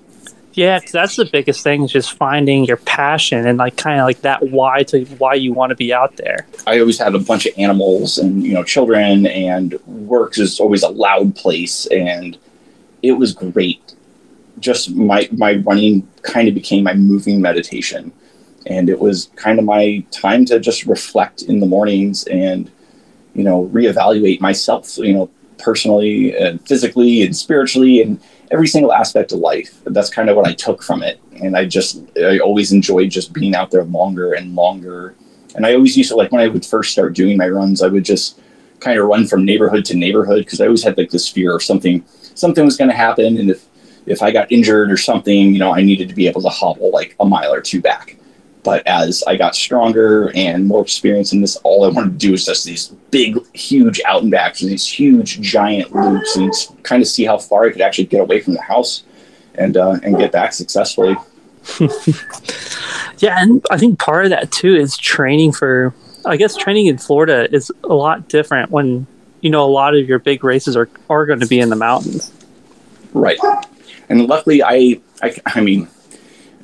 Yeah, 0.55 0.79
'cause 0.79 0.91
that's 0.91 1.15
the 1.15 1.25
biggest 1.25 1.63
thing 1.63 1.83
is 1.83 1.91
just 1.91 2.13
finding 2.13 2.65
your 2.65 2.77
passion 2.77 3.47
and 3.47 3.57
like 3.57 3.75
kind 3.75 3.99
of 3.99 4.05
like 4.05 4.21
that 4.21 4.51
why 4.51 4.83
to 4.83 5.03
why 5.17 5.33
you 5.33 5.51
want 5.51 5.71
to 5.71 5.75
be 5.75 5.91
out 5.91 6.15
there. 6.17 6.45
I 6.67 6.79
always 6.79 6.99
had 6.99 7.15
a 7.15 7.19
bunch 7.19 7.47
of 7.47 7.53
animals 7.57 8.19
and 8.19 8.43
you 8.43 8.53
know 8.53 8.63
children, 8.63 9.25
and 9.25 9.79
work 9.87 10.37
is 10.37 10.59
always 10.59 10.83
a 10.83 10.89
loud 10.89 11.35
place, 11.35 11.87
and 11.87 12.37
it 13.01 13.13
was 13.13 13.33
great. 13.33 13.95
Just 14.59 14.91
my 14.91 15.27
my 15.31 15.55
running 15.55 16.07
kind 16.21 16.47
of 16.47 16.53
became 16.53 16.83
my 16.83 16.93
moving 16.93 17.41
meditation, 17.41 18.11
and 18.67 18.89
it 18.89 18.99
was 18.99 19.29
kind 19.35 19.57
of 19.57 19.65
my 19.65 20.03
time 20.11 20.45
to 20.45 20.59
just 20.59 20.85
reflect 20.85 21.41
in 21.41 21.61
the 21.61 21.65
mornings 21.65 22.25
and 22.25 22.69
you 23.33 23.43
know 23.43 23.71
reevaluate 23.73 24.39
myself, 24.39 24.99
you 24.99 25.13
know 25.13 25.29
personally 25.63 26.35
and 26.35 26.65
physically 26.67 27.23
and 27.23 27.35
spiritually 27.35 28.01
and 28.01 28.21
every 28.51 28.67
single 28.67 28.93
aspect 28.93 29.31
of 29.31 29.39
life. 29.39 29.81
That's 29.85 30.09
kind 30.09 30.29
of 30.29 30.35
what 30.35 30.47
I 30.47 30.53
took 30.53 30.83
from 30.83 31.01
it, 31.01 31.19
and 31.41 31.57
I 31.57 31.65
just 31.65 32.01
I 32.17 32.39
always 32.39 32.71
enjoyed 32.71 33.09
just 33.09 33.33
being 33.33 33.55
out 33.55 33.71
there 33.71 33.83
longer 33.83 34.33
and 34.33 34.55
longer. 34.55 35.15
And 35.55 35.65
I 35.65 35.73
always 35.73 35.95
used 35.97 36.09
to 36.09 36.15
like 36.15 36.31
when 36.31 36.41
I 36.41 36.47
would 36.47 36.65
first 36.65 36.91
start 36.91 37.13
doing 37.15 37.37
my 37.37 37.47
runs, 37.47 37.81
I 37.81 37.87
would 37.87 38.05
just 38.05 38.39
kind 38.79 38.99
of 38.99 39.07
run 39.07 39.25
from 39.25 39.45
neighborhood 39.45 39.85
to 39.85 39.95
neighborhood 39.95 40.45
because 40.45 40.59
I 40.59 40.65
always 40.65 40.83
had 40.83 40.97
like 40.97 41.09
this 41.09 41.27
fear 41.27 41.55
of 41.55 41.63
something 41.63 42.03
something 42.35 42.65
was 42.65 42.77
going 42.77 42.89
to 42.89 42.95
happen, 42.95 43.37
and 43.37 43.49
if 43.49 43.65
if 44.05 44.21
I 44.21 44.31
got 44.31 44.51
injured 44.51 44.91
or 44.91 44.97
something, 44.97 45.53
you 45.53 45.59
know, 45.59 45.73
I 45.73 45.81
needed 45.81 46.09
to 46.09 46.15
be 46.15 46.27
able 46.27 46.41
to 46.41 46.49
hobble 46.49 46.91
like 46.91 47.15
a 47.19 47.25
mile 47.25 47.53
or 47.53 47.61
two 47.61 47.81
back. 47.81 48.17
But 48.63 48.87
as 48.87 49.23
I 49.27 49.35
got 49.35 49.55
stronger 49.55 50.31
and 50.35 50.65
more 50.65 50.81
experience 50.81 51.33
in 51.33 51.41
this, 51.41 51.57
all 51.57 51.83
I 51.83 51.89
wanted 51.89 52.11
to 52.11 52.17
do 52.17 52.31
was 52.31 52.45
just 52.45 52.65
these 52.65 52.87
big, 53.11 53.37
huge 53.53 54.01
out 54.05 54.21
and 54.21 54.31
backs 54.31 54.61
and 54.61 54.71
these 54.71 54.87
huge, 54.87 55.41
giant 55.41 55.93
loops, 55.93 56.37
and 56.37 56.53
kind 56.83 57.01
of 57.01 57.07
see 57.07 57.25
how 57.25 57.37
far 57.37 57.65
I 57.65 57.71
could 57.71 57.81
actually 57.81 58.05
get 58.05 58.21
away 58.21 58.39
from 58.39 58.53
the 58.53 58.61
house 58.61 59.03
and 59.55 59.75
uh, 59.75 59.99
and 60.01 60.17
get 60.17 60.31
back 60.31 60.53
successfully. 60.53 61.15
Yeah, 63.23 63.41
and 63.41 63.65
I 63.71 63.77
think 63.77 63.99
part 63.99 64.25
of 64.25 64.31
that 64.31 64.51
too 64.51 64.75
is 64.75 64.97
training 64.97 65.53
for. 65.53 65.93
I 66.25 66.35
guess 66.35 66.57
training 66.57 66.87
in 66.87 66.97
Florida 66.97 67.53
is 67.55 67.71
a 67.85 67.93
lot 67.93 68.27
different 68.27 68.69
when 68.69 69.07
you 69.39 69.49
know 69.49 69.63
a 69.63 69.71
lot 69.71 69.95
of 69.95 70.09
your 70.09 70.19
big 70.19 70.43
races 70.43 70.75
are 70.75 70.89
are 71.09 71.25
going 71.25 71.39
to 71.39 71.47
be 71.47 71.59
in 71.59 71.69
the 71.69 71.77
mountains. 71.77 72.33
Right. 73.13 73.39
And 74.09 74.27
luckily, 74.27 74.61
I, 74.61 74.99
I, 75.21 75.37
I 75.45 75.61
mean, 75.61 75.87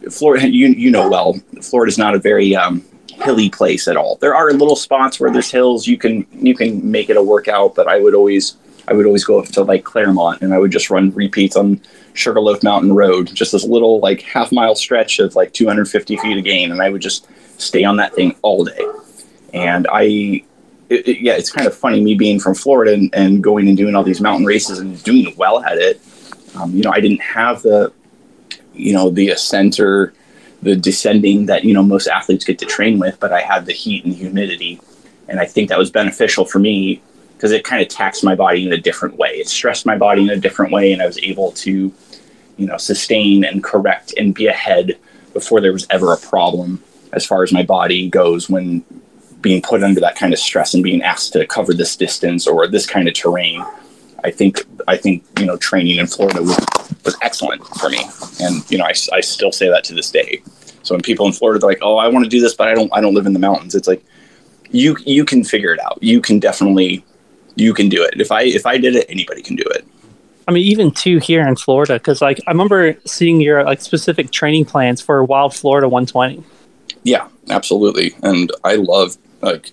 Florida, 0.10 0.50
you, 0.50 0.68
you 0.70 0.92
know 0.92 1.10
well, 1.10 1.39
Florida's 1.62 1.98
not 1.98 2.16
a 2.16 2.20
very 2.20 2.56
um, 2.56 2.84
hilly 3.08 3.50
place 3.50 3.88
at 3.88 3.98
all. 3.98 4.18
There 4.18 4.36
are 4.36 4.51
little 4.51 4.75
spots 4.75 5.20
where 5.20 5.32
there's 5.32 5.51
hills. 5.51 5.88
You 5.88 5.98
can 5.98 6.25
you 6.32 6.56
can 6.56 6.89
make 6.89 7.10
it 7.10 7.18
a 7.18 7.24
workout, 7.24 7.75
but 7.75 7.88
I 7.88 8.00
would 8.00 8.16
always 8.16 8.58
I 8.88 8.94
would 8.94 9.06
always 9.06 9.24
go 9.24 9.39
up 9.39 9.46
to 9.48 9.63
like 9.63 9.84
Clermont 9.84 10.42
and 10.42 10.54
I 10.54 10.58
would 10.58 10.72
just 10.72 10.89
run 10.89 11.12
repeats 11.12 11.56
on 11.56 11.82
Sugarloaf 12.13 12.63
Mountain 12.63 12.94
Road, 12.94 13.34
just 13.34 13.51
this 13.51 13.63
little 13.63 14.00
like 14.00 14.22
half 14.22 14.51
mile 14.51 14.75
stretch 14.75 15.20
of 15.20 15.36
like 15.36 15.54
250 15.54 16.18
feet 16.18 16.38
of 16.38 16.44
gain, 16.44 16.72
and 16.72 16.82
I 16.82 16.89
would 16.89 17.01
just 17.01 17.28
stay 17.58 17.84
on 17.84 17.98
that 17.98 18.13
thing 18.13 18.36
all 18.42 18.63
day. 18.66 18.82
And 19.54 19.88
I 19.92 20.44
it, 20.89 21.08
it, 21.08 21.22
yeah, 21.22 21.34
it's 21.34 21.51
kind 21.51 21.68
of 21.68 21.75
funny 21.75 22.01
me 22.01 22.16
being 22.16 22.39
from 22.39 22.56
Florida 22.56 22.94
and, 22.94 23.13
and, 23.13 23.44
going 23.44 23.68
and 23.68 23.78
doing 23.78 23.96
all 23.96 24.04
these 24.04 24.22
mountain 24.22 24.46
races 24.46 24.80
and 24.80 25.01
doing 25.04 25.34
well 25.38 25.63
at 25.63 25.78
it. 25.78 26.01
Um, 26.56 26.72
you 26.72 26.82
know, 26.82 26.92
I 26.92 27.00
didn't 27.00 27.22
have 27.22 27.62
the, 27.62 27.94
you 28.79 28.93
know, 28.93 29.09
the 29.09 29.29
ascent 29.29 29.79
or 29.79 30.13
the 30.62 30.75
descending 30.75 31.45
that 31.45 31.63
you 31.63 31.74
know 31.74 31.83
most 31.83 32.07
athletes 32.07 32.45
get 32.45 32.59
to 32.59 32.65
train 32.65 33.00
with, 33.00 33.19
but 33.19 33.33
I 33.33 33.41
had 33.41 33.65
the 33.65 33.74
heat 33.74 34.05
and 34.05 34.13
humidity, 34.13 34.79
and 35.27 35.39
I 35.39 35.45
think 35.45 35.69
that 35.69 35.79
was 35.79 35.91
beneficial 35.91 36.45
for 36.45 36.59
me 36.59 37.01
because 37.36 37.51
it 37.51 37.63
kind 37.63 37.81
of 37.81 37.88
taxed 37.88 38.24
my 38.24 38.36
body 38.36 38.65
in 38.65 38.74
a 38.74 38.77
different 38.77 39.15
way. 39.15 39.29
It 39.29 39.48
stressed 39.48 39.86
my 39.86 39.98
body 39.98 40.24
in 40.24 40.29
a 40.29 40.38
different 40.38 40.71
way, 40.71 40.91
and 40.91 41.01
I 41.01 41.05
was 41.05 41.17
able 41.19 41.53
to, 41.53 41.93
you 42.57 42.65
know, 42.65 42.77
sustain 42.77 43.45
and 43.45 43.63
correct 43.63 44.13
and 44.17 44.36
be 44.36 44.48
ahead 44.48 44.98
before 45.33 45.62
there 45.62 45.71
was 45.71 45.88
ever 45.89 46.12
a 46.12 46.17
problem 46.17 46.83
as 47.13 47.25
far 47.25 47.43
as 47.43 47.53
my 47.53 47.63
body 47.63 48.09
goes 48.09 48.50
when 48.50 48.83
being 49.41 49.62
put 49.62 49.83
under 49.83 50.01
that 50.01 50.17
kind 50.17 50.33
of 50.33 50.39
stress 50.39 50.74
and 50.74 50.83
being 50.83 51.01
asked 51.01 51.33
to 51.33 51.48
cover 51.48 51.74
this 51.74 51.95
distance 51.95 52.45
or 52.45 52.67
this 52.67 52.86
kind 52.86 53.07
of 53.07 53.13
terrain. 53.13 53.63
I 54.24 54.32
think 54.32 54.66
I 54.88 54.98
think 54.98 55.24
you 55.40 55.46
know 55.46 55.58
training 55.58 55.98
in 55.98 56.08
Florida 56.08 56.42
was, 56.42 56.58
was 57.06 57.18
excellent 57.22 57.66
for 57.80 57.90
me, 57.90 58.02
and 58.42 58.70
you 58.72 58.78
know 58.78 58.86
I, 58.86 58.94
I 59.14 59.22
still 59.22 59.52
say 59.52 59.70
that 59.70 59.84
to 59.86 59.94
this 59.94 60.12
day. 60.12 60.42
So 60.84 60.96
when 60.96 61.02
people 61.02 61.26
in 61.28 61.34
Florida 61.34 61.64
are 61.64 61.70
like, 61.70 61.80
"Oh, 61.82 61.98
I 61.98 62.08
want 62.08 62.26
to 62.26 62.30
do 62.30 62.42
this, 62.42 62.54
but 62.54 62.68
I 62.68 62.74
don't 62.74 62.92
I 62.94 63.02
don't 63.02 63.14
live 63.14 63.26
in 63.26 63.34
the 63.34 63.40
mountains," 63.40 63.76
it's 63.76 63.88
like 63.88 64.04
you 64.72 64.96
you 65.06 65.26
can 65.26 65.44
figure 65.44 65.74
it 65.74 65.80
out. 65.80 66.02
You 66.02 66.22
can 66.22 66.40
definitely 66.40 67.03
you 67.55 67.74
can 67.74 67.90
do 67.90 68.03
it. 68.03 68.20
If 68.20 68.32
I 68.32 68.44
if 68.44 68.66
I 68.66 68.77
did 68.77 68.96
it, 68.96 69.05
anybody 69.10 69.42
can 69.42 69.55
do 69.55 69.66
it. 69.68 69.86
I 70.48 70.51
mean, 70.51 70.64
even 70.66 70.92
too 70.92 71.20
here 71.20 71.48
in 71.48 71.55
Florida, 71.55 71.94
because 71.94 72.22
like 72.22 72.40
I 72.48 72.51
remember 72.51 72.96
seeing 73.05 73.40
your 73.40 73.64
like 73.64 73.82
specific 73.82 74.32
training 74.32 74.66
plans 74.66 75.01
for 75.01 75.24
Wild 75.24 75.53
Florida 75.53 75.88
120. 75.88 76.44
Yeah, 77.03 77.27
absolutely, 77.50 78.16
and 78.24 78.51
I 78.64 78.75
love 78.75 79.18
like 79.42 79.72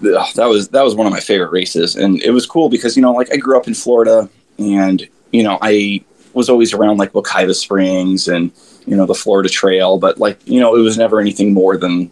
that 0.00 0.46
was 0.46 0.68
that 0.68 0.82
was 0.82 0.94
one 0.94 1.06
of 1.06 1.12
my 1.12 1.20
favorite 1.20 1.52
races, 1.52 1.96
and 1.96 2.20
it 2.22 2.30
was 2.30 2.46
cool 2.46 2.68
because 2.68 2.96
you 2.96 3.02
know 3.02 3.12
like 3.12 3.32
I 3.32 3.36
grew 3.36 3.56
up 3.56 3.66
in 3.66 3.74
Florida, 3.74 4.28
and 4.58 5.08
you 5.32 5.42
know 5.42 5.58
I 5.62 6.04
was 6.32 6.48
always 6.48 6.72
around 6.72 6.98
like 6.98 7.12
Wekiva 7.12 7.54
Springs 7.54 8.28
and 8.28 8.50
you 8.86 8.96
know 8.96 9.06
the 9.06 9.14
Florida 9.14 9.48
Trail, 9.48 9.98
but 9.98 10.18
like 10.18 10.38
you 10.46 10.60
know 10.60 10.74
it 10.76 10.80
was 10.80 10.98
never 10.98 11.20
anything 11.20 11.52
more 11.52 11.76
than 11.76 12.10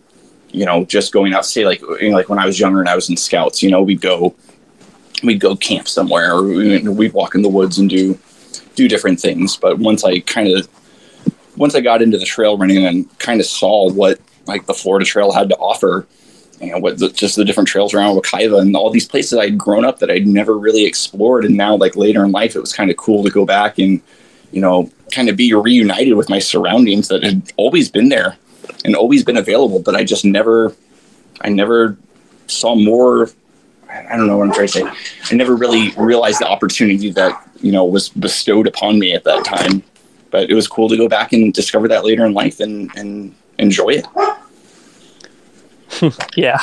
you 0.51 0.65
know 0.65 0.85
just 0.85 1.13
going 1.13 1.35
out. 1.35 1.45
Say 1.45 1.65
like 1.65 1.81
you 2.01 2.11
know, 2.11 2.17
like 2.17 2.29
when 2.29 2.39
I 2.39 2.47
was 2.47 2.59
younger 2.59 2.81
and 2.81 2.89
I 2.89 2.95
was 2.95 3.11
in 3.11 3.17
Scouts, 3.17 3.63
you 3.63 3.71
know 3.71 3.83
we'd 3.83 4.01
go 4.01 4.35
we'd 5.23 5.41
go 5.41 5.57
camp 5.57 5.89
somewhere 5.89 6.35
or 6.35 6.43
we'd 6.45 7.13
walk 7.13 7.35
in 7.35 7.43
the 7.43 7.49
woods 7.49 7.79
and 7.79 7.89
do 7.89 8.19
do 8.75 8.89
different 8.89 9.21
things. 9.21 9.57
But 9.57 9.79
once 9.79 10.05
I 10.05 10.21
kind 10.21 10.49
of 10.49 10.69
once 11.57 11.75
I 11.75 11.81
got 11.81 12.03
into 12.03 12.19
the 12.19 12.25
trail 12.25 12.57
running 12.57 12.87
and 12.87 13.19
kind 13.19 13.41
of 13.41 13.47
saw 13.47 13.91
what 13.91 14.21
like 14.47 14.67
the 14.67 14.75
Florida 14.75 15.05
Trail 15.05 15.33
had 15.33 15.49
to 15.51 15.57
offer, 15.57 16.07
you 16.63 16.73
know, 16.73 16.79
what 16.79 16.99
the, 16.99 17.09
just 17.11 17.37
the 17.37 17.45
different 17.45 17.69
trails 17.69 17.93
around 17.93 18.17
Wekiva 18.17 18.61
and 18.61 18.77
all 18.77 18.91
these 18.91 19.07
places 19.07 19.39
I'd 19.39 19.59
grown 19.59 19.85
up 19.85 19.99
that 19.99 20.11
I'd 20.11 20.27
never 20.27 20.57
really 20.57 20.85
explored, 20.85 21.45
and 21.45 21.57
now 21.57 21.77
like 21.77 21.97
later 21.97 22.25
in 22.25 22.33
life, 22.33 22.57
it 22.57 22.61
was 22.61 22.73
kind 22.73 22.91
of 22.91 22.97
cool 22.97 23.25
to 23.25 23.31
go 23.31 23.45
back 23.45 23.79
and 23.79 24.01
you 24.53 24.61
know 24.61 24.91
kind 25.13 25.29
of 25.29 25.37
be 25.37 25.53
reunited 25.53 26.15
with 26.15 26.31
my 26.31 26.39
surroundings 26.39 27.09
that 27.09 27.23
had 27.23 27.53
always 27.57 27.91
been 27.91 28.09
there 28.09 28.37
and 28.85 28.95
always 28.95 29.25
been 29.25 29.37
available, 29.37 29.81
but 29.81 29.95
I 29.95 30.05
just 30.05 30.25
never, 30.25 30.75
I 31.41 31.49
never 31.51 31.97
saw 32.47 32.75
more 32.75 33.29
I 33.93 34.17
don't 34.17 34.27
know 34.27 34.39
what 34.39 34.49
I'm 34.49 34.55
trying 34.55 34.69
to 34.69 34.73
say. 34.73 34.91
I 35.31 35.35
never 35.35 35.55
really 35.55 35.91
realized 35.99 36.41
the 36.41 36.49
opportunity 36.49 37.11
that 37.11 37.49
you 37.61 37.73
know 37.73 37.85
was 37.85 38.09
bestowed 38.09 38.67
upon 38.67 38.99
me 38.99 39.13
at 39.13 39.25
that 39.25 39.45
time. 39.45 39.83
But 40.31 40.49
it 40.49 40.55
was 40.55 40.67
cool 40.67 40.89
to 40.89 40.97
go 40.97 41.09
back 41.09 41.35
and 41.35 41.53
discover 41.53 41.89
that 41.89 42.05
later 42.05 42.25
in 42.25 42.33
life 42.33 42.61
and 42.61 42.91
and 42.97 43.35
enjoy 43.59 43.91
it. 43.91 44.07
yeah. 46.37 46.61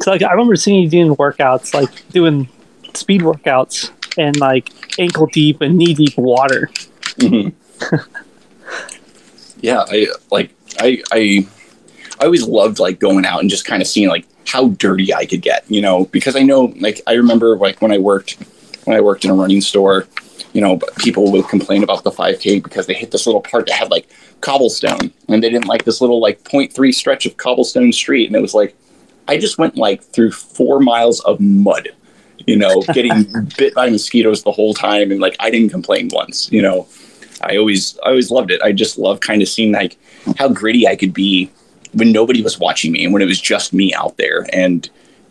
So 0.00 0.10
like 0.10 0.22
I 0.22 0.30
remember 0.32 0.56
seeing 0.56 0.82
you 0.82 0.88
doing 0.88 1.16
workouts, 1.16 1.74
like 1.74 2.08
doing 2.10 2.48
speed 2.94 3.20
workouts 3.20 3.90
and 4.18 4.36
like 4.38 4.70
ankle 4.98 5.26
deep 5.26 5.60
and 5.60 5.76
knee 5.76 5.94
deep 5.94 6.16
water. 6.16 6.70
Mm-hmm. 7.18 7.96
yeah, 9.60 9.84
I 9.88 10.08
like 10.30 10.54
I 10.78 11.02
I 11.12 11.46
I 12.18 12.24
always 12.24 12.46
loved 12.46 12.78
like 12.78 12.98
going 12.98 13.24
out 13.24 13.40
and 13.40 13.50
just 13.50 13.64
kind 13.64 13.82
of 13.82 13.88
seeing 13.88 14.08
like 14.08 14.26
how 14.46 14.68
dirty 14.68 15.14
I 15.14 15.26
could 15.26 15.42
get, 15.42 15.64
you 15.70 15.80
know, 15.80 16.06
because 16.06 16.36
I 16.36 16.42
know 16.42 16.74
like 16.80 17.00
I 17.06 17.14
remember 17.14 17.56
like 17.56 17.80
when 17.80 17.92
I 17.92 17.98
worked 17.98 18.36
when 18.84 18.96
I 18.96 19.00
worked 19.00 19.24
in 19.24 19.30
a 19.30 19.34
running 19.34 19.60
store, 19.60 20.06
you 20.52 20.60
know, 20.60 20.78
people 20.98 21.30
would 21.32 21.48
complain 21.48 21.82
about 21.82 22.04
the 22.04 22.10
5K 22.10 22.62
because 22.62 22.86
they 22.86 22.94
hit 22.94 23.10
this 23.10 23.26
little 23.26 23.40
part 23.40 23.66
that 23.66 23.74
had 23.74 23.90
like 23.90 24.08
cobblestone 24.40 25.12
and 25.28 25.42
they 25.42 25.50
didn't 25.50 25.66
like 25.66 25.84
this 25.84 26.00
little 26.00 26.20
like 26.20 26.42
0.3 26.42 26.94
stretch 26.94 27.26
of 27.26 27.36
cobblestone 27.36 27.92
street. 27.92 28.26
And 28.26 28.36
it 28.36 28.42
was 28.42 28.54
like, 28.54 28.74
I 29.28 29.38
just 29.38 29.58
went 29.58 29.76
like 29.76 30.02
through 30.02 30.32
four 30.32 30.80
miles 30.80 31.20
of 31.20 31.40
mud, 31.40 31.90
you 32.46 32.56
know, 32.56 32.82
getting 32.94 33.26
bit 33.56 33.74
by 33.74 33.90
mosquitoes 33.90 34.42
the 34.42 34.52
whole 34.52 34.74
time. 34.74 35.10
And 35.10 35.20
like, 35.20 35.36
I 35.40 35.50
didn't 35.50 35.70
complain 35.70 36.08
once, 36.12 36.50
you 36.50 36.62
know, 36.62 36.88
I 37.42 37.56
always, 37.56 37.98
I 38.04 38.10
always 38.10 38.30
loved 38.30 38.50
it. 38.50 38.60
I 38.62 38.72
just 38.72 38.98
love 38.98 39.20
kind 39.20 39.40
of 39.42 39.48
seeing 39.48 39.72
like 39.72 39.96
how 40.36 40.48
gritty 40.48 40.86
I 40.86 40.96
could 40.96 41.14
be 41.14 41.50
when 41.92 42.12
nobody 42.12 42.42
was 42.42 42.58
watching 42.58 42.92
me 42.92 43.04
and 43.04 43.12
when 43.12 43.22
it 43.22 43.26
was 43.26 43.40
just 43.40 43.72
me 43.72 43.94
out 43.94 44.16
there 44.16 44.46
and 44.52 44.88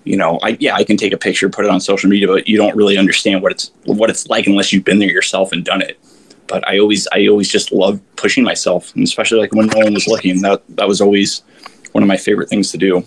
you 0.09 0.17
know 0.17 0.39
i 0.41 0.57
yeah 0.59 0.73
i 0.75 0.83
can 0.83 0.97
take 0.97 1.13
a 1.13 1.17
picture 1.17 1.47
put 1.49 1.63
it 1.63 1.69
on 1.69 1.79
social 1.79 2.09
media 2.09 2.27
but 2.27 2.47
you 2.47 2.57
don't 2.57 2.75
really 2.75 2.97
understand 2.97 3.43
what 3.43 3.51
it's 3.51 3.71
what 3.85 4.09
it's 4.09 4.27
like 4.27 4.47
unless 4.47 4.73
you've 4.73 4.83
been 4.83 4.97
there 4.97 5.09
yourself 5.09 5.51
and 5.51 5.63
done 5.63 5.81
it. 5.83 5.99
But 6.47 6.67
i 6.67 6.79
always 6.79 7.07
i 7.13 7.27
always 7.27 7.47
just 7.47 7.71
love 7.71 8.01
pushing 8.15 8.43
myself 8.43 8.93
and 8.95 9.03
especially 9.03 9.39
like 9.39 9.53
when 9.53 9.67
no 9.67 9.77
one 9.77 9.93
was 9.93 10.07
looking 10.07 10.41
that 10.41 10.63
that 10.69 10.87
was 10.87 10.99
always 10.99 11.43
one 11.91 12.03
of 12.03 12.07
my 12.07 12.17
favorite 12.17 12.49
things 12.49 12.71
to 12.71 12.77
do. 12.77 13.05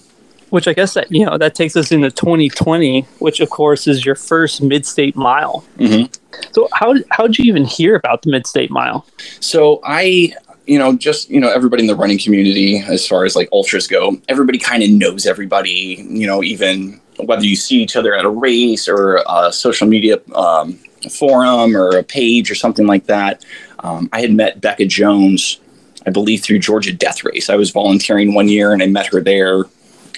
Which 0.50 0.68
i 0.68 0.74
guess 0.74 0.94
that 0.94 1.10
you 1.10 1.26
know 1.26 1.36
that 1.38 1.56
takes 1.56 1.74
us 1.74 1.90
into 1.90 2.08
2020 2.08 3.02
which 3.18 3.40
of 3.40 3.50
course 3.50 3.88
is 3.88 4.06
your 4.06 4.14
first 4.14 4.62
mid-state 4.62 5.16
mile. 5.16 5.64
Mm-hmm. 5.78 6.06
so 6.52 6.68
how, 6.72 6.94
how 7.10 7.26
did 7.26 7.38
you 7.38 7.46
even 7.46 7.64
hear 7.64 7.96
about 7.96 8.22
the 8.22 8.30
mid-state 8.30 8.70
mile? 8.70 9.04
So 9.40 9.80
i 9.82 10.34
you 10.66 10.78
know, 10.78 10.94
just, 10.94 11.28
you 11.28 11.40
know, 11.40 11.50
everybody 11.50 11.82
in 11.82 11.86
the 11.86 11.96
running 11.96 12.18
community, 12.18 12.78
as 12.78 13.06
far 13.06 13.24
as 13.24 13.34
like 13.34 13.48
ultras 13.52 13.86
go, 13.86 14.20
everybody 14.28 14.58
kind 14.58 14.82
of 14.82 14.90
knows 14.90 15.26
everybody, 15.26 16.06
you 16.08 16.26
know, 16.26 16.42
even 16.42 17.00
whether 17.18 17.44
you 17.44 17.56
see 17.56 17.82
each 17.82 17.96
other 17.96 18.14
at 18.14 18.24
a 18.24 18.30
race 18.30 18.88
or 18.88 19.22
a 19.28 19.52
social 19.52 19.86
media 19.86 20.18
um, 20.34 20.78
forum 21.10 21.76
or 21.76 21.96
a 21.96 22.02
page 22.02 22.50
or 22.50 22.54
something 22.54 22.86
like 22.86 23.06
that. 23.06 23.44
Um, 23.80 24.08
I 24.12 24.20
had 24.20 24.32
met 24.32 24.60
Becca 24.60 24.86
Jones, 24.86 25.60
I 26.06 26.10
believe, 26.10 26.42
through 26.42 26.60
Georgia 26.60 26.92
Death 26.92 27.24
Race. 27.24 27.50
I 27.50 27.56
was 27.56 27.70
volunteering 27.70 28.34
one 28.34 28.48
year 28.48 28.72
and 28.72 28.82
I 28.82 28.86
met 28.86 29.06
her 29.06 29.20
there. 29.20 29.64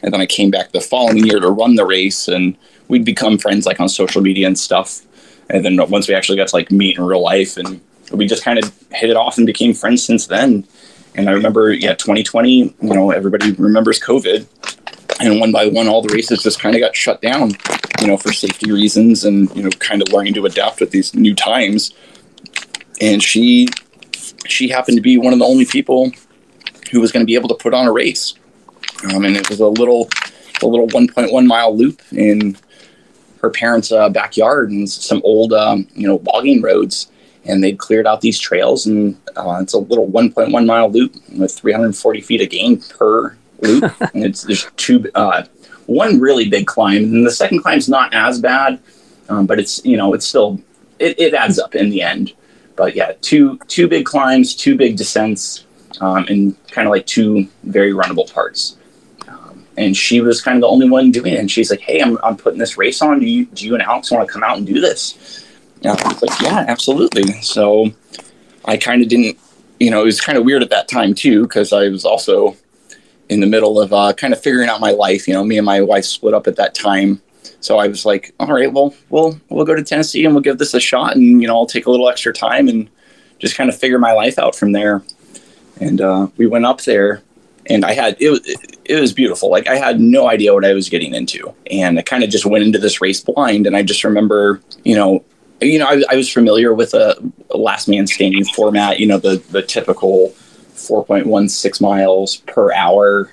And 0.02 0.12
then 0.12 0.20
I 0.20 0.26
came 0.26 0.50
back 0.50 0.72
the 0.72 0.80
following 0.82 1.24
year 1.24 1.40
to 1.40 1.50
run 1.50 1.76
the 1.76 1.86
race 1.86 2.28
and 2.28 2.56
we'd 2.88 3.04
become 3.06 3.38
friends 3.38 3.64
like 3.64 3.80
on 3.80 3.88
social 3.88 4.20
media 4.20 4.46
and 4.46 4.58
stuff. 4.58 5.00
And 5.48 5.64
then 5.64 5.76
once 5.88 6.08
we 6.08 6.14
actually 6.14 6.36
got 6.36 6.48
to 6.48 6.56
like 6.56 6.70
meet 6.70 6.98
in 6.98 7.04
real 7.04 7.22
life 7.22 7.56
and 7.56 7.80
we 8.12 8.26
just 8.26 8.44
kind 8.44 8.58
of 8.58 8.72
hit 8.90 9.10
it 9.10 9.16
off 9.16 9.38
and 9.38 9.46
became 9.46 9.74
friends 9.74 10.04
since 10.04 10.26
then. 10.26 10.66
And 11.14 11.28
I 11.28 11.32
remember, 11.32 11.72
yeah, 11.72 11.94
2020, 11.94 12.50
you 12.58 12.74
know, 12.80 13.10
everybody 13.10 13.52
remembers 13.52 14.00
COVID. 14.00 14.46
And 15.20 15.38
one 15.38 15.52
by 15.52 15.68
one, 15.68 15.86
all 15.86 16.02
the 16.02 16.12
races 16.12 16.42
just 16.42 16.60
kind 16.60 16.74
of 16.74 16.80
got 16.80 16.96
shut 16.96 17.22
down, 17.22 17.52
you 18.00 18.08
know, 18.08 18.16
for 18.16 18.32
safety 18.32 18.72
reasons 18.72 19.24
and, 19.24 19.54
you 19.54 19.62
know, 19.62 19.70
kind 19.78 20.02
of 20.02 20.12
learning 20.12 20.34
to 20.34 20.46
adapt 20.46 20.80
with 20.80 20.90
these 20.90 21.14
new 21.14 21.34
times. 21.34 21.94
And 23.00 23.22
she, 23.22 23.68
she 24.46 24.68
happened 24.68 24.96
to 24.96 25.02
be 25.02 25.16
one 25.16 25.32
of 25.32 25.38
the 25.38 25.44
only 25.44 25.66
people 25.66 26.10
who 26.90 27.00
was 27.00 27.12
going 27.12 27.24
to 27.24 27.26
be 27.26 27.36
able 27.36 27.48
to 27.48 27.54
put 27.54 27.74
on 27.74 27.86
a 27.86 27.92
race. 27.92 28.34
Um, 29.14 29.24
and 29.24 29.36
it 29.36 29.48
was 29.48 29.60
a 29.60 29.68
little, 29.68 30.08
a 30.62 30.66
little 30.66 30.88
1.1 30.88 31.46
mile 31.46 31.76
loop 31.76 32.02
in 32.10 32.56
her 33.40 33.50
parents' 33.50 33.92
uh, 33.92 34.08
backyard 34.08 34.70
and 34.70 34.88
some 34.88 35.20
old, 35.22 35.52
um, 35.52 35.86
you 35.94 36.08
know, 36.08 36.20
logging 36.24 36.60
roads 36.60 37.08
and 37.46 37.62
they'd 37.62 37.78
cleared 37.78 38.06
out 38.06 38.20
these 38.20 38.38
trails 38.38 38.86
and 38.86 39.16
uh, 39.36 39.58
it's 39.60 39.74
a 39.74 39.78
little 39.78 40.08
1.1 40.08 40.66
mile 40.66 40.90
loop 40.90 41.14
with 41.36 41.52
340 41.52 42.20
feet 42.20 42.40
of 42.40 42.50
gain 42.50 42.80
per 42.80 43.36
loop. 43.60 43.92
And 44.14 44.24
it's 44.24 44.42
there's 44.42 44.66
two 44.76 45.10
uh, 45.14 45.44
one 45.86 46.20
really 46.20 46.48
big 46.48 46.66
climb 46.66 47.04
and 47.04 47.26
the 47.26 47.30
second 47.30 47.60
climb's 47.60 47.88
not 47.88 48.14
as 48.14 48.40
bad 48.40 48.80
um, 49.28 49.46
but 49.46 49.58
it's 49.58 49.84
you 49.84 49.96
know 49.96 50.14
it's 50.14 50.26
still 50.26 50.60
it, 50.98 51.18
it 51.18 51.34
adds 51.34 51.58
up 51.58 51.74
in 51.74 51.90
the 51.90 52.02
end. 52.02 52.32
But 52.76 52.94
yeah 52.94 53.12
two 53.20 53.58
two 53.68 53.88
big 53.88 54.04
climbs 54.06 54.54
two 54.54 54.76
big 54.76 54.96
descents 54.96 55.66
um, 56.00 56.26
and 56.28 56.56
kind 56.68 56.88
of 56.88 56.92
like 56.92 57.06
two 57.06 57.48
very 57.64 57.92
runnable 57.92 58.32
parts. 58.32 58.76
Um, 59.28 59.64
and 59.76 59.96
she 59.96 60.20
was 60.20 60.40
kind 60.42 60.56
of 60.56 60.62
the 60.62 60.68
only 60.68 60.88
one 60.88 61.10
doing 61.10 61.34
it 61.34 61.40
and 61.40 61.50
she's 61.50 61.70
like 61.70 61.80
hey 61.80 62.00
i'm, 62.00 62.18
I'm 62.22 62.36
putting 62.36 62.58
this 62.58 62.78
race 62.78 63.02
on. 63.02 63.20
Do 63.20 63.26
you 63.26 63.46
do 63.46 63.66
you 63.66 63.74
and 63.74 63.82
alex 63.82 64.10
want 64.10 64.26
to 64.26 64.32
come 64.32 64.42
out 64.42 64.56
and 64.56 64.66
do 64.66 64.80
this 64.80 65.43
and 65.92 66.00
I 66.00 66.08
was 66.08 66.22
like, 66.22 66.40
yeah, 66.40 66.64
absolutely. 66.68 67.40
So 67.42 67.92
I 68.64 68.76
kind 68.76 69.02
of 69.02 69.08
didn't, 69.08 69.38
you 69.78 69.90
know, 69.90 70.02
it 70.02 70.06
was 70.06 70.20
kind 70.20 70.38
of 70.38 70.44
weird 70.44 70.62
at 70.62 70.70
that 70.70 70.88
time 70.88 71.14
too, 71.14 71.42
because 71.42 71.72
I 71.72 71.88
was 71.88 72.04
also 72.04 72.56
in 73.28 73.40
the 73.40 73.46
middle 73.46 73.80
of 73.80 73.92
uh, 73.92 74.12
kind 74.12 74.32
of 74.32 74.42
figuring 74.42 74.68
out 74.68 74.80
my 74.80 74.90
life. 74.90 75.26
You 75.28 75.34
know, 75.34 75.44
me 75.44 75.58
and 75.58 75.66
my 75.66 75.80
wife 75.80 76.04
split 76.04 76.34
up 76.34 76.46
at 76.46 76.56
that 76.56 76.74
time. 76.74 77.20
So 77.60 77.78
I 77.78 77.88
was 77.88 78.04
like, 78.04 78.34
all 78.38 78.48
right, 78.48 78.72
well, 78.72 78.94
we'll 79.10 79.40
we'll 79.48 79.64
go 79.64 79.74
to 79.74 79.82
Tennessee 79.82 80.24
and 80.24 80.34
we'll 80.34 80.42
give 80.42 80.58
this 80.58 80.74
a 80.74 80.80
shot, 80.80 81.16
and 81.16 81.40
you 81.40 81.48
know, 81.48 81.56
I'll 81.56 81.66
take 81.66 81.86
a 81.86 81.90
little 81.90 82.08
extra 82.08 82.32
time 82.32 82.68
and 82.68 82.88
just 83.38 83.56
kind 83.56 83.70
of 83.70 83.76
figure 83.76 83.98
my 83.98 84.12
life 84.12 84.38
out 84.38 84.54
from 84.54 84.72
there. 84.72 85.02
And 85.80 86.00
uh, 86.00 86.28
we 86.36 86.46
went 86.46 86.66
up 86.66 86.82
there, 86.82 87.22
and 87.68 87.84
I 87.84 87.92
had 87.92 88.16
it 88.20 88.30
was 88.30 88.40
it 88.84 89.00
was 89.00 89.12
beautiful. 89.12 89.50
Like 89.50 89.66
I 89.66 89.76
had 89.76 90.00
no 90.00 90.28
idea 90.28 90.54
what 90.54 90.64
I 90.64 90.74
was 90.74 90.88
getting 90.88 91.14
into, 91.14 91.54
and 91.70 91.98
I 91.98 92.02
kind 92.02 92.22
of 92.22 92.30
just 92.30 92.46
went 92.46 92.64
into 92.64 92.78
this 92.78 93.00
race 93.00 93.20
blind. 93.20 93.66
And 93.66 93.76
I 93.76 93.82
just 93.82 94.04
remember, 94.04 94.60
you 94.84 94.94
know, 94.94 95.24
you 95.60 95.78
know, 95.78 95.86
I, 95.86 96.02
I 96.10 96.16
was 96.16 96.30
familiar 96.30 96.74
with 96.74 96.94
a, 96.94 97.16
last 97.54 97.88
man 97.88 98.06
standing 98.06 98.44
format, 98.44 98.98
you 98.98 99.06
know, 99.06 99.18
the, 99.18 99.36
the 99.50 99.62
typical 99.62 100.34
4.16 100.74 101.80
miles 101.80 102.36
per 102.36 102.72
hour. 102.72 103.30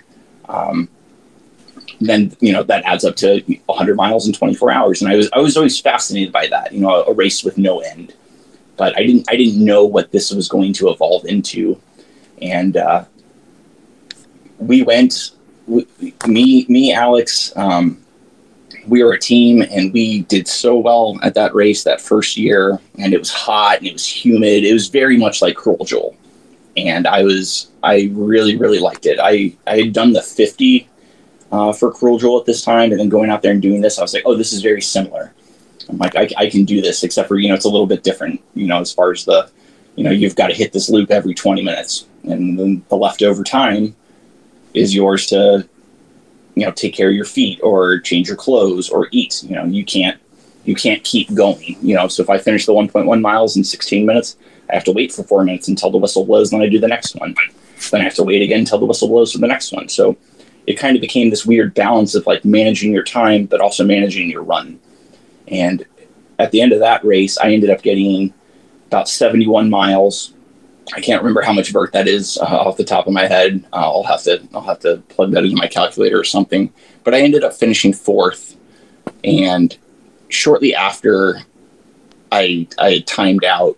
Um, 0.47 0.89
then, 1.99 2.35
you 2.39 2.51
know, 2.51 2.63
that 2.63 2.83
adds 2.85 3.05
up 3.05 3.15
to 3.17 3.41
100 3.65 3.95
miles 3.95 4.27
in 4.27 4.33
24 4.33 4.71
hours. 4.71 5.01
And 5.01 5.11
I 5.11 5.15
was, 5.15 5.29
I 5.33 5.39
was 5.39 5.57
always 5.57 5.79
fascinated 5.79 6.31
by 6.31 6.47
that, 6.47 6.73
you 6.73 6.81
know, 6.81 6.89
a, 6.89 7.11
a 7.11 7.13
race 7.13 7.43
with 7.43 7.57
no 7.57 7.79
end. 7.79 8.13
But 8.77 8.97
I 8.97 9.03
didn't, 9.03 9.29
I 9.29 9.35
didn't 9.35 9.63
know 9.63 9.85
what 9.85 10.11
this 10.11 10.31
was 10.31 10.47
going 10.47 10.73
to 10.73 10.89
evolve 10.89 11.25
into. 11.25 11.79
And 12.41 12.77
uh, 12.77 13.05
we 14.57 14.81
went, 14.81 15.31
me, 16.27 16.65
me, 16.67 16.93
Alex, 16.93 17.55
um, 17.55 18.01
we 18.87 19.03
were 19.03 19.13
a 19.13 19.19
team 19.19 19.61
and 19.61 19.93
we 19.93 20.21
did 20.23 20.47
so 20.47 20.77
well 20.77 21.19
at 21.23 21.33
that 21.35 21.53
race 21.53 21.83
that 21.83 22.01
first 22.01 22.37
year. 22.37 22.79
And 22.97 23.13
it 23.13 23.19
was 23.19 23.31
hot 23.31 23.77
and 23.79 23.87
it 23.87 23.93
was 23.93 24.07
humid. 24.07 24.63
It 24.63 24.73
was 24.73 24.87
very 24.87 25.17
much 25.17 25.41
like 25.41 25.55
cruel 25.55 25.85
jewel. 25.85 26.15
And 26.77 27.05
i 27.05 27.21
was 27.21 27.69
i 27.83 28.09
really 28.13 28.55
really 28.55 28.79
liked 28.79 29.05
it. 29.05 29.19
I 29.21 29.53
i 29.67 29.77
had 29.77 29.93
done 29.93 30.13
the 30.13 30.21
50 30.21 30.87
uh, 31.51 31.73
for 31.73 31.91
cruel 31.91 32.17
jewel 32.17 32.39
at 32.39 32.45
this 32.45 32.63
time 32.63 32.91
and 32.91 32.99
then 32.99 33.09
going 33.09 33.29
out 33.29 33.41
there 33.41 33.51
and 33.51 33.61
doing 33.61 33.81
this 33.81 33.99
i 33.99 34.01
was 34.01 34.13
like 34.13 34.23
oh 34.25 34.35
this 34.35 34.53
is 34.53 34.61
very 34.61 34.81
similar. 34.81 35.33
I'm 35.89 35.97
like 35.97 36.15
I, 36.15 36.29
I 36.37 36.49
can 36.49 36.63
do 36.63 36.81
this 36.81 37.03
except 37.03 37.27
for 37.27 37.37
you 37.37 37.49
know 37.49 37.55
it's 37.55 37.65
a 37.65 37.69
little 37.69 37.87
bit 37.87 38.03
different 38.03 38.41
you 38.55 38.67
know 38.67 38.79
as 38.79 38.93
far 38.93 39.11
as 39.11 39.25
the 39.25 39.49
you 39.95 40.03
know 40.03 40.11
you've 40.11 40.35
got 40.35 40.47
to 40.47 40.53
hit 40.53 40.71
this 40.71 40.89
loop 40.89 41.11
every 41.11 41.33
20 41.33 41.63
minutes. 41.63 42.07
And 42.23 42.57
then 42.57 42.85
the 42.89 42.95
leftover 42.95 43.43
time 43.43 43.95
is 44.73 44.95
yours 44.95 45.25
to 45.27 45.67
you 46.55 46.65
know 46.65 46.71
take 46.71 46.93
care 46.93 47.09
of 47.09 47.15
your 47.15 47.25
feet 47.25 47.59
or 47.63 47.99
change 47.99 48.27
your 48.27 48.37
clothes 48.37 48.89
or 48.89 49.07
eat 49.11 49.43
you 49.43 49.55
know 49.55 49.65
you 49.65 49.85
can't 49.85 50.19
you 50.65 50.75
can't 50.75 51.03
keep 51.03 51.33
going 51.33 51.77
you 51.81 51.95
know. 51.95 52.07
So 52.07 52.23
if 52.23 52.29
i 52.29 52.37
finish 52.37 52.65
the 52.65 52.73
1.1 52.73 53.21
miles 53.21 53.57
in 53.57 53.63
16 53.63 54.05
minutes 54.05 54.37
i 54.69 54.75
have 54.75 54.83
to 54.85 54.91
wait 54.91 55.11
for 55.11 55.23
four 55.23 55.43
minutes 55.43 55.67
until 55.67 55.91
the 55.91 55.97
whistle 55.97 56.25
blows 56.25 56.51
then 56.51 56.61
i 56.61 56.69
do 56.69 56.79
the 56.79 56.87
next 56.87 57.15
one. 57.15 57.35
Then 57.91 58.01
i 58.01 58.03
have 58.03 58.15
to 58.15 58.23
wait 58.23 58.41
again 58.41 58.59
until 58.59 58.79
the 58.79 58.85
whistle 58.85 59.07
blows 59.07 59.31
for 59.31 59.39
the 59.39 59.47
next 59.47 59.71
one. 59.71 59.89
So 59.89 60.17
it 60.67 60.77
kind 60.77 60.95
of 60.95 61.01
became 61.01 61.29
this 61.29 61.45
weird 61.45 61.73
balance 61.73 62.13
of 62.13 62.27
like 62.27 62.45
managing 62.45 62.91
your 62.91 63.03
time 63.03 63.45
but 63.45 63.61
also 63.61 63.83
managing 63.83 64.29
your 64.29 64.43
run. 64.43 64.79
And 65.47 65.85
at 66.37 66.51
the 66.51 66.61
end 66.61 66.73
of 66.73 66.79
that 66.79 67.03
race 67.03 67.37
i 67.37 67.51
ended 67.51 67.69
up 67.69 67.81
getting 67.81 68.33
about 68.87 69.07
71 69.07 69.69
miles 69.69 70.33
I 70.93 71.01
can't 71.01 71.21
remember 71.21 71.41
how 71.41 71.53
much 71.53 71.71
vert 71.71 71.93
that 71.93 72.07
is 72.07 72.37
uh, 72.37 72.45
off 72.45 72.77
the 72.77 72.83
top 72.83 73.07
of 73.07 73.13
my 73.13 73.27
head. 73.27 73.63
Uh, 73.71 73.77
I'll 73.77 74.03
have 74.03 74.23
to 74.23 74.41
I'll 74.53 74.61
have 74.61 74.79
to 74.79 74.97
plug 75.09 75.31
that 75.31 75.43
into 75.43 75.55
my 75.55 75.67
calculator 75.67 76.19
or 76.19 76.23
something. 76.23 76.71
But 77.03 77.13
I 77.13 77.21
ended 77.21 77.43
up 77.43 77.53
finishing 77.53 77.93
fourth, 77.93 78.57
and 79.23 79.77
shortly 80.29 80.75
after 80.75 81.39
I 82.31 82.67
I 82.77 82.99
timed 83.07 83.45
out, 83.45 83.77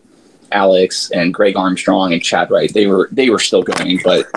Alex 0.52 1.12
and 1.12 1.34
Greg 1.34 1.56
Armstrong 1.56 2.13
and 2.13 2.23
Chad 2.23 2.49
Wright 2.49 2.73
they 2.73 2.88
were 2.88 3.10
they 3.12 3.30
were 3.30 3.39
still 3.39 3.63
going, 3.63 3.99
but 4.04 4.28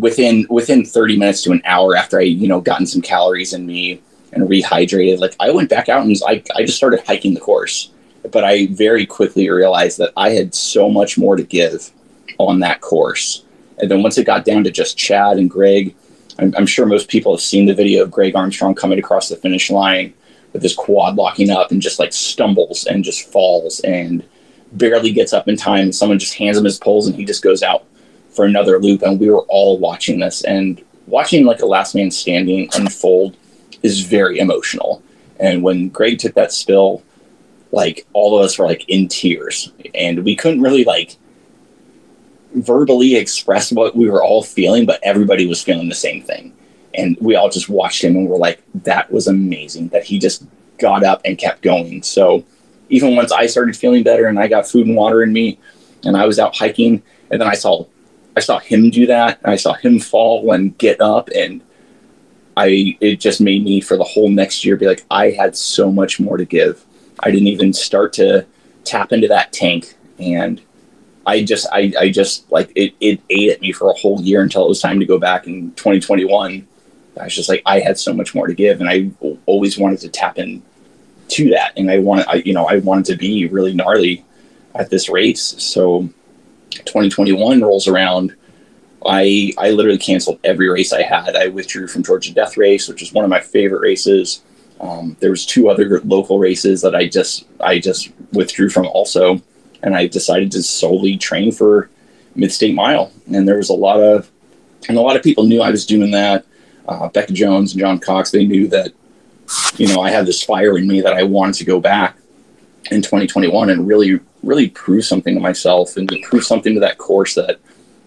within 0.00 0.46
within 0.50 0.84
30 0.84 1.18
minutes 1.18 1.42
to 1.42 1.52
an 1.52 1.62
hour 1.64 1.96
after 1.96 2.18
I 2.18 2.22
you 2.22 2.48
know 2.48 2.60
gotten 2.60 2.86
some 2.86 3.02
calories 3.02 3.52
in 3.52 3.66
me 3.66 4.02
and 4.32 4.48
rehydrated, 4.48 5.18
like 5.18 5.34
I 5.40 5.50
went 5.50 5.70
back 5.70 5.88
out 5.88 6.04
and 6.04 6.14
I 6.26 6.42
I 6.54 6.64
just 6.64 6.76
started 6.76 7.00
hiking 7.06 7.32
the 7.32 7.40
course 7.40 7.90
but 8.30 8.44
I 8.44 8.66
very 8.66 9.06
quickly 9.06 9.48
realized 9.50 9.98
that 9.98 10.12
I 10.16 10.30
had 10.30 10.54
so 10.54 10.88
much 10.88 11.18
more 11.18 11.36
to 11.36 11.42
give 11.42 11.90
on 12.38 12.60
that 12.60 12.80
course. 12.80 13.44
And 13.78 13.90
then 13.90 14.02
once 14.02 14.18
it 14.18 14.26
got 14.26 14.44
down 14.44 14.64
to 14.64 14.70
just 14.70 14.96
Chad 14.96 15.36
and 15.36 15.50
Greg, 15.50 15.94
I'm, 16.38 16.54
I'm, 16.56 16.66
sure 16.66 16.86
most 16.86 17.08
people 17.08 17.34
have 17.34 17.40
seen 17.40 17.66
the 17.66 17.74
video 17.74 18.02
of 18.02 18.10
Greg 18.10 18.34
Armstrong 18.34 18.74
coming 18.74 18.98
across 18.98 19.28
the 19.28 19.36
finish 19.36 19.70
line 19.70 20.14
with 20.52 20.62
his 20.62 20.74
quad 20.74 21.16
locking 21.16 21.50
up 21.50 21.70
and 21.70 21.82
just 21.82 21.98
like 21.98 22.12
stumbles 22.12 22.86
and 22.86 23.04
just 23.04 23.30
falls 23.30 23.80
and 23.80 24.24
barely 24.72 25.12
gets 25.12 25.32
up 25.32 25.48
in 25.48 25.56
time. 25.56 25.82
And 25.82 25.94
someone 25.94 26.18
just 26.18 26.34
hands 26.34 26.56
him 26.56 26.64
his 26.64 26.78
poles 26.78 27.06
and 27.06 27.16
he 27.16 27.24
just 27.24 27.42
goes 27.42 27.62
out 27.62 27.84
for 28.30 28.44
another 28.44 28.78
loop. 28.80 29.02
And 29.02 29.20
we 29.20 29.30
were 29.30 29.42
all 29.42 29.78
watching 29.78 30.20
this 30.20 30.42
and 30.42 30.82
watching 31.06 31.44
like 31.44 31.60
a 31.60 31.66
last 31.66 31.94
man 31.94 32.10
standing 32.10 32.68
unfold 32.74 33.36
is 33.82 34.00
very 34.00 34.38
emotional. 34.38 35.02
And 35.38 35.62
when 35.62 35.88
Greg 35.88 36.18
took 36.18 36.34
that 36.34 36.52
spill, 36.52 37.02
like 37.74 38.06
all 38.12 38.38
of 38.38 38.44
us 38.44 38.58
were 38.58 38.66
like 38.66 38.88
in 38.88 39.08
tears. 39.08 39.72
And 39.94 40.24
we 40.24 40.36
couldn't 40.36 40.62
really 40.62 40.84
like 40.84 41.16
verbally 42.54 43.16
express 43.16 43.72
what 43.72 43.96
we 43.96 44.08
were 44.08 44.22
all 44.22 44.40
feeling 44.40 44.86
but 44.86 45.00
everybody 45.02 45.44
was 45.46 45.62
feeling 45.62 45.88
the 45.88 45.94
same 45.94 46.22
thing. 46.22 46.54
And 46.94 47.16
we 47.20 47.34
all 47.34 47.50
just 47.50 47.68
watched 47.68 48.04
him 48.04 48.16
and 48.16 48.28
were 48.28 48.38
like 48.38 48.62
that 48.84 49.10
was 49.10 49.26
amazing 49.26 49.88
that 49.88 50.04
he 50.04 50.18
just 50.18 50.46
got 50.78 51.04
up 51.04 51.20
and 51.24 51.36
kept 51.36 51.62
going. 51.62 52.02
So 52.02 52.44
even 52.88 53.16
once 53.16 53.32
i 53.32 53.46
started 53.46 53.76
feeling 53.76 54.02
better 54.02 54.26
and 54.26 54.38
i 54.38 54.46
got 54.46 54.68
food 54.68 54.86
and 54.86 54.96
water 54.96 55.22
in 55.22 55.32
me 55.32 55.58
and 56.04 56.16
i 56.16 56.26
was 56.26 56.38
out 56.38 56.56
hiking 56.56 57.02
and 57.30 57.40
then 57.40 57.48
i 57.48 57.54
saw 57.54 57.84
i 58.36 58.40
saw 58.40 58.58
him 58.58 58.90
do 58.90 59.06
that 59.06 59.38
and 59.42 59.52
i 59.52 59.56
saw 59.56 59.72
him 59.74 59.98
fall 59.98 60.52
and 60.52 60.76
get 60.78 61.00
up 61.00 61.28
and 61.34 61.62
i 62.56 62.96
it 63.00 63.16
just 63.16 63.40
made 63.40 63.64
me 63.64 63.80
for 63.80 63.96
the 63.96 64.04
whole 64.04 64.28
next 64.28 64.64
year 64.64 64.76
be 64.76 64.86
like 64.86 65.04
i 65.10 65.30
had 65.30 65.56
so 65.56 65.90
much 65.90 66.20
more 66.20 66.36
to 66.36 66.44
give 66.44 66.84
I 67.20 67.30
didn't 67.30 67.48
even 67.48 67.72
start 67.72 68.12
to 68.14 68.46
tap 68.84 69.12
into 69.12 69.28
that 69.28 69.52
tank. 69.52 69.94
And 70.18 70.60
I 71.26 71.42
just, 71.42 71.66
I, 71.72 71.92
I 71.98 72.10
just 72.10 72.50
like 72.50 72.70
it, 72.74 72.94
it 73.00 73.20
ate 73.30 73.50
at 73.50 73.60
me 73.60 73.72
for 73.72 73.90
a 73.90 73.94
whole 73.94 74.20
year 74.20 74.42
until 74.42 74.64
it 74.64 74.68
was 74.68 74.80
time 74.80 75.00
to 75.00 75.06
go 75.06 75.18
back 75.18 75.46
in 75.46 75.72
2021. 75.72 76.66
I 77.18 77.24
was 77.24 77.34
just 77.34 77.48
like, 77.48 77.62
I 77.64 77.80
had 77.80 77.98
so 77.98 78.12
much 78.12 78.34
more 78.34 78.46
to 78.46 78.54
give. 78.54 78.80
And 78.80 78.88
I 78.88 79.10
always 79.46 79.78
wanted 79.78 80.00
to 80.00 80.08
tap 80.08 80.38
in 80.38 80.62
to 81.28 81.50
that. 81.50 81.72
And 81.76 81.90
I 81.90 81.98
wanted, 81.98 82.26
I, 82.28 82.34
you 82.44 82.52
know, 82.52 82.66
I 82.66 82.78
wanted 82.78 83.06
to 83.06 83.16
be 83.16 83.46
really 83.48 83.72
gnarly 83.72 84.24
at 84.74 84.90
this 84.90 85.08
race. 85.08 85.54
So 85.58 86.08
2021 86.70 87.60
rolls 87.60 87.88
around. 87.88 88.34
I, 89.06 89.52
I 89.58 89.70
literally 89.70 89.98
canceled 89.98 90.40
every 90.44 90.68
race 90.68 90.92
I 90.92 91.02
had. 91.02 91.36
I 91.36 91.48
withdrew 91.48 91.88
from 91.88 92.02
Georgia 92.02 92.32
Death 92.32 92.56
Race, 92.56 92.88
which 92.88 93.02
is 93.02 93.12
one 93.12 93.24
of 93.24 93.30
my 93.30 93.40
favorite 93.40 93.80
races. 93.80 94.42
Um, 94.80 95.16
there 95.20 95.30
was 95.30 95.46
two 95.46 95.68
other 95.68 96.00
local 96.00 96.38
races 96.38 96.82
that 96.82 96.94
I 96.94 97.08
just 97.08 97.46
I 97.60 97.78
just 97.78 98.10
withdrew 98.32 98.68
from 98.68 98.86
also, 98.86 99.40
and 99.82 99.94
I 99.94 100.06
decided 100.06 100.50
to 100.52 100.62
solely 100.62 101.16
train 101.16 101.52
for 101.52 101.88
mid 102.34 102.52
state 102.52 102.74
mile. 102.74 103.12
And 103.32 103.46
there 103.46 103.56
was 103.56 103.70
a 103.70 103.74
lot 103.74 104.00
of, 104.00 104.30
and 104.88 104.96
a 104.96 105.00
lot 105.00 105.16
of 105.16 105.22
people 105.22 105.44
knew 105.44 105.62
I 105.62 105.70
was 105.70 105.86
doing 105.86 106.10
that. 106.12 106.44
Uh, 106.86 107.08
Becca 107.08 107.32
Jones 107.32 107.72
and 107.72 107.80
John 107.80 107.98
Cox, 107.98 108.30
they 108.30 108.44
knew 108.44 108.68
that, 108.68 108.92
you 109.76 109.88
know, 109.88 110.00
I 110.02 110.10
had 110.10 110.26
this 110.26 110.42
fire 110.42 110.76
in 110.76 110.86
me 110.86 111.00
that 111.00 111.14
I 111.14 111.22
wanted 111.22 111.54
to 111.56 111.64
go 111.64 111.80
back 111.80 112.16
in 112.90 113.00
2021 113.00 113.70
and 113.70 113.86
really, 113.86 114.20
really 114.42 114.68
prove 114.68 115.04
something 115.04 115.34
to 115.34 115.40
myself 115.40 115.96
and 115.96 116.08
to 116.10 116.20
prove 116.20 116.44
something 116.44 116.74
to 116.74 116.80
that 116.80 116.98
course 116.98 117.34
that, 117.34 117.58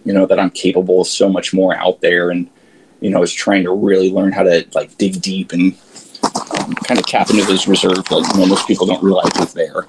you 0.04 0.12
know, 0.12 0.26
that 0.26 0.38
I'm 0.38 0.50
capable 0.50 1.00
of 1.00 1.08
so 1.08 1.28
much 1.28 1.52
more 1.52 1.74
out 1.74 2.00
there. 2.00 2.30
And, 2.30 2.48
you 3.00 3.10
know, 3.10 3.16
I 3.16 3.20
was 3.20 3.32
trying 3.32 3.64
to 3.64 3.72
really 3.72 4.12
learn 4.12 4.30
how 4.30 4.44
to 4.44 4.64
like 4.74 4.96
dig 4.96 5.20
deep 5.20 5.52
and 5.52 5.76
um, 6.38 6.74
kind 6.74 6.98
of 6.98 7.06
tap 7.06 7.30
into 7.30 7.44
those 7.44 7.66
reserves 7.66 8.02
that 8.08 8.32
you 8.34 8.40
know, 8.40 8.46
most 8.46 8.66
people 8.66 8.86
don't 8.86 9.02
realize 9.02 9.34
is 9.36 9.52
there. 9.52 9.86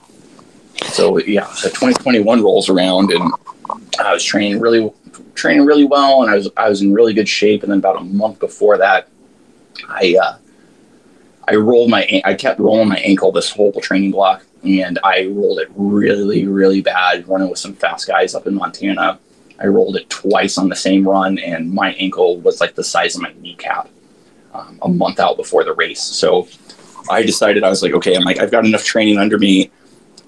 So 0.85 1.17
yeah, 1.19 1.47
so 1.53 1.69
2021 1.69 2.43
rolls 2.43 2.69
around 2.69 3.11
and 3.11 3.31
I 3.99 4.13
was 4.13 4.23
training 4.23 4.59
really 4.59 4.91
training 5.35 5.65
really 5.65 5.85
well 5.85 6.21
and 6.21 6.31
I 6.31 6.35
was 6.35 6.49
I 6.57 6.69
was 6.69 6.81
in 6.81 6.93
really 6.93 7.13
good 7.13 7.27
shape 7.27 7.63
and 7.63 7.71
then 7.71 7.79
about 7.79 7.97
a 7.97 8.03
month 8.03 8.39
before 8.39 8.77
that 8.77 9.07
I 9.87 10.15
uh, 10.21 10.37
I 11.47 11.55
rolled 11.55 11.89
my 11.89 12.21
I 12.23 12.33
kept 12.33 12.59
rolling 12.59 12.89
my 12.89 12.97
ankle 12.97 13.31
this 13.31 13.49
whole 13.49 13.73
training 13.73 14.11
block 14.11 14.45
and 14.63 14.99
I 15.03 15.25
rolled 15.25 15.59
it 15.59 15.69
really 15.75 16.47
really 16.47 16.81
bad 16.81 17.27
running 17.27 17.49
with 17.49 17.59
some 17.59 17.73
fast 17.73 18.07
guys 18.07 18.35
up 18.35 18.47
in 18.47 18.55
Montana. 18.55 19.19
I 19.61 19.67
rolled 19.67 19.97
it 19.97 20.09
twice 20.09 20.57
on 20.57 20.69
the 20.69 20.75
same 20.75 21.07
run 21.07 21.37
and 21.39 21.71
my 21.71 21.93
ankle 21.93 22.37
was 22.37 22.61
like 22.61 22.75
the 22.75 22.83
size 22.83 23.15
of 23.15 23.21
my 23.21 23.33
kneecap 23.41 23.89
um, 24.53 24.79
a 24.81 24.87
month 24.87 25.19
out 25.19 25.37
before 25.37 25.63
the 25.63 25.73
race. 25.73 26.01
So 26.01 26.47
I 27.09 27.23
decided 27.23 27.63
I 27.63 27.69
was 27.69 27.81
like, 27.81 27.93
okay, 27.93 28.15
I'm 28.15 28.23
like 28.23 28.39
I've 28.39 28.51
got 28.51 28.65
enough 28.65 28.83
training 28.83 29.17
under 29.17 29.37
me. 29.37 29.71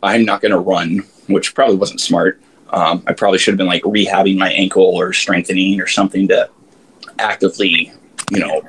I'm 0.03 0.25
not 0.25 0.41
going 0.41 0.51
to 0.51 0.59
run, 0.59 0.99
which 1.27 1.53
probably 1.53 1.75
wasn't 1.75 2.01
smart. 2.01 2.41
Um, 2.69 3.03
I 3.05 3.13
probably 3.13 3.37
should 3.37 3.51
have 3.51 3.57
been 3.57 3.67
like 3.67 3.83
rehabbing 3.83 4.37
my 4.37 4.51
ankle 4.51 4.83
or 4.83 5.13
strengthening 5.13 5.79
or 5.81 5.87
something 5.87 6.27
to 6.29 6.49
actively, 7.19 7.91
you 8.31 8.39
know, 8.39 8.61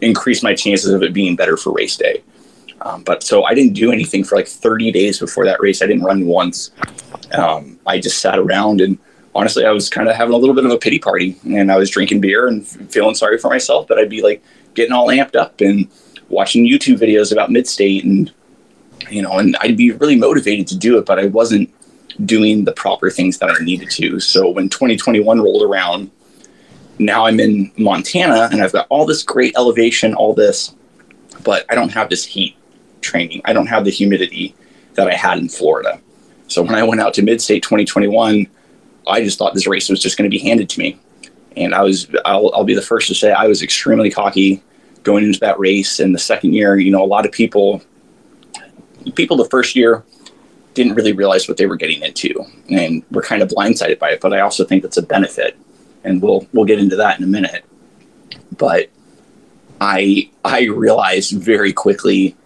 increase 0.00 0.42
my 0.42 0.54
chances 0.54 0.92
of 0.92 1.02
it 1.02 1.12
being 1.12 1.34
better 1.34 1.56
for 1.56 1.72
race 1.72 1.96
day. 1.96 2.22
Um, 2.82 3.02
but 3.02 3.22
so 3.22 3.44
I 3.44 3.54
didn't 3.54 3.72
do 3.72 3.90
anything 3.90 4.22
for 4.22 4.36
like 4.36 4.46
30 4.46 4.92
days 4.92 5.18
before 5.18 5.44
that 5.46 5.60
race. 5.60 5.82
I 5.82 5.86
didn't 5.86 6.04
run 6.04 6.26
once. 6.26 6.70
Um, 7.32 7.80
I 7.86 7.98
just 7.98 8.20
sat 8.20 8.38
around 8.38 8.80
and 8.80 8.98
honestly, 9.34 9.64
I 9.64 9.72
was 9.72 9.88
kind 9.88 10.08
of 10.08 10.14
having 10.14 10.34
a 10.34 10.36
little 10.36 10.54
bit 10.54 10.64
of 10.64 10.70
a 10.70 10.78
pity 10.78 10.98
party 10.98 11.36
and 11.44 11.72
I 11.72 11.76
was 11.76 11.90
drinking 11.90 12.20
beer 12.20 12.46
and 12.46 12.66
feeling 12.66 13.14
sorry 13.14 13.38
for 13.38 13.48
myself. 13.48 13.88
But 13.88 13.98
I'd 13.98 14.10
be 14.10 14.22
like 14.22 14.42
getting 14.78 14.92
all 14.92 15.08
amped 15.08 15.34
up 15.34 15.60
and 15.60 15.88
watching 16.28 16.66
YouTube 16.66 16.98
videos 16.98 17.32
about 17.32 17.50
mid 17.50 17.66
state 17.66 18.04
and, 18.04 18.32
you 19.10 19.20
know, 19.20 19.38
and 19.38 19.56
I'd 19.60 19.76
be 19.76 19.90
really 19.90 20.16
motivated 20.16 20.66
to 20.68 20.78
do 20.78 20.98
it, 20.98 21.04
but 21.04 21.18
I 21.18 21.26
wasn't 21.26 21.68
doing 22.24 22.64
the 22.64 22.72
proper 22.72 23.10
things 23.10 23.38
that 23.38 23.50
I 23.50 23.62
needed 23.64 23.90
to. 23.90 24.20
So 24.20 24.48
when 24.48 24.68
2021 24.68 25.40
rolled 25.40 25.62
around, 25.62 26.10
now 26.98 27.26
I'm 27.26 27.40
in 27.40 27.72
Montana 27.76 28.48
and 28.52 28.62
I've 28.62 28.72
got 28.72 28.86
all 28.88 29.04
this 29.04 29.22
great 29.22 29.54
elevation, 29.56 30.14
all 30.14 30.32
this, 30.32 30.74
but 31.44 31.66
I 31.70 31.74
don't 31.74 31.90
have 31.90 32.08
this 32.08 32.24
heat 32.24 32.56
training. 33.00 33.42
I 33.44 33.52
don't 33.52 33.66
have 33.66 33.84
the 33.84 33.90
humidity 33.90 34.54
that 34.94 35.08
I 35.08 35.14
had 35.14 35.38
in 35.38 35.48
Florida. 35.48 36.00
So 36.48 36.62
when 36.62 36.74
I 36.74 36.82
went 36.82 37.00
out 37.00 37.14
to 37.14 37.22
Mid 37.22 37.40
State 37.40 37.62
2021, 37.62 38.46
I 39.06 39.22
just 39.22 39.38
thought 39.38 39.54
this 39.54 39.66
race 39.66 39.88
was 39.88 40.00
just 40.00 40.16
going 40.16 40.30
to 40.30 40.36
be 40.36 40.42
handed 40.42 40.68
to 40.70 40.80
me. 40.80 40.98
And 41.56 41.74
I 41.74 41.82
was, 41.82 42.08
I'll, 42.24 42.52
I'll 42.54 42.64
be 42.64 42.74
the 42.74 42.82
first 42.82 43.08
to 43.08 43.14
say, 43.14 43.32
I 43.32 43.46
was 43.46 43.62
extremely 43.62 44.10
cocky 44.10 44.62
going 45.02 45.24
into 45.24 45.40
that 45.40 45.58
race. 45.58 46.00
And 46.00 46.14
the 46.14 46.18
second 46.18 46.52
year, 46.52 46.78
you 46.78 46.90
know, 46.90 47.02
a 47.02 47.06
lot 47.06 47.26
of 47.26 47.32
people, 47.32 47.82
people 49.14 49.36
the 49.36 49.48
first 49.48 49.76
year 49.76 50.04
didn't 50.74 50.94
really 50.94 51.12
realize 51.12 51.48
what 51.48 51.56
they 51.56 51.66
were 51.66 51.76
getting 51.76 52.02
into 52.02 52.44
and 52.70 53.02
were 53.10 53.22
kind 53.22 53.42
of 53.42 53.48
blindsided 53.48 53.98
by 53.98 54.10
it. 54.10 54.20
But 54.20 54.32
I 54.32 54.40
also 54.40 54.64
think 54.64 54.82
that's 54.82 54.96
a 54.96 55.02
benefit. 55.02 55.56
And 56.04 56.22
we'll, 56.22 56.46
we'll 56.52 56.64
get 56.64 56.78
into 56.78 56.96
that 56.96 57.18
in 57.18 57.24
a 57.24 57.28
minute. 57.28 57.64
But 58.56 58.88
I, 59.80 60.30
I 60.44 60.64
realized 60.64 61.32
very 61.32 61.72
quickly 61.72 62.36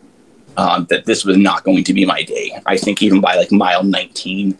um, 0.56 0.86
that 0.86 1.06
this 1.06 1.24
was 1.24 1.36
not 1.36 1.64
going 1.64 1.84
to 1.84 1.94
be 1.94 2.04
my 2.04 2.22
day. 2.22 2.58
I 2.66 2.76
think 2.76 3.02
even 3.02 3.20
by 3.20 3.36
like 3.36 3.52
mile 3.52 3.82
19, 3.82 4.58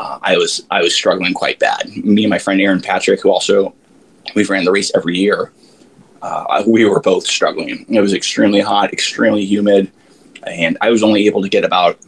uh, 0.00 0.18
I 0.22 0.36
was 0.36 0.64
I 0.70 0.80
was 0.80 0.94
struggling 0.94 1.34
quite 1.34 1.58
bad. 1.58 1.88
Me 2.04 2.24
and 2.24 2.30
my 2.30 2.38
friend 2.38 2.60
Aaron 2.60 2.80
Patrick, 2.80 3.20
who 3.20 3.30
also 3.30 3.74
we've 4.34 4.50
ran 4.50 4.64
the 4.64 4.72
race 4.72 4.90
every 4.94 5.16
year, 5.16 5.52
uh, 6.24 6.62
we 6.66 6.86
were 6.86 7.00
both 7.00 7.26
struggling. 7.26 7.84
It 7.88 8.00
was 8.00 8.14
extremely 8.14 8.60
hot, 8.60 8.94
extremely 8.94 9.44
humid, 9.44 9.92
and 10.46 10.78
I 10.80 10.88
was 10.88 11.02
only 11.02 11.26
able 11.26 11.42
to 11.42 11.50
get 11.50 11.64
about 11.64 11.98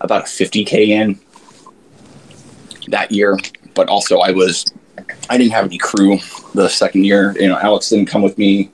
about 0.00 0.22
a 0.22 0.24
50k 0.24 0.88
in 0.88 1.20
that 2.88 3.12
year. 3.12 3.38
But 3.74 3.88
also, 3.88 4.20
I 4.20 4.30
was 4.30 4.64
I 5.28 5.36
didn't 5.36 5.52
have 5.52 5.66
any 5.66 5.76
crew 5.76 6.18
the 6.54 6.68
second 6.68 7.04
year. 7.04 7.36
You 7.38 7.48
know, 7.48 7.58
Alex 7.58 7.90
didn't 7.90 8.06
come 8.06 8.22
with 8.22 8.38
me 8.38 8.70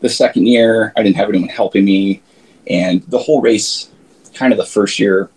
the 0.00 0.10
second 0.10 0.46
year. 0.46 0.92
I 0.98 1.02
didn't 1.02 1.16
have 1.16 1.30
anyone 1.30 1.48
helping 1.48 1.86
me, 1.86 2.22
and 2.68 3.02
the 3.04 3.18
whole 3.18 3.40
race, 3.40 3.88
kind 4.34 4.52
of 4.52 4.58
the 4.58 4.66
first 4.66 4.98
year, 4.98 5.30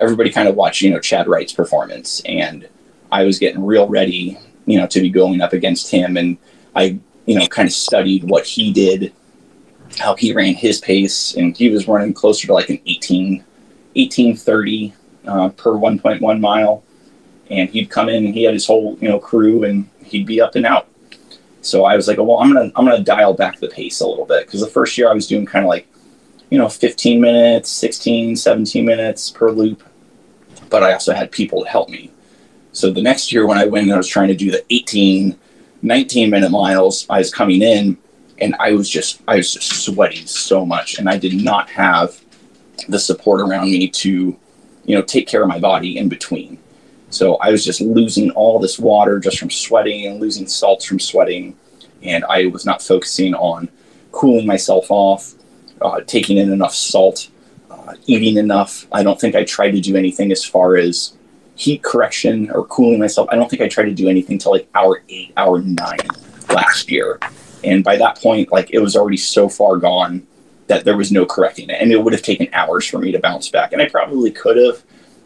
everybody 0.00 0.32
kind 0.32 0.48
of 0.48 0.56
watched, 0.56 0.82
you 0.82 0.90
know, 0.90 0.98
Chad 0.98 1.28
Wright's 1.28 1.52
performance, 1.52 2.20
and 2.24 2.68
I 3.12 3.22
was 3.22 3.38
getting 3.38 3.64
real 3.64 3.86
ready, 3.86 4.36
you 4.66 4.76
know, 4.76 4.88
to 4.88 5.00
be 5.00 5.08
going 5.08 5.40
up 5.40 5.52
against 5.52 5.88
him, 5.88 6.16
and 6.16 6.36
I, 6.74 6.98
you 7.26 7.38
know, 7.38 7.46
kind 7.46 7.66
of 7.66 7.72
studied 7.72 8.24
what 8.24 8.46
he 8.46 8.72
did, 8.72 9.12
how 9.98 10.14
he 10.14 10.32
ran 10.32 10.54
his 10.54 10.80
pace, 10.80 11.34
and 11.34 11.56
he 11.56 11.70
was 11.70 11.88
running 11.88 12.12
closer 12.12 12.46
to 12.46 12.52
like 12.52 12.68
an 12.68 12.80
18, 12.86 13.36
1830 13.94 14.94
uh, 15.26 15.48
per 15.50 15.72
1.1 15.72 16.40
mile, 16.40 16.84
and 17.50 17.68
he'd 17.70 17.90
come 17.90 18.08
in, 18.08 18.26
and 18.26 18.34
he 18.34 18.44
had 18.44 18.54
his 18.54 18.66
whole, 18.66 18.98
you 19.00 19.08
know, 19.08 19.18
crew, 19.18 19.64
and 19.64 19.88
he'd 20.04 20.26
be 20.26 20.40
up 20.40 20.54
and 20.54 20.66
out. 20.66 20.88
So 21.64 21.84
I 21.86 21.96
was 21.96 22.06
like, 22.06 22.18
well, 22.18 22.38
I'm 22.38 22.52
gonna 22.52 22.70
I'm 22.76 22.84
gonna 22.84 23.02
dial 23.02 23.32
back 23.32 23.58
the 23.58 23.68
pace 23.68 24.00
a 24.00 24.06
little 24.06 24.26
bit 24.26 24.46
because 24.46 24.60
the 24.60 24.66
first 24.66 24.98
year 24.98 25.08
I 25.08 25.14
was 25.14 25.26
doing 25.26 25.46
kind 25.46 25.64
of 25.64 25.68
like 25.68 25.88
you 26.50 26.58
know 26.58 26.68
15 26.68 27.20
minutes 27.20 27.70
16 27.70 28.36
17 28.36 28.84
minutes 28.84 29.30
per 29.30 29.50
loop. 29.50 29.82
But 30.68 30.82
i 30.82 30.92
also 30.92 31.14
had 31.14 31.30
people 31.30 31.62
to 31.62 31.68
help 31.68 31.88
me. 31.88 32.10
So 32.72 32.90
the 32.90 33.00
next 33.00 33.32
year 33.32 33.46
when 33.46 33.56
i 33.56 33.64
went 33.64 33.90
i 33.90 33.96
was 33.96 34.08
trying 34.08 34.28
to 34.28 34.34
do 34.34 34.50
the 34.50 34.64
18 34.70 35.38
19 35.84 36.30
minute 36.30 36.50
miles 36.50 37.06
i 37.10 37.18
was 37.18 37.32
coming 37.32 37.62
in 37.62 37.96
and 38.40 38.54
i 38.58 38.72
was 38.72 38.88
just 38.88 39.22
i 39.28 39.36
was 39.36 39.52
just 39.54 39.84
sweating 39.84 40.26
so 40.26 40.64
much 40.66 40.98
and 40.98 41.08
i 41.08 41.16
did 41.16 41.34
not 41.34 41.68
have 41.68 42.20
the 42.88 42.98
support 42.98 43.40
around 43.40 43.70
me 43.70 43.88
to 43.88 44.36
you 44.84 44.96
know 44.96 45.02
take 45.02 45.28
care 45.28 45.42
of 45.42 45.48
my 45.48 45.58
body 45.58 45.96
in 45.96 46.08
between 46.08 46.58
so 47.10 47.36
i 47.36 47.50
was 47.50 47.64
just 47.64 47.80
losing 47.80 48.30
all 48.32 48.58
this 48.58 48.78
water 48.78 49.20
just 49.20 49.38
from 49.38 49.50
sweating 49.50 50.06
and 50.06 50.20
losing 50.20 50.46
salts 50.46 50.84
from 50.84 50.98
sweating 50.98 51.56
and 52.02 52.24
i 52.24 52.46
was 52.46 52.66
not 52.66 52.82
focusing 52.82 53.34
on 53.34 53.68
cooling 54.10 54.46
myself 54.46 54.86
off 54.90 55.34
uh, 55.84 56.00
taking 56.06 56.38
in 56.38 56.52
enough 56.52 56.74
salt, 56.74 57.28
uh, 57.70 57.94
eating 58.06 58.38
enough. 58.38 58.86
I 58.90 59.02
don't 59.02 59.20
think 59.20 59.34
I 59.34 59.44
tried 59.44 59.72
to 59.72 59.80
do 59.80 59.96
anything 59.96 60.32
as 60.32 60.44
far 60.44 60.76
as 60.76 61.14
heat 61.56 61.82
correction 61.82 62.50
or 62.50 62.66
cooling 62.66 62.98
myself. 62.98 63.28
I 63.30 63.36
don't 63.36 63.48
think 63.48 63.62
I 63.62 63.68
tried 63.68 63.84
to 63.84 63.94
do 63.94 64.08
anything 64.08 64.38
till 64.38 64.52
like 64.52 64.68
hour 64.74 65.02
eight, 65.08 65.32
hour 65.36 65.60
nine 65.60 65.98
last 66.48 66.90
year. 66.90 67.18
And 67.62 67.82
by 67.82 67.96
that 67.96 68.18
point, 68.18 68.52
like 68.52 68.70
it 68.72 68.80
was 68.80 68.96
already 68.96 69.16
so 69.16 69.48
far 69.48 69.76
gone 69.76 70.26
that 70.66 70.84
there 70.84 70.96
was 70.96 71.12
no 71.12 71.26
correcting 71.26 71.70
it. 71.70 71.80
And 71.80 71.92
it 71.92 72.02
would 72.02 72.12
have 72.12 72.22
taken 72.22 72.48
hours 72.52 72.86
for 72.86 72.98
me 72.98 73.12
to 73.12 73.18
bounce 73.18 73.48
back. 73.48 73.72
And 73.72 73.80
I 73.80 73.88
probably 73.88 74.30
could 74.30 74.56
have, 74.56 74.82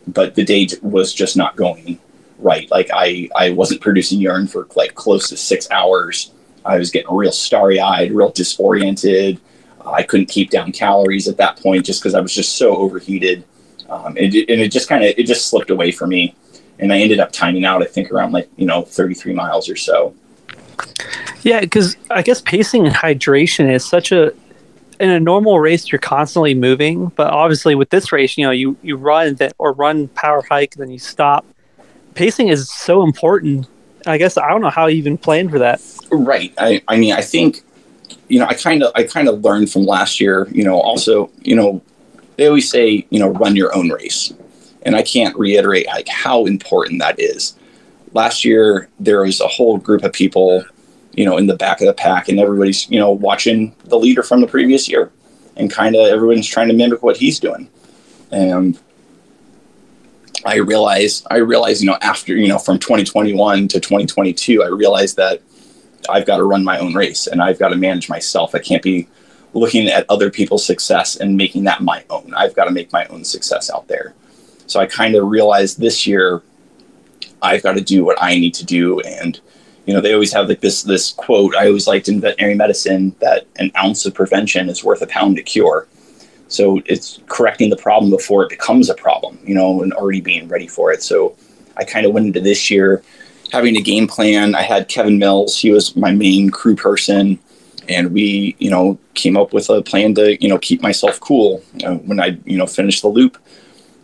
but 0.07 0.35
the 0.35 0.45
day 0.45 0.69
was 0.83 1.15
just 1.15 1.37
not 1.37 1.57
going 1.57 1.99
right. 2.39 2.71
Like 2.71 2.91
I, 2.93 3.29
I 3.35 3.51
wasn't 3.51 3.81
producing 3.81 4.21
urine 4.21 4.47
for 4.47 4.67
like 4.77 4.95
close 4.95 5.29
to 5.31 5.37
six 5.37 5.71
hours. 5.71 6.33
I 6.65 6.79
was 6.79 6.91
getting 6.91 7.15
real 7.15 7.33
starry 7.33 7.81
eyed, 7.81 8.13
real 8.13 8.31
disoriented. 8.31 9.41
I 9.85 10.03
couldn't 10.03 10.27
keep 10.27 10.51
down 10.51 10.73
calories 10.73 11.29
at 11.29 11.39
that 11.39 11.57
point 11.57 11.87
just 11.87 12.01
because 12.01 12.15
I 12.15 12.21
was 12.21 12.35
just 12.35 12.57
so 12.57 12.77
overheated. 12.77 13.45
Um, 13.89 14.17
and, 14.17 14.35
it, 14.35 14.51
and 14.51 14.61
it 14.61 14.71
just 14.71 14.89
kind 14.89 15.05
of 15.05 15.15
it 15.17 15.25
just 15.25 15.49
slipped 15.49 15.71
away 15.71 15.93
from 15.93 16.11
me, 16.11 16.35
and 16.79 16.93
I 16.93 16.99
ended 16.99 17.21
up 17.21 17.33
timing 17.33 17.65
out. 17.65 17.83
I 17.83 17.87
think 17.87 18.11
around 18.11 18.33
like 18.33 18.49
you 18.57 18.67
know 18.67 18.83
33 18.83 19.33
miles 19.33 19.69
or 19.69 19.77
so. 19.77 20.15
Yeah, 21.43 21.61
because 21.61 21.97
I 22.11 22.23
guess 22.23 22.41
pacing 22.41 22.87
and 22.87 22.95
hydration 22.95 23.73
is 23.73 23.85
such 23.85 24.13
a 24.13 24.33
in 25.01 25.11
a 25.11 25.21
normal 25.21 25.61
race 25.61 25.91
you're 25.91 26.01
constantly 26.01 26.55
moving, 26.55 27.07
but 27.09 27.33
obviously 27.33 27.75
with 27.75 27.91
this 27.91 28.13
race, 28.13 28.37
you 28.37 28.45
know, 28.45 28.51
you 28.51 28.77
you 28.83 28.97
run 28.97 29.37
that 29.37 29.55
or 29.59 29.73
run 29.73 30.09
power 30.09 30.43
hike, 30.49 30.75
then 30.75 30.91
you 30.91 30.99
stop. 30.99 31.47
Pacing 32.15 32.49
is 32.49 32.71
so 32.71 33.03
important. 33.03 33.67
I 34.07 34.19
guess 34.19 34.37
I 34.37 34.49
don't 34.49 34.61
know 34.61 34.71
how 34.71 34.87
you 34.87 34.97
even 34.97 35.17
planned 35.19 35.51
for 35.51 35.59
that. 35.61 35.81
Right. 36.11 36.53
I 36.59 36.83
I 36.89 36.97
mean 36.97 37.13
I 37.13 37.23
think 37.23 37.63
you 38.29 38.39
know, 38.39 38.47
I 38.47 38.55
kind 38.55 38.83
of 38.83 38.93
I 38.95 39.05
kind 39.05 39.29
of 39.29 39.43
learned 39.43 39.71
from 39.71 39.85
last 39.85 40.21
year. 40.21 40.49
You 40.51 40.65
know, 40.65 40.81
also, 40.81 41.31
you 41.43 41.57
know, 41.57 41.83
they 42.39 42.47
always 42.47 42.71
say, 42.71 43.05
you 43.11 43.19
know, 43.19 43.31
run 43.31 43.57
your 43.57 43.77
own 43.77 43.91
race, 43.91 44.33
and 44.83 44.97
I 44.97 45.03
can't 45.03 45.37
reiterate 45.37 45.87
like 45.89 46.09
how 46.09 46.47
important 46.47 47.01
that 47.01 47.21
is. 47.21 47.57
Last 48.15 48.45
year, 48.45 48.89
there 48.99 49.21
was 49.21 49.41
a 49.41 49.49
whole 49.49 49.77
group 49.77 50.05
of 50.05 50.13
people, 50.13 50.65
you 51.13 51.27
know, 51.27 51.37
in 51.37 51.47
the 51.47 51.57
back 51.57 51.81
of 51.81 51.89
the 51.89 51.93
pack, 51.93 52.29
and 52.29 52.39
everybody's 52.41 52.89
you 52.89 52.99
know 52.99 53.11
watching 53.11 53.75
the 53.85 53.99
leader 53.99 54.23
from 54.23 54.41
the 54.41 54.47
previous 54.47 54.89
year, 54.89 55.11
and 55.57 55.71
kind 55.71 55.97
of 55.97 56.07
everyone's 56.07 56.47
trying 56.47 56.69
to 56.69 56.75
mimic 56.75 57.03
what 57.03 57.17
he's 57.17 57.41
doing, 57.41 57.69
and 58.31 58.79
I 60.47 60.57
realized, 60.57 61.27
I 61.31 61.39
realized, 61.39 61.83
you 61.83 61.89
know, 61.89 61.99
after, 62.01 62.37
you 62.37 62.47
know, 62.47 62.59
from 62.59 62.79
2021 62.79 63.67
to 63.69 63.81
2022, 63.81 64.63
I 64.63 64.69
realized 64.69 65.17
that 65.17 65.43
I've 66.09 66.27
got 66.27 66.37
to 66.37 66.45
run 66.45 66.63
my 66.63 66.79
own 66.79 66.95
race 66.95 67.27
and 67.27 67.43
I've 67.43 67.59
got 67.59 67.71
to 67.71 67.77
manage 67.77 68.09
myself. 68.09 68.55
I 68.55 68.61
can't 68.61 68.83
be 68.83 69.09
looking 69.55 69.89
at 69.89 70.07
other 70.09 70.31
people's 70.31 70.65
success 70.65 71.17
and 71.17 71.37
making 71.37 71.65
that 71.65 71.83
my 71.83 72.05
own. 72.11 72.33
I've 72.37 72.55
got 72.55 72.65
to 72.65 72.71
make 72.71 72.93
my 72.93 73.07
own 73.07 73.25
success 73.25 73.71
out 73.71 73.89
there. 73.89 74.15
So 74.67 74.81
I 74.81 74.87
kind 74.87 75.15
of 75.15 75.29
realized 75.29 75.79
this 75.81 76.07
year 76.07 76.43
I've 77.41 77.63
got 77.63 77.75
to 77.75 77.81
do 77.81 78.05
what 78.05 78.19
I 78.21 78.35
need 78.35 78.55
to 78.55 78.65
do. 78.65 79.01
And, 79.01 79.41
you 79.87 79.95
know, 79.95 80.01
they 80.01 80.13
always 80.13 80.33
have 80.33 80.49
like 80.49 80.61
this 80.61 80.83
this 80.83 81.13
quote 81.13 81.55
I 81.55 81.67
always 81.67 81.87
liked 81.87 82.09
in 82.09 82.21
veterinary 82.21 82.55
medicine 82.55 83.15
that 83.21 83.47
an 83.57 83.73
ounce 83.77 84.05
of 84.05 84.15
prevention 84.15 84.69
is 84.69 84.85
worth 84.85 85.03
a 85.03 85.07
pound 85.07 85.39
of 85.39 85.45
cure. 85.45 85.89
So 86.49 86.81
it's 86.87 87.21
correcting 87.27 87.71
the 87.71 87.77
problem 87.77 88.11
before 88.11 88.43
it 88.43 88.49
becomes 88.49 88.89
a 88.89 88.95
problem, 88.95 89.39
you 89.45 89.55
know, 89.55 89.83
and 89.83 89.93
already 89.93 90.21
being 90.21 90.49
ready 90.49 90.67
for 90.67 90.93
it. 90.93 91.03
So 91.03 91.37
I 91.77 91.85
kind 91.85 92.07
of 92.07 92.13
went 92.13 92.27
into 92.27 92.41
this 92.41 92.71
year 92.71 93.03
having 93.53 93.77
a 93.77 93.83
game 93.83 94.07
plan. 94.07 94.55
I 94.55 94.63
had 94.63 94.89
Kevin 94.89 95.19
Mills, 95.19 95.59
he 95.59 95.71
was 95.71 95.97
my 95.97 96.13
main 96.13 96.51
crew 96.51 96.77
person, 96.77 97.39
and 97.89 98.13
we, 98.13 98.57
you 98.59 98.71
know, 98.71 98.99
came 99.15 99.37
up 99.37 99.53
with 99.53 99.71
a 99.71 99.83
plan 99.83 100.15
to, 100.15 100.43
you 100.43 100.49
know, 100.49 100.59
keep 100.59 100.83
myself 100.83 101.19
cool. 101.21 101.63
Uh, 101.85 101.97
when 101.97 102.21
I, 102.21 102.39
you 102.45 102.59
know, 102.59 102.67
finished 102.67 103.03
the 103.03 103.09
loop, 103.09 103.39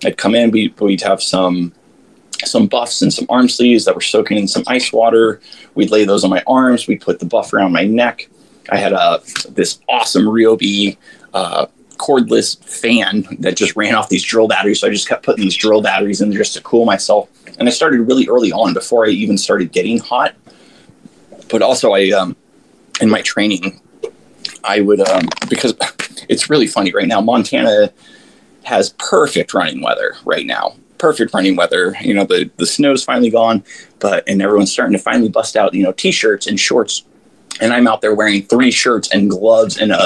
I'd 0.04 0.16
come 0.16 0.34
in, 0.34 0.50
we'd, 0.50 0.78
we'd 0.80 1.02
have 1.02 1.22
some 1.22 1.72
some 2.44 2.66
buffs 2.66 3.00
and 3.00 3.12
some 3.12 3.26
arm 3.28 3.48
sleeves 3.48 3.84
that 3.84 3.94
were 3.94 4.00
soaking 4.00 4.36
in 4.36 4.48
some 4.48 4.64
ice 4.66 4.92
water. 4.92 5.40
We'd 5.74 5.90
lay 5.90 6.04
those 6.04 6.24
on 6.24 6.30
my 6.30 6.42
arms. 6.46 6.86
We'd 6.86 7.00
put 7.00 7.18
the 7.18 7.26
buff 7.26 7.52
around 7.52 7.72
my 7.72 7.84
neck. 7.84 8.28
I 8.70 8.76
had 8.76 8.92
a 8.92 9.20
this 9.50 9.80
awesome 9.88 10.24
Ryobi 10.24 10.96
uh, 11.32 11.66
cordless 11.96 12.62
fan 12.64 13.24
that 13.40 13.56
just 13.56 13.76
ran 13.76 13.94
off 13.94 14.08
these 14.08 14.24
drill 14.24 14.48
batteries. 14.48 14.80
So 14.80 14.88
I 14.88 14.90
just 14.90 15.08
kept 15.08 15.24
putting 15.24 15.44
these 15.44 15.56
drill 15.56 15.82
batteries 15.82 16.20
in 16.20 16.32
just 16.32 16.54
to 16.54 16.62
cool 16.62 16.84
myself. 16.84 17.28
And 17.58 17.68
I 17.68 17.70
started 17.72 18.00
really 18.00 18.26
early 18.28 18.52
on 18.52 18.74
before 18.74 19.06
I 19.06 19.10
even 19.10 19.38
started 19.38 19.72
getting 19.72 19.98
hot. 19.98 20.34
But 21.48 21.62
also, 21.62 21.92
I 21.92 22.10
um, 22.10 22.36
in 23.00 23.10
my 23.10 23.22
training, 23.22 23.80
I 24.62 24.80
would 24.80 25.00
um, 25.00 25.28
because 25.48 25.74
it's 26.28 26.50
really 26.50 26.66
funny 26.66 26.92
right 26.92 27.08
now. 27.08 27.20
Montana 27.20 27.92
has 28.64 28.90
perfect 28.98 29.54
running 29.54 29.82
weather 29.82 30.16
right 30.24 30.46
now. 30.46 30.74
Perfect 30.98 31.34
running 31.34 31.56
weather. 31.56 31.94
You 32.00 32.14
know, 32.14 32.24
the 32.24 32.50
the 32.56 32.66
snow's 32.66 33.04
finally 33.04 33.30
gone, 33.30 33.64
but 33.98 34.28
and 34.28 34.40
everyone's 34.40 34.72
starting 34.72 34.96
to 34.96 35.02
finally 35.02 35.28
bust 35.28 35.56
out. 35.56 35.74
You 35.74 35.82
know, 35.82 35.92
t-shirts 35.92 36.46
and 36.46 36.58
shorts 36.58 37.04
and 37.60 37.72
I'm 37.72 37.86
out 37.86 38.00
there 38.00 38.14
wearing 38.14 38.42
three 38.42 38.70
shirts 38.70 39.10
and 39.12 39.30
gloves 39.30 39.78
and 39.78 39.92
a, 39.92 40.02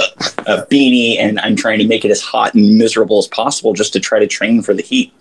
a, 0.46 0.66
beanie, 0.66 1.18
and 1.18 1.40
I'm 1.40 1.57
trying 1.57 1.79
to 1.79 1.87
make 1.87 2.05
it 2.05 2.11
as 2.11 2.20
hot 2.20 2.55
and 2.55 2.77
miserable 2.77 3.18
as 3.18 3.27
possible 3.27 3.72
just 3.72 3.92
to 3.94 4.01
try 4.01 4.18
to 4.18 4.27
train 4.27 4.62
for 4.62 4.74
the 4.74 4.83
heat. 4.83 5.12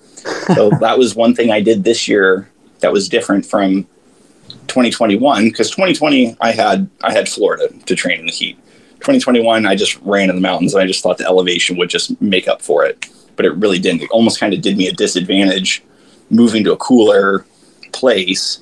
So 0.56 0.70
that 0.82 0.98
was 0.98 1.16
one 1.16 1.36
thing 1.36 1.52
I 1.52 1.62
did 1.62 1.84
this 1.84 2.08
year 2.08 2.50
that 2.80 2.92
was 2.92 3.08
different 3.10 3.46
from 3.46 3.88
2021 4.68 5.46
because 5.46 5.70
2020 5.72 6.38
I 6.42 6.52
had 6.52 6.90
I 7.02 7.12
had 7.12 7.30
Florida 7.30 7.70
to 7.86 7.96
train 7.96 8.20
in 8.20 8.26
the 8.26 8.32
heat. 8.32 8.58
2021 9.00 9.66
I 9.66 9.76
just 9.76 10.00
ran 10.02 10.30
in 10.30 10.36
the 10.36 10.42
mountains 10.42 10.74
and 10.74 10.84
I 10.84 10.88
just 10.88 11.04
thought 11.04 11.18
the 11.18 11.26
elevation 11.26 11.78
would 11.78 11.90
just 11.90 12.20
make 12.22 12.48
up 12.48 12.62
for 12.62 12.86
it, 12.86 13.08
but 13.36 13.46
it 13.46 13.56
really 13.56 13.80
didn't. 13.80 14.04
It 14.04 14.12
almost 14.12 14.40
kind 14.40 14.54
of 14.54 14.62
did 14.62 14.78
me 14.78 14.88
a 14.88 14.94
disadvantage 14.94 15.84
moving 16.30 16.64
to 16.64 16.74
a 16.74 16.78
cooler 16.78 17.46
place 17.92 18.62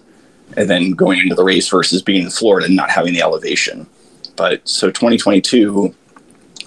and 0.58 0.70
then 0.70 0.92
going 0.92 1.20
into 1.20 1.36
the 1.36 1.44
race 1.44 1.68
versus 1.68 2.02
being 2.02 2.24
in 2.24 2.30
Florida 2.30 2.68
and 2.68 2.76
not 2.76 2.90
having 2.90 3.14
the 3.14 3.22
elevation. 3.22 3.88
But 4.36 4.68
so 4.68 4.90
2022, 4.90 5.94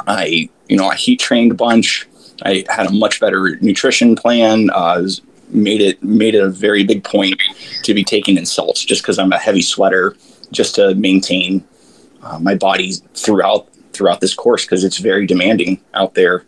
I 0.07 0.49
you 0.69 0.77
know 0.77 0.89
I 0.89 0.97
heat 0.97 1.21
trained 1.21 1.53
a 1.53 1.55
bunch. 1.55 2.09
I 2.43 2.65
had 2.69 2.87
a 2.87 2.93
much 2.93 3.21
better 3.21 3.57
nutrition 3.61 4.15
plan. 4.15 4.71
Uh, 4.71 5.09
made 5.51 5.81
it 5.81 6.03
made 6.03 6.35
it 6.35 6.43
a 6.43 6.49
very 6.49 6.85
big 6.85 7.05
point 7.05 7.41
to 7.83 7.95
be 7.95 8.05
taking 8.05 8.37
in 8.37 8.47
salts 8.47 8.85
just 8.85 9.03
because 9.03 9.19
I'm 9.19 9.33
a 9.33 9.39
heavy 9.39 9.63
sweater, 9.63 10.17
just 10.51 10.75
to 10.77 10.95
maintain 10.95 11.65
uh, 12.23 12.39
my 12.39 12.55
body 12.55 12.93
throughout 13.15 13.69
throughout 13.93 14.21
this 14.21 14.35
course 14.35 14.65
because 14.65 14.85
it's 14.85 14.99
very 14.99 15.27
demanding 15.27 15.81
out 15.95 16.15
there. 16.15 16.45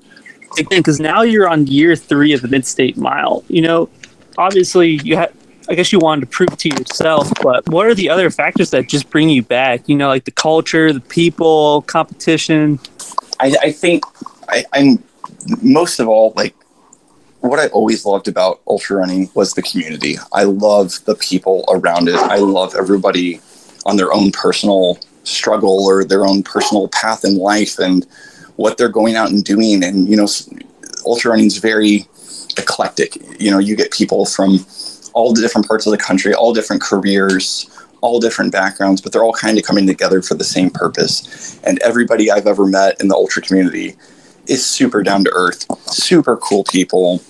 Again, 0.59 0.81
because 0.81 1.01
now 1.01 1.23
you're 1.23 1.49
on 1.49 1.67
year 1.67 1.95
three 1.97 2.33
of 2.33 2.43
the 2.43 2.49
Mid 2.49 2.67
State 2.67 2.97
Mile. 2.97 3.45
You 3.49 3.63
know, 3.63 3.89
obviously 4.37 5.01
you 5.05 5.17
had 5.17 5.33
I 5.69 5.75
guess 5.75 5.93
you 5.93 6.01
wanted 6.01 6.23
to 6.23 6.27
prove 6.27 6.57
to 6.57 6.69
yourself, 6.69 7.31
but 7.43 7.69
what 7.69 7.87
are 7.87 7.95
the 7.95 8.11
other 8.11 8.29
factors 8.31 8.71
that 8.71 8.89
just 8.89 9.09
bring 9.09 9.29
you 9.29 9.43
back? 9.43 9.89
You 9.89 9.97
know, 9.97 10.09
like 10.09 10.25
the 10.25 10.33
culture, 10.33 10.93
the 10.93 11.01
people, 11.01 11.83
competition. 11.83 12.81
I, 13.39 13.55
I 13.63 13.71
think 13.71 14.05
I, 14.49 14.65
I'm 14.73 15.03
most 15.63 16.01
of 16.01 16.09
all 16.09 16.33
like 16.35 16.57
what 17.41 17.59
I 17.59 17.69
always 17.69 18.05
loved 18.05 18.29
about 18.29 18.61
ultra 18.67 18.97
running 18.97 19.31
was 19.35 19.55
the 19.55 19.63
community. 19.63 20.17
I 20.33 20.45
love 20.45 21.05
the 21.05 21.15
people 21.15 21.65
around 21.69 22.09
it. 22.09 22.15
I 22.15 22.37
love 22.37 22.75
everybody 22.75 23.41
on 23.87 23.97
their 23.97 24.13
own 24.13 24.31
personal 24.31 24.99
struggle 25.25 25.87
or 25.87 26.05
their 26.05 26.27
own 26.27 26.43
personal 26.43 26.89
path 26.89 27.25
in 27.25 27.39
life 27.39 27.79
and 27.79 28.07
what 28.57 28.77
they're 28.77 28.89
going 28.89 29.17
out 29.17 29.31
and 29.31 29.43
doing. 29.43 29.83
And 29.83 30.09
you 30.09 30.17
know, 30.17 30.29
ultra 31.07 31.31
running 31.31 31.47
is 31.47 31.59
very 31.59 32.07
eclectic. 32.59 33.17
You 33.41 33.51
know, 33.51 33.59
you 33.59 33.77
get 33.77 33.91
people 33.91 34.27
from 34.27 34.65
all 35.13 35.33
the 35.33 35.41
different 35.41 35.67
parts 35.67 35.87
of 35.87 35.93
the 35.93 35.99
country, 35.99 36.35
all 36.35 36.53
different 36.53 36.83
careers, 36.83 37.71
all 38.01 38.21
different 38.21 38.53
backgrounds, 38.53 39.01
but 39.01 39.13
they're 39.13 39.25
all 39.25 39.33
kind 39.33 39.59
of 39.59 39.65
coming 39.65 39.87
together 39.87 40.23
for 40.23 40.35
the 40.35 40.45
same 40.45 40.71
purpose. 40.71 41.59
And 41.65 41.79
everybody 41.81 42.31
I've 42.31 42.47
ever 42.47 42.67
met 42.67 43.01
in 43.01 43.09
the 43.09 43.15
ultra 43.15 43.43
community 43.43 43.97
is 44.47 44.65
super 44.65 45.03
down 45.03 45.25
to 45.25 45.33
earth, 45.33 45.67
super 45.91 46.37
cool 46.37 46.65
people. 46.65 47.23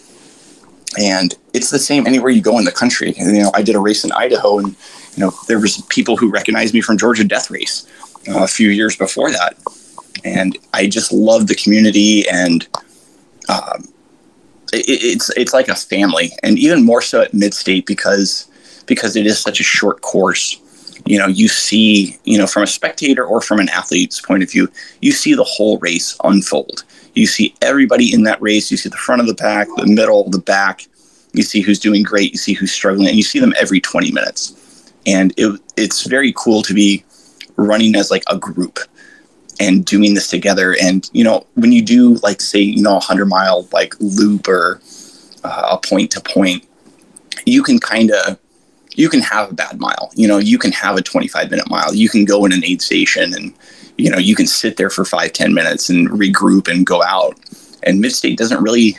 And 0.99 1.35
it's 1.53 1.71
the 1.71 1.79
same 1.79 2.07
anywhere 2.07 2.31
you 2.31 2.43
go 2.43 2.59
in 2.59 2.65
the 2.65 2.73
country. 2.73 3.15
And, 3.19 3.37
you 3.37 3.43
know, 3.43 3.51
I 3.55 3.63
did 3.63 3.77
a 3.77 3.81
race 3.81 4.05
in 4.05 4.13
Idaho 4.13 4.59
and, 4.59 4.69
you 4.69 5.25
know, 5.25 5.33
there 5.47 5.61
was 5.61 5.83
people 5.89 6.17
who 6.17 6.31
recognized 6.31 6.75
me 6.75 6.81
from 6.81 6.99
Georgia 6.99 7.25
Death 7.25 7.51
Race 7.51 7.87
uh, 8.29 8.43
a 8.43 8.49
few 8.49 8.71
years 8.71 8.97
before 8.97 9.31
that. 9.31 9.57
And 10.25 10.59
I 10.75 10.87
just 10.89 11.13
love 11.13 11.47
the 11.47 11.55
community 11.55 12.29
and 12.29 12.67
um, 13.49 13.89
it, 14.73 14.85
it's 14.89 15.31
it's 15.31 15.53
like 15.53 15.69
a 15.69 15.75
family, 15.75 16.33
and 16.43 16.59
even 16.59 16.85
more 16.85 17.03
so 17.03 17.23
at 17.23 17.35
mid 17.35 17.55
state 17.55 17.87
because 17.87 18.49
because 18.87 19.17
it 19.17 19.27
is 19.27 19.39
such 19.39 19.61
a 19.61 19.65
short 19.65 20.01
course. 20.01 20.61
You 21.07 21.19
know, 21.19 21.27
you 21.27 21.49
see, 21.49 22.19
you 22.25 22.37
know, 22.37 22.47
from 22.47 22.65
a 22.65 22.67
spectator 22.67 23.25
or 23.25 23.41
from 23.41 23.59
an 23.59 23.71
athlete's 23.71 24.21
point 24.21 24.43
of 24.43 24.51
view, 24.51 24.69
you 25.01 25.13
see 25.13 25.35
the 25.35 25.45
whole 25.45 25.79
race 25.79 26.17
unfold. 26.25 26.85
You 27.15 27.27
see 27.27 27.55
everybody 27.63 28.13
in 28.13 28.23
that 28.25 28.41
race. 28.41 28.71
You 28.71 28.77
see 28.77 28.89
the 28.89 28.97
front 28.97 29.21
of 29.21 29.27
the 29.27 29.35
pack, 29.35 29.69
the 29.77 29.87
middle, 29.87 30.29
the 30.31 30.39
back. 30.39 30.87
You 31.33 31.43
see 31.43 31.61
who's 31.61 31.79
doing 31.79 32.03
great. 32.03 32.33
You 32.33 32.39
see 32.39 32.55
who's 32.55 32.73
struggling, 32.73 33.09
and 33.09 33.17
you 33.17 33.23
see 33.23 33.39
them 33.39 33.55
every 33.59 33.81
20 33.81 34.13
minutes. 34.13 34.93
And 35.07 35.33
it, 35.37 35.61
it's 35.77 36.07
very 36.07 36.33
cool 36.37 36.63
to 36.63 36.75
be 36.75 37.05
running 37.57 37.95
as 37.95 38.11
like 38.11 38.25
a 38.29 38.39
group 38.39 38.79
and 39.61 39.85
doing 39.85 40.15
this 40.15 40.29
together. 40.29 40.77
And 40.83 41.09
you 41.13 41.23
know, 41.23 41.47
when 41.55 41.73
you 41.73 41.83
do 41.83 42.15
like 42.17 42.41
say 42.41 42.61
you 42.61 42.83
know 42.83 42.97
a 42.97 43.01
hundred 43.01 43.27
mile 43.27 43.69
like 43.73 43.95
loop 44.01 44.49
or 44.49 44.81
uh, 45.45 45.77
a 45.79 45.87
point 45.87 46.11
to 46.13 46.21
point, 46.21 46.67
you 47.47 47.63
can 47.63 47.79
kind 47.79 48.11
of 48.11 48.39
you 48.95 49.09
can 49.09 49.21
have 49.21 49.51
a 49.51 49.55
bad 49.55 49.79
mile. 49.79 50.11
You 50.15 50.27
know, 50.27 50.39
you 50.39 50.59
can 50.59 50.73
have 50.73 50.97
a 50.97 51.03
25 51.03 51.51
minute 51.51 51.71
mile. 51.71 51.95
You 51.95 52.09
can 52.09 52.25
go 52.25 52.45
in 52.45 52.53
an 52.53 52.65
aid 52.65 52.83
station 52.83 53.35
and 53.35 53.55
you 54.01 54.11
know 54.11 54.19
you 54.19 54.35
can 54.35 54.47
sit 54.47 54.77
there 54.77 54.91
for 54.91 55.05
five 55.05 55.33
ten 55.33 55.55
minutes 55.55 55.91
and 55.91 56.09
regroup 56.09 56.69
and 56.69 56.87
go 56.87 57.03
out. 57.03 57.39
And 57.83 58.01
mid 58.01 58.13
state 58.13 58.39
doesn't 58.39 58.63
really 58.63 58.99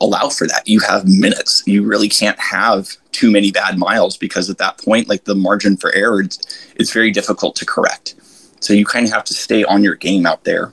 allow 0.00 0.28
for 0.28 0.46
that. 0.46 0.68
You 0.68 0.80
have 0.80 1.06
minutes. 1.08 1.62
You 1.66 1.82
really 1.82 2.08
can't 2.08 2.38
have 2.38 2.96
too 3.12 3.30
many 3.30 3.50
bad 3.50 3.78
miles 3.78 4.16
because 4.16 4.48
at 4.50 4.58
that 4.58 4.78
point, 4.78 5.08
like 5.08 5.24
the 5.24 5.34
margin 5.34 5.76
for 5.76 5.92
error, 5.94 6.20
it's, 6.20 6.38
it's 6.76 6.92
very 6.92 7.10
difficult 7.10 7.56
to 7.56 7.66
correct. 7.66 8.14
So 8.60 8.72
you 8.74 8.84
kind 8.84 9.06
of 9.06 9.12
have 9.12 9.24
to 9.24 9.34
stay 9.34 9.64
on 9.64 9.82
your 9.82 9.94
game 9.94 10.26
out 10.26 10.44
there. 10.44 10.72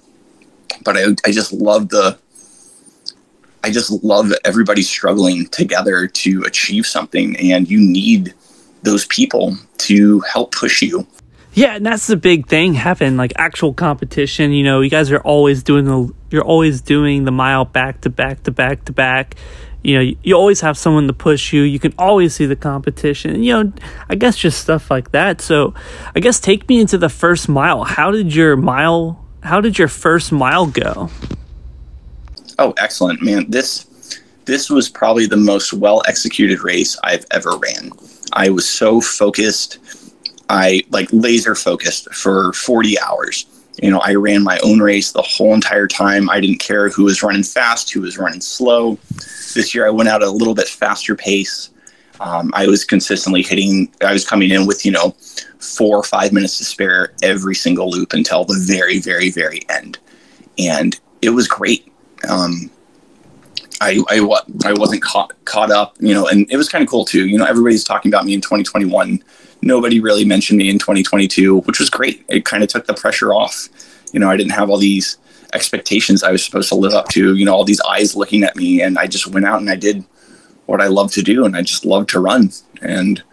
But 0.83 0.97
I, 0.97 1.03
I 1.25 1.31
just 1.31 1.53
love 1.53 1.89
the, 1.89 2.17
I 3.63 3.71
just 3.71 4.03
love 4.03 4.31
everybody 4.43 4.83
struggling 4.83 5.47
together 5.47 6.07
to 6.07 6.43
achieve 6.43 6.85
something, 6.85 7.35
and 7.37 7.69
you 7.69 7.79
need 7.79 8.33
those 8.83 9.05
people 9.07 9.57
to 9.79 10.19
help 10.21 10.53
push 10.53 10.81
you. 10.83 11.07
Yeah, 11.55 11.75
and 11.75 11.85
that's 11.85 12.07
the 12.07 12.17
big 12.17 12.47
thing 12.47 12.75
having 12.75 13.17
like 13.17 13.33
actual 13.37 13.73
competition. 13.73 14.51
You 14.51 14.63
know, 14.63 14.81
you 14.81 14.89
guys 14.89 15.11
are 15.11 15.21
always 15.21 15.63
doing 15.63 15.85
the 15.85 16.13
you're 16.29 16.43
always 16.43 16.81
doing 16.81 17.23
the 17.23 17.31
mile 17.31 17.65
back 17.65 18.01
to 18.01 18.09
back 18.09 18.43
to 18.43 18.51
back 18.51 18.85
to 18.85 18.91
back 18.91 19.35
you 19.85 19.93
know, 19.93 20.15
you, 20.23 20.33
always 20.33 20.61
have 20.61 20.79
someone 20.79 21.05
to 21.05 21.13
push 21.13 21.53
you. 21.53 21.61
You 21.61 21.77
can 21.77 21.93
always 21.99 22.33
see 22.33 22.47
the 22.47 22.55
competition. 22.55 23.43
You 23.43 23.53
know, 23.63 23.73
I 24.09 24.15
guess 24.15 24.35
just 24.35 24.59
stuff 24.59 24.89
like 24.89 25.11
that. 25.11 25.41
So, 25.41 25.75
I 26.15 26.21
guess 26.21 26.39
take 26.39 26.67
me 26.67 26.81
into 26.81 26.97
the 26.97 27.07
first 27.07 27.47
mile. 27.47 27.83
How 27.83 28.09
did 28.09 28.33
your 28.33 28.57
mile? 28.57 29.23
How 29.43 29.61
did 29.61 29.77
your 29.77 29.87
first 29.87 30.31
mile 30.31 30.65
go? 30.65 31.11
Oh, 32.57 32.73
excellent, 32.79 33.21
man! 33.21 33.51
This 33.51 33.85
this 34.45 34.71
was 34.71 34.89
probably 34.89 35.27
the 35.27 35.37
most 35.37 35.71
well 35.71 36.01
executed 36.07 36.63
race 36.63 36.97
I've 37.03 37.25
ever 37.29 37.55
ran. 37.55 37.91
I 38.33 38.49
was 38.49 38.67
so 38.67 39.01
focused. 39.01 39.77
I 40.49 40.83
like 40.89 41.09
laser 41.11 41.55
focused 41.55 42.13
for 42.13 42.53
40 42.53 42.99
hours. 42.99 43.45
You 43.81 43.91
know, 43.91 43.99
I 43.99 44.15
ran 44.15 44.43
my 44.43 44.59
own 44.63 44.79
race 44.79 45.11
the 45.11 45.21
whole 45.21 45.53
entire 45.53 45.87
time. 45.87 46.29
I 46.29 46.39
didn't 46.39 46.59
care 46.59 46.89
who 46.89 47.03
was 47.03 47.21
running 47.21 47.43
fast, 47.43 47.91
who 47.91 48.01
was 48.01 48.17
running 48.17 48.41
slow. 48.41 48.97
This 49.53 49.75
year 49.75 49.85
I 49.85 49.89
went 49.89 50.09
out 50.09 50.21
at 50.21 50.27
a 50.27 50.31
little 50.31 50.55
bit 50.55 50.67
faster 50.67 51.15
pace. 51.15 51.71
Um, 52.21 52.51
I 52.53 52.67
was 52.67 52.85
consistently 52.85 53.41
hitting. 53.41 53.93
I 54.01 54.13
was 54.13 54.25
coming 54.25 54.49
in 54.49 54.65
with 54.65 54.85
you 54.85 54.91
know 54.91 55.11
four 55.59 55.97
or 55.97 56.03
five 56.03 56.31
minutes 56.31 56.57
to 56.59 56.63
spare 56.63 57.13
every 57.21 57.55
single 57.55 57.89
loop 57.89 58.13
until 58.13 58.45
the 58.45 58.57
very, 58.65 58.99
very, 58.99 59.29
very 59.29 59.61
end, 59.69 59.97
and 60.57 60.97
it 61.21 61.31
was 61.31 61.47
great. 61.47 61.91
Um, 62.29 62.71
I, 63.81 64.01
I, 64.09 64.19
I 64.65 64.73
wasn't 64.73 65.01
caught 65.01 65.33
caught 65.43 65.71
up, 65.71 65.95
you 65.99 66.13
know, 66.13 66.27
and 66.27 66.49
it 66.49 66.57
was 66.57 66.69
kind 66.69 66.81
of 66.81 66.89
cool 66.89 67.03
too. 67.03 67.27
You 67.27 67.37
know, 67.37 67.45
everybody's 67.45 67.83
talking 67.83 68.09
about 68.09 68.25
me 68.25 68.33
in 68.33 68.41
2021. 68.41 69.21
Nobody 69.65 69.99
really 69.99 70.23
mentioned 70.23 70.59
me 70.59 70.69
in 70.69 70.77
2022, 70.77 71.61
which 71.61 71.79
was 71.79 71.89
great. 71.89 72.23
It 72.29 72.45
kind 72.45 72.63
of 72.63 72.69
took 72.69 72.85
the 72.85 72.93
pressure 72.93 73.33
off. 73.33 73.67
You 74.13 74.19
know, 74.19 74.29
I 74.29 74.37
didn't 74.37 74.51
have 74.51 74.69
all 74.69 74.77
these 74.77 75.17
expectations 75.53 76.21
I 76.21 76.31
was 76.31 76.45
supposed 76.45 76.69
to 76.69 76.75
live 76.75 76.93
up 76.93 77.09
to. 77.09 77.35
You 77.35 77.45
know, 77.45 77.53
all 77.55 77.65
these 77.65 77.81
eyes 77.81 78.15
looking 78.15 78.43
at 78.43 78.55
me, 78.55 78.81
and 78.81 78.97
I 78.99 79.07
just 79.07 79.25
went 79.27 79.47
out 79.47 79.59
and 79.59 79.69
I 79.69 79.75
did 79.75 80.05
what 80.67 80.81
I 80.81 80.87
love 80.87 81.11
to 81.13 81.23
do, 81.23 81.45
and 81.45 81.57
I 81.57 81.63
just 81.63 81.83
love 81.83 82.05
to 82.07 82.19
run. 82.19 82.51
And 82.83 83.23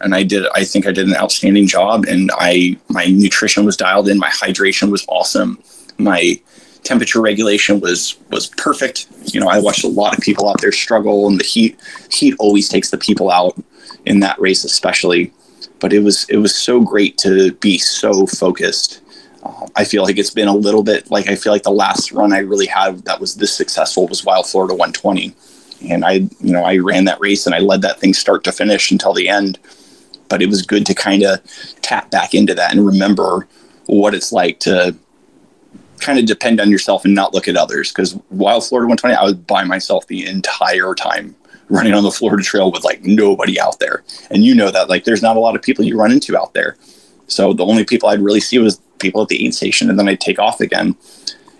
and 0.00 0.14
I 0.14 0.22
did. 0.22 0.46
I 0.54 0.64
think 0.64 0.86
I 0.86 0.92
did 0.92 1.08
an 1.08 1.16
outstanding 1.16 1.66
job, 1.66 2.04
and 2.06 2.30
I 2.34 2.78
my 2.88 3.06
nutrition 3.06 3.64
was 3.64 3.76
dialed 3.76 4.08
in. 4.08 4.18
My 4.18 4.30
hydration 4.30 4.92
was 4.92 5.04
awesome. 5.08 5.60
My 5.98 6.40
temperature 6.84 7.20
regulation 7.20 7.80
was 7.80 8.16
was 8.30 8.46
perfect. 8.46 9.08
You 9.24 9.40
know, 9.40 9.48
I 9.48 9.58
watched 9.58 9.82
a 9.82 9.88
lot 9.88 10.16
of 10.16 10.22
people 10.22 10.48
out 10.48 10.60
there 10.60 10.70
struggle, 10.70 11.26
and 11.26 11.40
the 11.40 11.44
heat 11.44 11.80
heat 12.10 12.36
always 12.38 12.68
takes 12.68 12.90
the 12.90 12.98
people 12.98 13.28
out 13.28 13.60
in 14.06 14.20
that 14.20 14.40
race, 14.40 14.64
especially. 14.64 15.32
But 15.80 15.92
it 15.92 16.00
was 16.00 16.26
it 16.28 16.36
was 16.36 16.54
so 16.54 16.80
great 16.80 17.18
to 17.18 17.52
be 17.54 17.78
so 17.78 18.26
focused. 18.26 19.00
Uh, 19.42 19.66
I 19.74 19.84
feel 19.84 20.02
like 20.02 20.18
it's 20.18 20.30
been 20.30 20.48
a 20.48 20.54
little 20.54 20.82
bit 20.82 21.10
like 21.10 21.28
I 21.28 21.36
feel 21.36 21.52
like 21.52 21.62
the 21.62 21.70
last 21.70 22.12
run 22.12 22.32
I 22.32 22.38
really 22.38 22.66
had 22.66 23.04
that 23.04 23.20
was 23.20 23.36
this 23.36 23.54
successful 23.54 24.06
was 24.06 24.24
Wild 24.24 24.46
Florida 24.46 24.74
120, 24.74 25.34
and 25.88 26.04
I 26.04 26.12
you 26.12 26.52
know 26.52 26.64
I 26.64 26.76
ran 26.76 27.06
that 27.06 27.20
race 27.20 27.46
and 27.46 27.54
I 27.54 27.58
led 27.58 27.82
that 27.82 27.98
thing 27.98 28.14
start 28.14 28.44
to 28.44 28.52
finish 28.52 28.90
until 28.90 29.14
the 29.14 29.28
end. 29.28 29.58
But 30.28 30.42
it 30.42 30.46
was 30.46 30.62
good 30.62 30.86
to 30.86 30.94
kind 30.94 31.24
of 31.24 31.40
tap 31.82 32.10
back 32.10 32.34
into 32.34 32.54
that 32.54 32.72
and 32.72 32.86
remember 32.86 33.48
what 33.86 34.14
it's 34.14 34.30
like 34.30 34.60
to 34.60 34.94
kind 36.00 36.18
of 36.18 36.24
depend 36.24 36.60
on 36.60 36.70
yourself 36.70 37.04
and 37.04 37.14
not 37.14 37.34
look 37.34 37.48
at 37.48 37.56
others. 37.56 37.90
Because 37.90 38.18
Wild 38.30 38.64
Florida 38.64 38.88
120, 38.88 39.14
I 39.14 39.22
was 39.22 39.34
by 39.34 39.64
myself 39.64 40.06
the 40.06 40.26
entire 40.26 40.94
time 40.94 41.34
running 41.70 41.94
on 41.94 42.02
the 42.02 42.10
Florida 42.10 42.42
Trail 42.42 42.70
with 42.70 42.84
like 42.84 43.02
nobody 43.02 43.58
out 43.60 43.78
there. 43.78 44.02
And 44.30 44.44
you 44.44 44.54
know 44.54 44.70
that 44.70 44.88
like 44.88 45.04
there's 45.04 45.22
not 45.22 45.36
a 45.36 45.40
lot 45.40 45.56
of 45.56 45.62
people 45.62 45.84
you 45.84 45.98
run 45.98 46.12
into 46.12 46.38
out 46.38 46.54
there. 46.54 46.76
So 47.26 47.52
the 47.52 47.64
only 47.64 47.84
people 47.84 48.08
I'd 48.08 48.20
really 48.20 48.40
see 48.40 48.58
was 48.58 48.80
people 48.98 49.22
at 49.22 49.28
the 49.28 49.44
aid 49.44 49.54
station, 49.54 49.88
and 49.88 49.98
then 49.98 50.08
I'd 50.08 50.20
take 50.20 50.38
off 50.38 50.60
again. 50.60 50.96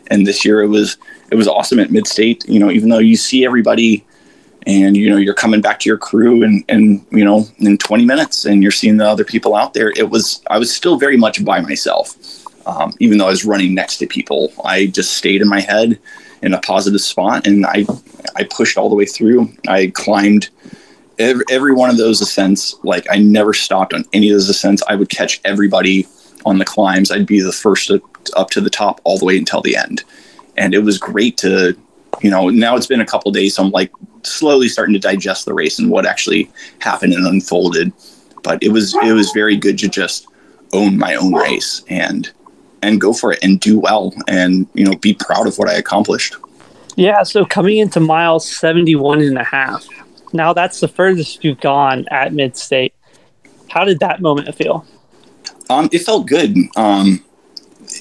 And 0.09 0.27
this 0.27 0.45
year 0.45 0.63
it 0.63 0.69
was 0.69 0.97
it 1.31 1.37
was 1.37 1.49
awesome 1.49 1.79
at 1.79 1.91
Mid 1.91 2.07
State. 2.07 2.47
You 2.49 2.59
know, 2.59 2.71
even 2.71 2.89
though 2.89 2.99
you 2.99 3.17
see 3.17 3.45
everybody, 3.45 4.05
and 4.67 4.97
you 4.97 5.09
know 5.09 5.17
you're 5.17 5.35
coming 5.35 5.61
back 5.61 5.79
to 5.81 5.89
your 5.89 5.99
crew, 5.99 6.43
and 6.43 6.65
and 6.69 7.05
you 7.11 7.25
know 7.25 7.47
in 7.59 7.79
20 7.79 8.05
minutes, 8.05 8.45
and 8.45 8.63
you're 8.63 8.73
seeing 8.73 8.97
the 8.97 9.09
other 9.09 9.25
people 9.25 9.55
out 9.55 9.75
there. 9.75 9.91
It 9.91 10.11
was 10.11 10.43
I 10.49 10.59
was 10.59 10.75
still 10.75 10.99
very 10.99 11.17
much 11.17 11.45
by 11.45 11.61
myself 11.61 12.17
um, 12.67 12.95
even 13.01 13.19
though 13.19 13.27
I 13.27 13.31
was 13.31 13.45
running 13.45 13.75
next 13.75 13.99
to 13.99 14.07
people. 14.07 14.53
I 14.65 14.87
just 14.87 15.15
stayed 15.15 15.43
in 15.43 15.49
my 15.49 15.61
head 15.61 15.99
in 16.43 16.55
a 16.55 16.61
positive 16.61 17.01
spot, 17.01 17.47
and 17.47 17.67
I 17.67 17.87
I 18.37 18.45
pushed 18.45 18.77
all 18.77 18.89
the 18.89 18.95
way 18.95 19.07
through. 19.07 19.53
I 19.69 19.89
climbed 19.89 20.49
every, 21.19 21.45
every 21.51 21.75
one 21.75 21.91
of 21.91 21.97
those 21.97 22.21
ascents. 22.21 22.77
Like 22.83 23.07
I 23.11 23.19
never 23.19 23.53
stopped 23.53 23.95
on 23.95 24.05
any 24.13 24.31
of 24.31 24.35
those 24.35 24.49
ascents. 24.49 24.83
I 24.89 24.95
would 24.95 25.09
catch 25.09 25.41
everybody 25.45 26.07
on 26.47 26.59
the 26.59 26.65
climbs. 26.65 27.11
I'd 27.11 27.27
be 27.27 27.41
the 27.41 27.53
first 27.53 27.91
up 28.37 28.51
to 28.51 28.61
the 28.61 28.71
top 28.71 29.01
all 29.05 29.19
the 29.19 29.25
way 29.25 29.39
until 29.39 29.61
the 29.61 29.77
end, 29.77 30.05
and 30.57 30.75
it 30.75 30.81
was 30.81 30.99
great 30.99 31.37
to 31.39 31.77
you 32.23 32.31
know 32.31 32.49
now 32.49 32.77
it's 32.77 32.87
been 32.87 33.01
a 33.01 33.07
couple 33.07 33.31
days 33.31 33.55
so 33.55 33.63
i'm 33.63 33.71
like 33.71 33.93
slowly 34.23 34.69
starting 34.69 34.93
to 34.93 34.99
digest 34.99 35.45
the 35.45 35.55
race 35.55 35.79
and 35.79 35.91
what 35.91 36.05
actually 36.05 36.51
happened 36.81 37.13
and 37.13 37.27
unfolded 37.27 37.93
but 38.43 38.63
it 38.63 38.71
was 38.71 38.95
it 39.05 39.13
was 39.13 39.31
very 39.33 39.57
good 39.57 39.79
to 39.79 39.89
just 39.89 40.27
own 40.73 40.99
my 40.99 41.15
own 41.15 41.33
race 41.33 41.83
and 41.89 42.33
and 42.83 43.01
go 43.01 43.13
for 43.13 43.33
it 43.33 43.39
and 43.43 43.61
do 43.61 43.79
well 43.79 44.15
and 44.29 44.67
you 44.75 44.85
know 44.85 44.97
be 44.97 45.15
proud 45.15 45.47
of 45.47 45.59
what 45.59 45.69
I 45.69 45.75
accomplished. 45.75 46.37
Yeah, 46.97 47.23
so 47.23 47.45
coming 47.45 47.79
into 47.79 48.01
mile 48.01 48.41
71 48.41 49.21
and 49.23 49.39
a 49.39 49.45
half. 49.45 49.87
Now 50.33 50.53
that's 50.53 50.81
the 50.81 50.89
furthest 50.89 51.45
you've 51.45 51.61
gone 51.61 52.07
at 52.11 52.33
mid 52.33 52.57
state. 52.57 52.95
How 53.71 53.85
did 53.85 54.01
that 54.01 54.21
moment 54.21 54.55
feel? 54.55 54.87
Um, 55.69 55.89
it 55.93 56.01
felt 56.01 56.27
good. 56.27 56.57
Um, 56.77 57.25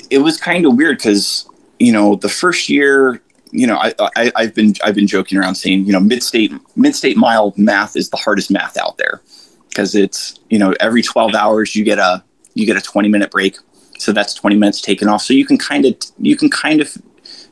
it 0.10 0.20
was 0.20 0.38
kind 0.38 0.66
of 0.66 0.76
weird 0.76 0.98
because 0.98 1.48
you 1.80 1.92
know 1.92 2.16
the 2.16 2.30
first 2.30 2.70
year, 2.70 3.22
you 3.52 3.68
know, 3.68 3.78
I, 3.78 3.94
I 4.16 4.32
I've 4.36 4.56
been 4.56 4.74
I've 4.84 4.96
been 4.96 5.08
joking 5.08 5.38
around 5.38 5.56
saying 5.56 5.86
you 5.86 5.94
know 5.94 6.00
mid 6.00 6.24
state 6.24 6.52
mid 6.76 6.96
state 6.96 7.18
mile 7.18 7.54
math 7.58 7.96
is 7.96 8.10
the 8.10 8.18
hardest 8.18 8.52
math 8.52 8.78
out 8.78 8.98
there 8.98 9.22
because 9.70 9.96
it's 9.96 10.40
you 10.50 10.60
know 10.60 10.74
every 10.80 11.02
12 11.02 11.36
hours 11.36 11.76
you 11.76 11.84
get 11.84 12.00
a 12.00 12.24
you 12.54 12.66
get 12.66 12.76
a 12.76 12.82
20 12.82 13.08
minute 13.08 13.32
break 13.32 13.58
so 14.00 14.12
that's 14.12 14.34
20 14.34 14.56
minutes 14.56 14.82
taken 14.82 15.08
off. 15.08 15.22
So 15.22 15.34
you 15.34 15.45
can 15.45 15.58
kind 15.58 15.86
of 15.86 15.95
you 16.18 16.36
can 16.36 16.50
kind 16.50 16.82
of 16.82 16.89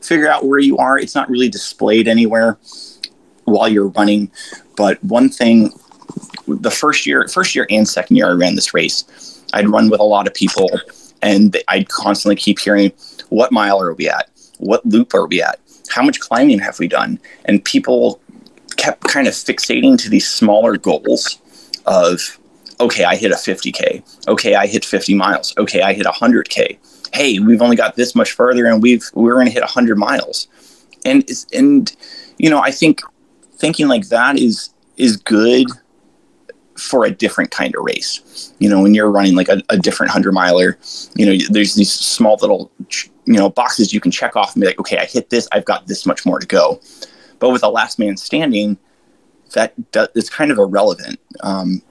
figure 0.02 0.28
out 0.28 0.44
where 0.46 0.58
you 0.58 0.76
are. 0.78 0.98
It's 0.98 1.14
not 1.14 1.28
really 1.30 1.48
displayed 1.48 2.08
anywhere 2.08 2.58
while 3.44 3.68
you're 3.68 3.88
running. 3.88 4.30
But 4.76 5.02
one 5.04 5.28
thing 5.28 5.70
the 6.46 6.70
first 6.70 7.06
year 7.06 7.28
first 7.28 7.54
year 7.54 7.66
and 7.68 7.86
second 7.86 8.16
year 8.16 8.28
i 8.28 8.32
ran 8.32 8.54
this 8.54 8.72
race 8.72 9.44
i'd 9.52 9.68
run 9.68 9.90
with 9.90 10.00
a 10.00 10.04
lot 10.04 10.26
of 10.26 10.32
people 10.32 10.70
and 11.20 11.54
i'd 11.68 11.86
constantly 11.90 12.34
keep 12.34 12.58
hearing 12.58 12.90
what 13.28 13.52
mile 13.52 13.80
are 13.80 13.94
we 13.94 14.08
at? 14.08 14.30
What 14.58 14.84
loop 14.84 15.14
are 15.14 15.26
we 15.26 15.42
at? 15.42 15.58
How 15.90 16.02
much 16.02 16.20
climbing 16.20 16.58
have 16.60 16.78
we 16.78 16.88
done? 16.88 17.18
And 17.44 17.64
people 17.64 18.20
kept 18.76 19.04
kind 19.04 19.26
of 19.26 19.34
fixating 19.34 19.98
to 19.98 20.10
these 20.10 20.28
smaller 20.28 20.76
goals 20.76 21.38
of 21.86 22.38
okay, 22.80 23.04
I 23.04 23.16
hit 23.16 23.30
a 23.30 23.34
50K. 23.34 24.28
Okay, 24.28 24.54
I 24.54 24.66
hit 24.66 24.84
50 24.84 25.14
miles. 25.14 25.54
Okay, 25.58 25.82
I 25.82 25.92
hit 25.92 26.06
100K. 26.06 26.78
Hey, 27.12 27.38
we've 27.38 27.62
only 27.62 27.76
got 27.76 27.96
this 27.96 28.14
much 28.14 28.32
further 28.32 28.66
and 28.66 28.82
we've, 28.82 29.04
we're 29.14 29.34
going 29.34 29.46
to 29.46 29.52
hit 29.52 29.62
100 29.62 29.96
miles. 29.96 30.48
And, 31.04 31.28
and, 31.52 31.94
you 32.38 32.50
know, 32.50 32.60
I 32.60 32.70
think 32.70 33.00
thinking 33.56 33.88
like 33.88 34.08
that 34.08 34.38
is, 34.38 34.70
is 34.96 35.16
good 35.16 35.66
for 36.76 37.04
a 37.04 37.10
different 37.10 37.50
kind 37.50 37.74
of 37.74 37.82
race. 37.84 38.52
You 38.58 38.68
know, 38.68 38.80
when 38.80 38.94
you're 38.94 39.10
running 39.10 39.34
like 39.34 39.48
a, 39.48 39.62
a 39.68 39.76
different 39.76 40.10
100 40.10 40.32
miler, 40.32 40.78
you 41.14 41.26
know, 41.26 41.44
there's 41.50 41.74
these 41.74 41.92
small 41.92 42.38
little, 42.40 42.70
you 43.24 43.34
know, 43.34 43.50
boxes 43.50 43.92
you 43.92 44.00
can 44.00 44.10
check 44.10 44.36
off 44.36 44.54
and 44.54 44.60
be 44.60 44.66
like, 44.66 44.78
okay, 44.78 44.98
I 44.98 45.04
hit 45.04 45.30
this, 45.30 45.48
I've 45.52 45.64
got 45.64 45.86
this 45.86 46.06
much 46.06 46.24
more 46.24 46.38
to 46.38 46.46
go. 46.46 46.80
But 47.40 47.50
with 47.50 47.62
a 47.62 47.68
last 47.68 47.98
man 47.98 48.16
standing, 48.16 48.78
that, 49.54 49.72
that 49.92 50.10
is 50.14 50.30
kind 50.30 50.50
of 50.50 50.58
irrelevant. 50.58 51.18
Um, 51.40 51.82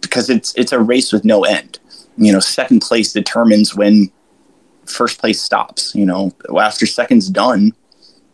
because 0.00 0.30
it's 0.30 0.54
it's 0.56 0.72
a 0.72 0.80
race 0.80 1.12
with 1.12 1.24
no 1.24 1.44
end. 1.44 1.78
You 2.16 2.32
know, 2.32 2.40
second 2.40 2.80
place 2.80 3.12
determines 3.12 3.74
when 3.74 4.10
first 4.86 5.18
place 5.18 5.40
stops. 5.40 5.94
You 5.94 6.06
know, 6.06 6.32
after 6.58 6.86
second's 6.86 7.28
done, 7.28 7.74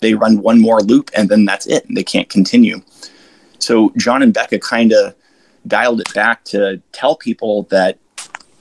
they 0.00 0.14
run 0.14 0.42
one 0.42 0.60
more 0.60 0.80
loop 0.80 1.10
and 1.16 1.28
then 1.28 1.44
that's 1.44 1.66
it. 1.66 1.86
They 1.90 2.04
can't 2.04 2.28
continue. 2.28 2.82
So 3.58 3.92
John 3.96 4.22
and 4.22 4.34
Becca 4.34 4.58
kind 4.58 4.92
of 4.92 5.14
dialed 5.66 6.00
it 6.00 6.12
back 6.14 6.44
to 6.44 6.82
tell 6.92 7.16
people 7.16 7.64
that 7.70 7.98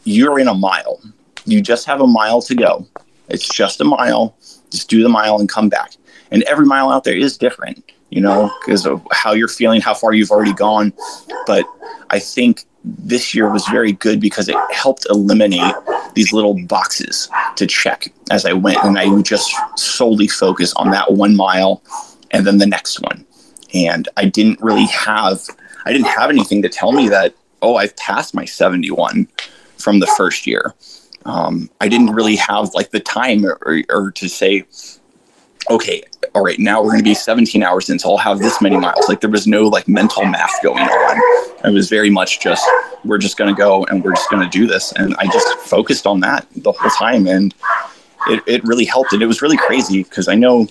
you're 0.04 0.40
in 0.40 0.48
a 0.48 0.54
mile. 0.54 1.02
You 1.46 1.62
just 1.62 1.86
have 1.88 2.02
a 2.02 2.08
mile 2.08 2.42
to 2.44 2.56
go. 2.56 2.88
It's 3.30 3.48
just 3.48 3.82
a 3.82 3.86
mile. 3.86 4.36
Just 4.70 4.90
do 4.90 5.02
the 5.04 5.10
mile 5.10 5.40
and 5.40 5.50
come 5.50 5.70
back. 5.70 5.94
And 6.32 6.44
every 6.44 6.66
mile 6.66 6.90
out 6.90 7.04
there 7.04 7.16
is 7.16 7.38
different, 7.38 7.92
you 8.10 8.22
know, 8.22 8.52
because 8.62 8.86
of 8.86 9.06
how 9.12 9.34
you're 9.34 9.48
feeling, 9.48 9.82
how 9.82 9.94
far 9.94 10.14
you've 10.14 10.32
already 10.32 10.54
gone. 10.54 10.94
But 11.48 11.66
I 12.10 12.20
think 12.20 12.66
this 12.84 13.36
year 13.36 13.52
was 13.52 13.66
very 13.68 13.92
good 13.92 14.20
because 14.20 14.50
it 14.50 14.58
helped 14.72 15.06
eliminate 15.10 15.76
these 16.14 16.34
little 16.34 16.60
boxes 16.66 17.30
to 17.56 17.68
check 17.68 18.12
as 18.32 18.46
I 18.46 18.54
went. 18.54 18.84
And 18.84 18.98
I 18.98 19.08
would 19.08 19.26
just 19.26 19.54
solely 19.76 20.28
focus 20.28 20.74
on 20.74 20.92
that 20.92 21.12
one 21.12 21.36
mile 21.36 21.82
and 22.32 22.46
then 22.46 22.58
the 22.58 22.66
next 22.66 23.02
one. 23.02 23.26
And 23.74 24.10
I 24.18 24.26
didn't 24.26 24.60
really 24.62 24.88
have, 24.88 25.42
I 25.86 25.92
didn't 25.92 26.08
have 26.08 26.30
anything 26.30 26.62
to 26.64 26.70
tell 26.70 26.92
me 26.92 27.08
that, 27.10 27.36
oh, 27.62 27.76
I've 27.76 27.96
passed 27.96 28.34
my 28.34 28.46
71 28.46 29.28
from 29.78 30.00
the 30.00 30.08
first 30.18 30.48
year. 30.48 30.74
Um, 31.26 31.70
I 31.80 31.88
didn't 31.88 32.14
really 32.14 32.36
have 32.38 32.74
like 32.74 32.90
the 32.90 33.00
time 33.00 33.46
or, 33.46 33.84
or 33.90 34.12
to 34.12 34.28
say, 34.28 34.66
okay, 35.70 36.04
all 36.34 36.44
right, 36.44 36.60
now 36.60 36.82
we're 36.82 36.92
going 36.92 37.00
to 37.00 37.04
be 37.04 37.14
17 37.14 37.62
hours 37.62 37.90
in, 37.90 38.00
so 38.00 38.12
I'll 38.12 38.18
have 38.18 38.40
this 38.40 38.62
many 38.62 38.78
miles. 38.78 39.10
Like 39.10 39.20
there 39.20 39.30
was 39.30 39.48
no 39.48 39.68
like 39.68 39.88
mental 39.88 40.26
math 40.26 40.62
going 40.64 40.84
on. 40.84 41.22
It 41.66 41.74
was 41.74 41.90
very 41.90 42.10
much 42.10 42.40
just, 42.40 42.66
we're 43.04 43.18
just 43.18 43.38
going 43.38 43.54
to 43.54 43.58
go 43.58 43.86
and 43.86 44.04
we're 44.04 44.14
just 44.14 44.30
going 44.30 44.42
to 44.42 44.50
do 44.50 44.66
this. 44.66 44.94
And 44.94 45.14
I 45.18 45.26
just 45.26 45.48
focused 45.60 46.08
on 46.08 46.22
that 46.22 46.48
the 46.56 46.72
whole 46.72 46.90
time. 46.92 47.28
And 47.28 47.54
it, 48.28 48.42
it 48.48 48.64
really 48.64 48.86
helped. 48.86 49.12
And 49.12 49.22
it 49.22 49.26
was 49.26 49.42
really 49.42 49.58
crazy 49.58 50.04
because 50.04 50.30
I 50.30 50.36
know 50.36 50.68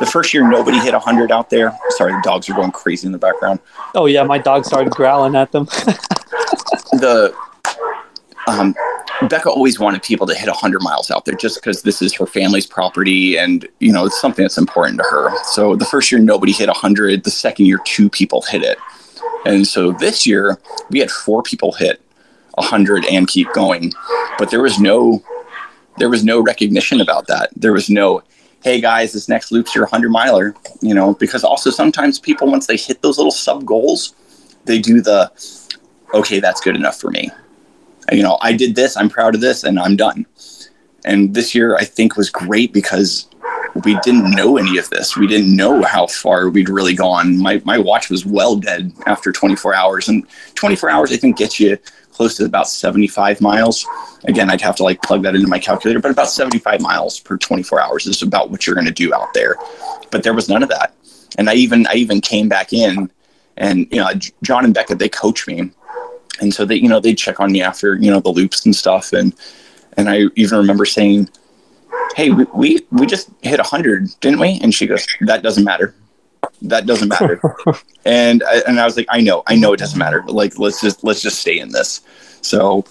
the 0.00 0.08
first 0.10 0.34
year 0.34 0.48
nobody 0.48 0.78
hit 0.80 0.94
100 0.94 1.30
out 1.30 1.48
there. 1.48 1.78
Sorry, 1.90 2.12
the 2.12 2.20
dogs 2.24 2.48
are 2.50 2.54
going 2.54 2.72
crazy 2.72 3.06
in 3.06 3.12
the 3.12 3.18
background. 3.18 3.60
Oh, 3.94 4.06
yeah, 4.06 4.24
my 4.24 4.38
dog 4.38 4.64
started 4.64 4.92
growling 4.92 5.36
at 5.36 5.52
them. 5.52 5.64
the, 6.92 7.34
um, 8.48 8.74
Becca 9.28 9.50
always 9.50 9.78
wanted 9.78 10.02
people 10.02 10.26
to 10.26 10.34
hit 10.34 10.48
100 10.48 10.80
miles 10.82 11.10
out 11.10 11.24
there 11.24 11.34
just 11.34 11.56
because 11.56 11.82
this 11.82 12.00
is 12.00 12.14
her 12.14 12.26
family's 12.26 12.66
property 12.66 13.36
and, 13.36 13.66
you 13.80 13.92
know, 13.92 14.06
it's 14.06 14.20
something 14.20 14.44
that's 14.44 14.58
important 14.58 14.98
to 14.98 15.04
her. 15.04 15.30
So 15.44 15.76
the 15.76 15.84
first 15.84 16.10
year, 16.10 16.20
nobody 16.20 16.52
hit 16.52 16.68
100. 16.68 17.24
The 17.24 17.30
second 17.30 17.66
year, 17.66 17.80
two 17.84 18.08
people 18.08 18.42
hit 18.42 18.62
it. 18.62 18.78
And 19.44 19.66
so 19.66 19.92
this 19.92 20.26
year 20.26 20.58
we 20.90 20.98
had 20.98 21.10
four 21.10 21.42
people 21.42 21.72
hit 21.72 22.00
100 22.54 23.04
and 23.06 23.26
keep 23.28 23.52
going, 23.52 23.92
but 24.38 24.50
there 24.50 24.62
was 24.62 24.78
no 24.78 25.22
there 25.96 26.08
was 26.08 26.22
no 26.22 26.40
recognition 26.40 27.00
about 27.00 27.26
that. 27.26 27.50
There 27.56 27.72
was 27.72 27.90
no 27.90 28.22
hey 28.62 28.80
guys, 28.80 29.12
this 29.12 29.28
next 29.28 29.52
loop's 29.52 29.74
your 29.74 29.84
100 29.84 30.10
miler, 30.10 30.54
you 30.80 30.94
know, 30.94 31.14
because 31.14 31.44
also 31.44 31.70
sometimes 31.70 32.18
people 32.18 32.50
once 32.50 32.66
they 32.66 32.76
hit 32.76 33.02
those 33.02 33.16
little 33.16 33.32
sub 33.32 33.64
goals, 33.64 34.14
they 34.64 34.78
do 34.80 35.00
the 35.00 35.30
okay, 36.14 36.40
that's 36.40 36.60
good 36.60 36.76
enough 36.76 36.98
for 37.00 37.10
me. 37.10 37.30
You 38.12 38.22
know, 38.22 38.38
I 38.40 38.52
did 38.52 38.74
this, 38.74 38.96
I'm 38.96 39.08
proud 39.08 39.34
of 39.34 39.40
this 39.40 39.64
and 39.64 39.78
I'm 39.78 39.96
done. 39.96 40.26
And 41.04 41.34
this 41.34 41.54
year 41.54 41.76
I 41.76 41.84
think 41.84 42.16
was 42.16 42.30
great 42.30 42.72
because 42.72 43.28
we 43.84 43.98
didn't 44.00 44.30
know 44.30 44.56
any 44.56 44.78
of 44.78 44.88
this. 44.90 45.16
We 45.16 45.26
didn't 45.26 45.54
know 45.54 45.82
how 45.82 46.06
far 46.06 46.48
we'd 46.48 46.68
really 46.68 46.94
gone. 46.94 47.38
My 47.38 47.62
my 47.64 47.78
watch 47.78 48.10
was 48.10 48.24
well 48.24 48.56
dead 48.56 48.92
after 49.06 49.32
24 49.32 49.74
hours, 49.74 50.08
and 50.08 50.26
24 50.54 50.90
hours 50.90 51.12
I 51.12 51.16
think 51.16 51.36
gets 51.36 51.60
you 51.60 51.78
close 52.12 52.36
to 52.36 52.44
about 52.44 52.68
75 52.68 53.40
miles. 53.40 53.86
Again, 54.24 54.50
I'd 54.50 54.60
have 54.60 54.74
to 54.76 54.82
like 54.82 55.02
plug 55.02 55.22
that 55.22 55.36
into 55.36 55.46
my 55.46 55.58
calculator, 55.58 56.00
but 56.00 56.10
about 56.10 56.28
75 56.28 56.80
miles 56.80 57.20
per 57.20 57.36
24 57.36 57.80
hours 57.80 58.06
is 58.06 58.22
about 58.22 58.50
what 58.50 58.66
you're 58.66 58.74
going 58.74 58.86
to 58.86 58.92
do 58.92 59.14
out 59.14 59.32
there. 59.34 59.56
But 60.10 60.24
there 60.24 60.34
was 60.34 60.48
none 60.48 60.62
of 60.62 60.68
that, 60.70 60.94
and 61.36 61.48
I 61.48 61.54
even 61.54 61.86
I 61.86 61.94
even 61.94 62.20
came 62.20 62.48
back 62.48 62.72
in, 62.72 63.10
and 63.56 63.86
you 63.90 63.98
know 63.98 64.10
John 64.42 64.64
and 64.64 64.74
Becca 64.74 64.96
they 64.96 65.08
coach 65.08 65.46
me, 65.46 65.70
and 66.40 66.52
so 66.52 66.64
they 66.64 66.76
you 66.76 66.88
know 66.88 67.00
they 67.00 67.14
check 67.14 67.40
on 67.40 67.52
me 67.52 67.62
after 67.62 67.96
you 67.96 68.10
know 68.10 68.20
the 68.20 68.30
loops 68.30 68.64
and 68.64 68.74
stuff, 68.74 69.12
and 69.12 69.34
and 69.96 70.08
I 70.08 70.24
even 70.36 70.58
remember 70.58 70.84
saying 70.84 71.28
hey, 72.14 72.30
we, 72.30 72.44
we, 72.54 72.80
we 72.90 73.06
just 73.06 73.30
hit 73.42 73.58
100, 73.58 74.08
didn't 74.20 74.40
we? 74.40 74.58
And 74.62 74.74
she 74.74 74.86
goes, 74.86 75.06
that 75.20 75.42
doesn't 75.42 75.64
matter. 75.64 75.94
That 76.62 76.86
doesn't 76.86 77.08
matter. 77.08 77.40
and, 78.04 78.42
I, 78.42 78.62
and 78.66 78.80
I 78.80 78.84
was 78.84 78.96
like, 78.96 79.06
I 79.08 79.20
know, 79.20 79.42
I 79.46 79.54
know 79.54 79.72
it 79.72 79.78
doesn't 79.78 79.98
matter. 79.98 80.22
But 80.22 80.34
like, 80.34 80.58
let's 80.58 80.80
just, 80.80 81.04
let's 81.04 81.22
just 81.22 81.38
stay 81.38 81.58
in 81.58 81.70
this. 81.70 82.00
So, 82.40 82.84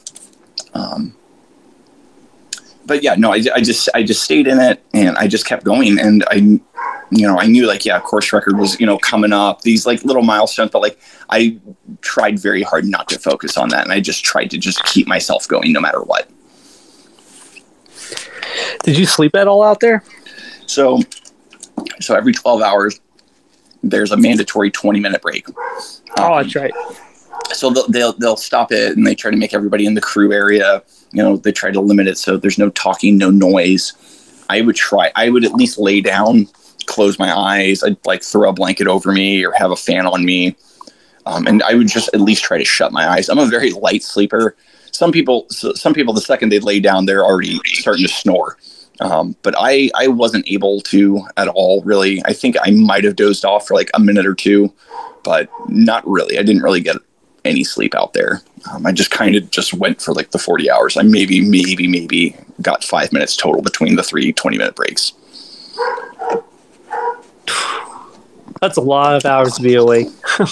um, 0.73 1.15
but 2.85 3.03
yeah, 3.03 3.15
no, 3.15 3.33
I, 3.33 3.43
I 3.53 3.61
just, 3.61 3.89
I 3.93 4.03
just 4.03 4.23
stayed 4.23 4.47
in 4.47 4.59
it 4.59 4.81
and 4.93 5.17
I 5.17 5.27
just 5.27 5.45
kept 5.45 5.63
going. 5.65 5.99
And 5.99 6.23
I, 6.29 6.61
you 7.10 7.26
know, 7.26 7.39
I 7.39 7.45
knew 7.45 7.68
like, 7.68 7.86
yeah, 7.86 7.99
course 7.99 8.34
record 8.34 8.58
was, 8.58 8.80
you 8.80 8.86
know, 8.86 8.97
coming 8.97 9.32
up 9.32 9.62
these 9.62 9.86
like 9.86 10.03
little 10.03 10.24
milestones, 10.24 10.72
but 10.72 10.82
like 10.82 10.99
I 11.30 11.60
tried 12.01 12.39
very 12.39 12.64
hard 12.64 12.86
not 12.86 13.08
to 13.10 13.20
focus 13.20 13.58
on 13.58 13.70
that. 13.70 13.84
And 13.84 13.93
I 13.93 13.99
just 13.99 14.26
tried 14.26 14.51
to 14.51 14.58
just 14.58 14.84
keep 14.84 15.08
myself 15.08 15.47
going 15.47 15.72
no 15.72 15.80
matter 15.80 16.01
what. 16.01 16.30
Did 18.84 18.97
you 18.97 19.05
sleep 19.05 19.36
at 19.36 19.47
all 19.47 19.64
out 19.64 19.80
there? 19.80 20.03
So, 20.66 20.99
so 22.01 22.16
every 22.16 22.34
12 22.34 22.62
hours, 22.62 22.99
there's 23.84 24.12
a 24.12 24.18
mandatory 24.18 24.70
20 24.70 24.99
minute 24.99 25.22
break. 25.22 25.47
Oh, 26.18 26.34
um, 26.34 26.43
that's 26.43 26.55
right. 26.55 26.74
So 27.53 27.70
they'll, 27.70 27.88
they'll, 27.88 28.14
they'll 28.14 28.38
stop 28.38 28.72
it 28.72 28.97
and 28.97 29.08
they 29.08 29.16
try 29.16 29.32
to 29.32 29.38
make 29.38 29.53
everybody 29.53 29.86
in 29.86 29.93
the 29.93 30.01
crew 30.01 30.34
area, 30.34 30.84
you 31.14 31.24
know, 31.24 31.38
they 31.38 31.53
try 31.53 31.72
to 31.72 31.80
limit 31.80 32.08
it 32.08 32.18
so 32.18 32.36
there's 32.36 32.58
no 32.58 32.70
talking, 32.72 33.18
no 33.18 33.30
noise. 33.30 33.93
I 34.49 34.62
would 34.62 34.76
try, 34.76 35.12
I 35.16 35.30
would 35.30 35.45
at 35.45 35.53
least 35.53 35.78
lay 35.78 36.01
down, 36.01 36.47
close 36.88 37.19
my 37.19 37.35
eyes. 37.35 37.83
I'd 37.83 37.97
like 38.05 38.23
throw 38.23 38.49
a 38.49 38.53
blanket 38.53 38.88
over 38.88 39.11
me 39.11 39.45
or 39.45 39.51
have 39.53 39.71
a 39.71 39.75
fan 39.75 40.07
on 40.07 40.25
me. 40.25 40.55
Um, 41.25 41.45
and 41.45 41.61
I 41.63 41.75
would 41.75 41.88
just 41.88 42.09
at 42.13 42.21
least 42.21 42.43
try 42.43 42.57
to 42.57 42.65
shut 42.65 42.91
my 42.91 43.07
eyes. 43.07 43.29
I'm 43.29 43.38
a 43.38 43.45
very 43.45 43.71
light 43.71 44.01
sleeper 44.01 44.55
some 44.97 45.11
people 45.11 45.45
some 45.49 45.93
people 45.93 46.13
the 46.13 46.21
second 46.21 46.49
they 46.49 46.59
lay 46.59 46.79
down 46.79 47.05
they're 47.05 47.23
already 47.23 47.59
starting 47.65 48.03
to 48.03 48.11
snore 48.11 48.57
um, 48.99 49.35
but 49.43 49.53
I, 49.55 49.91
I 49.93 50.07
wasn't 50.07 50.49
able 50.49 50.81
to 50.81 51.21
at 51.38 51.47
all 51.47 51.83
really 51.83 52.21
i 52.25 52.33
think 52.33 52.55
i 52.63 52.71
might 52.71 53.03
have 53.03 53.15
dozed 53.15 53.45
off 53.45 53.67
for 53.67 53.75
like 53.75 53.91
a 53.93 53.99
minute 53.99 54.25
or 54.25 54.33
two 54.33 54.73
but 55.23 55.49
not 55.67 56.07
really 56.07 56.39
i 56.39 56.41
didn't 56.41 56.63
really 56.63 56.81
get 56.81 56.97
any 57.45 57.63
sleep 57.63 57.93
out 57.93 58.13
there 58.13 58.41
um, 58.71 58.85
i 58.88 58.91
just 58.91 59.11
kind 59.11 59.35
of 59.35 59.49
just 59.51 59.73
went 59.73 60.01
for 60.01 60.13
like 60.13 60.31
the 60.31 60.39
40 60.39 60.71
hours 60.71 60.97
i 60.97 61.03
maybe 61.03 61.47
maybe 61.47 61.88
maybe 61.88 62.35
got 62.61 62.83
five 62.83 63.13
minutes 63.13 63.35
total 63.35 63.61
between 63.61 63.95
the 63.95 64.03
three 64.03 64.33
20 64.33 64.57
minute 64.57 64.75
breaks 64.75 65.13
that's 68.61 68.77
a 68.77 68.81
lot 68.81 69.15
of 69.15 69.25
hours 69.25 69.53
to 69.55 69.61
be 69.61 69.75
awake 69.75 70.07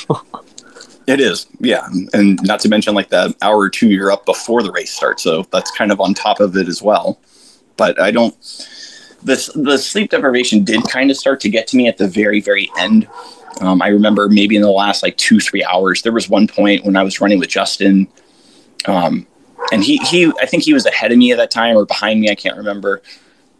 It 1.07 1.19
is, 1.19 1.45
yeah, 1.59 1.87
and 2.13 2.39
not 2.43 2.59
to 2.61 2.69
mention 2.69 2.95
like 2.95 3.09
the 3.09 3.35
hour 3.43 3.59
or 3.59 3.69
two 3.69 3.89
you're 3.89 4.11
up 4.11 4.25
before 4.25 4.63
the 4.63 4.71
race 4.71 4.91
starts, 4.91 5.21
so 5.21 5.43
that's 5.51 5.69
kind 5.69 5.91
of 5.91 6.01
on 6.01 6.15
top 6.15 6.39
of 6.39 6.57
it 6.57 6.67
as 6.67 6.81
well. 6.81 7.19
But 7.77 7.99
I 8.01 8.09
don't. 8.09 8.35
This 9.21 9.47
the 9.53 9.77
sleep 9.77 10.09
deprivation 10.09 10.63
did 10.63 10.81
kind 10.89 11.11
of 11.11 11.17
start 11.17 11.39
to 11.41 11.49
get 11.49 11.67
to 11.67 11.77
me 11.77 11.87
at 11.87 11.97
the 11.97 12.07
very 12.07 12.41
very 12.41 12.71
end. 12.77 13.07
Um, 13.61 13.83
I 13.83 13.89
remember 13.89 14.29
maybe 14.29 14.55
in 14.55 14.63
the 14.63 14.71
last 14.71 15.03
like 15.03 15.15
two 15.17 15.39
three 15.39 15.63
hours, 15.63 16.01
there 16.01 16.11
was 16.11 16.27
one 16.27 16.47
point 16.47 16.85
when 16.85 16.95
I 16.95 17.03
was 17.03 17.21
running 17.21 17.37
with 17.37 17.49
Justin, 17.49 18.07
um, 18.87 19.27
and 19.71 19.83
he 19.83 19.97
he 19.97 20.31
I 20.41 20.47
think 20.47 20.63
he 20.63 20.73
was 20.73 20.87
ahead 20.87 21.11
of 21.11 21.19
me 21.19 21.31
at 21.31 21.37
that 21.37 21.51
time 21.51 21.77
or 21.77 21.85
behind 21.85 22.19
me, 22.19 22.31
I 22.31 22.35
can't 22.35 22.57
remember 22.57 23.03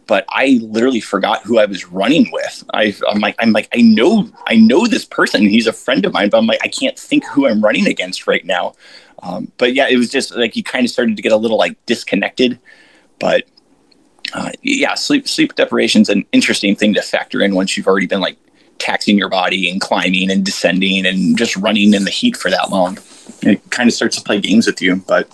but 0.06 0.24
I 0.28 0.60
literally 0.62 1.00
forgot 1.00 1.42
who 1.42 1.58
I 1.58 1.64
was 1.64 1.86
running 1.86 2.30
with. 2.32 2.64
I, 2.72 2.94
am 3.08 3.20
like, 3.20 3.34
I'm 3.38 3.52
like, 3.52 3.68
I 3.74 3.80
know, 3.80 4.28
I 4.46 4.56
know 4.56 4.86
this 4.86 5.04
person. 5.04 5.42
He's 5.42 5.66
a 5.66 5.72
friend 5.72 6.04
of 6.04 6.12
mine, 6.12 6.30
but 6.30 6.38
I'm 6.38 6.46
like, 6.46 6.60
I 6.62 6.68
can't 6.68 6.98
think 6.98 7.24
who 7.26 7.46
I'm 7.46 7.60
running 7.60 7.86
against 7.86 8.26
right 8.26 8.44
now. 8.44 8.74
Um, 9.22 9.50
but 9.58 9.74
yeah, 9.74 9.88
it 9.88 9.96
was 9.96 10.10
just 10.10 10.34
like 10.36 10.56
you 10.56 10.62
kind 10.62 10.84
of 10.84 10.90
started 10.90 11.16
to 11.16 11.22
get 11.22 11.32
a 11.32 11.36
little 11.36 11.58
like 11.58 11.76
disconnected. 11.86 12.58
But 13.18 13.44
uh, 14.32 14.52
yeah, 14.62 14.94
sleep 14.94 15.26
sleep 15.28 15.54
deprivation 15.54 16.02
is 16.02 16.08
an 16.08 16.24
interesting 16.32 16.76
thing 16.76 16.94
to 16.94 17.02
factor 17.02 17.40
in 17.40 17.54
once 17.54 17.76
you've 17.76 17.86
already 17.86 18.06
been 18.06 18.20
like 18.20 18.36
taxing 18.78 19.16
your 19.16 19.28
body 19.28 19.70
and 19.70 19.80
climbing 19.80 20.30
and 20.30 20.44
descending 20.44 21.06
and 21.06 21.36
just 21.38 21.56
running 21.56 21.94
in 21.94 22.04
the 22.04 22.10
heat 22.10 22.36
for 22.36 22.50
that 22.50 22.70
long. 22.70 22.98
It 23.42 23.70
kind 23.70 23.88
of 23.88 23.94
starts 23.94 24.16
to 24.16 24.22
play 24.22 24.40
games 24.40 24.66
with 24.66 24.82
you, 24.82 24.96
but 24.96 25.28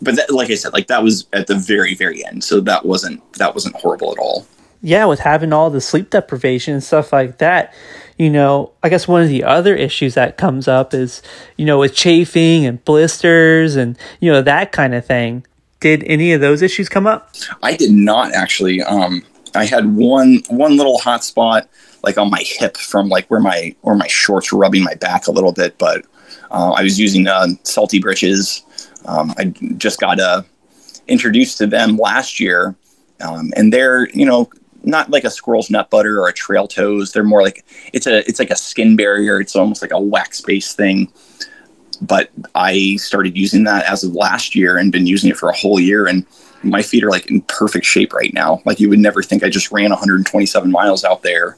but 0.00 0.16
that, 0.16 0.30
like 0.30 0.50
I 0.50 0.54
said, 0.54 0.72
like 0.72 0.86
that 0.88 1.02
was 1.02 1.26
at 1.32 1.46
the 1.46 1.56
very, 1.56 1.94
very 1.94 2.24
end. 2.24 2.44
So 2.44 2.60
that 2.60 2.84
wasn't 2.84 3.32
that 3.34 3.54
wasn't 3.54 3.76
horrible 3.76 4.12
at 4.12 4.18
all. 4.18 4.46
Yeah, 4.80 5.06
with 5.06 5.20
having 5.20 5.52
all 5.52 5.70
the 5.70 5.80
sleep 5.80 6.10
deprivation 6.10 6.74
and 6.74 6.84
stuff 6.84 7.12
like 7.12 7.38
that, 7.38 7.74
you 8.16 8.30
know, 8.30 8.72
I 8.82 8.88
guess 8.88 9.08
one 9.08 9.22
of 9.22 9.28
the 9.28 9.42
other 9.42 9.74
issues 9.74 10.14
that 10.14 10.36
comes 10.36 10.68
up 10.68 10.94
is, 10.94 11.20
you 11.56 11.64
know, 11.64 11.78
with 11.78 11.94
chafing 11.94 12.64
and 12.64 12.84
blisters 12.84 13.74
and 13.74 13.98
you 14.20 14.30
know 14.30 14.42
that 14.42 14.72
kind 14.72 14.94
of 14.94 15.04
thing. 15.04 15.44
Did 15.80 16.02
any 16.04 16.32
of 16.32 16.40
those 16.40 16.60
issues 16.62 16.88
come 16.88 17.06
up? 17.06 17.34
I 17.62 17.76
did 17.76 17.92
not 17.92 18.32
actually. 18.34 18.82
Um, 18.82 19.22
I 19.54 19.64
had 19.64 19.96
one 19.96 20.42
one 20.48 20.76
little 20.76 20.98
hot 20.98 21.24
spot 21.24 21.68
like 22.02 22.18
on 22.18 22.30
my 22.30 22.42
hip 22.44 22.76
from 22.76 23.08
like 23.08 23.28
where 23.28 23.40
my 23.40 23.74
where 23.82 23.96
my 23.96 24.06
shorts 24.06 24.52
were 24.52 24.58
rubbing 24.58 24.84
my 24.84 24.94
back 24.94 25.26
a 25.26 25.32
little 25.32 25.52
bit, 25.52 25.78
but 25.78 26.04
uh, 26.50 26.72
I 26.72 26.82
was 26.82 26.98
using 26.98 27.26
uh, 27.26 27.48
salty 27.64 27.98
britches 27.98 28.62
um, 29.06 29.34
I 29.38 29.46
just 29.76 30.00
got 30.00 30.20
uh, 30.20 30.42
introduced 31.06 31.58
to 31.58 31.66
them 31.66 31.96
last 31.96 32.40
year, 32.40 32.74
um, 33.20 33.52
and 33.56 33.72
they're 33.72 34.08
you 34.10 34.26
know 34.26 34.50
not 34.84 35.10
like 35.10 35.24
a 35.24 35.30
squirrel's 35.30 35.70
nut 35.70 35.90
butter 35.90 36.20
or 36.20 36.28
a 36.28 36.32
trail 36.32 36.68
toes. 36.68 37.12
They're 37.12 37.24
more 37.24 37.42
like 37.42 37.64
it's 37.92 38.06
a 38.06 38.18
it's 38.28 38.38
like 38.38 38.50
a 38.50 38.56
skin 38.56 38.96
barrier. 38.96 39.40
It's 39.40 39.56
almost 39.56 39.82
like 39.82 39.92
a 39.92 40.00
wax 40.00 40.40
based 40.40 40.76
thing. 40.76 41.12
But 42.00 42.30
I 42.54 42.96
started 42.96 43.36
using 43.36 43.64
that 43.64 43.84
as 43.86 44.04
of 44.04 44.14
last 44.14 44.54
year 44.54 44.76
and 44.76 44.92
been 44.92 45.06
using 45.06 45.30
it 45.30 45.36
for 45.36 45.48
a 45.48 45.56
whole 45.56 45.80
year, 45.80 46.06
and 46.06 46.24
my 46.62 46.80
feet 46.82 47.02
are 47.02 47.10
like 47.10 47.28
in 47.28 47.40
perfect 47.42 47.86
shape 47.86 48.12
right 48.12 48.32
now. 48.32 48.62
Like 48.64 48.78
you 48.78 48.88
would 48.88 49.00
never 49.00 49.22
think 49.22 49.42
I 49.42 49.48
just 49.48 49.72
ran 49.72 49.90
127 49.90 50.70
miles 50.70 51.04
out 51.04 51.22
there, 51.22 51.56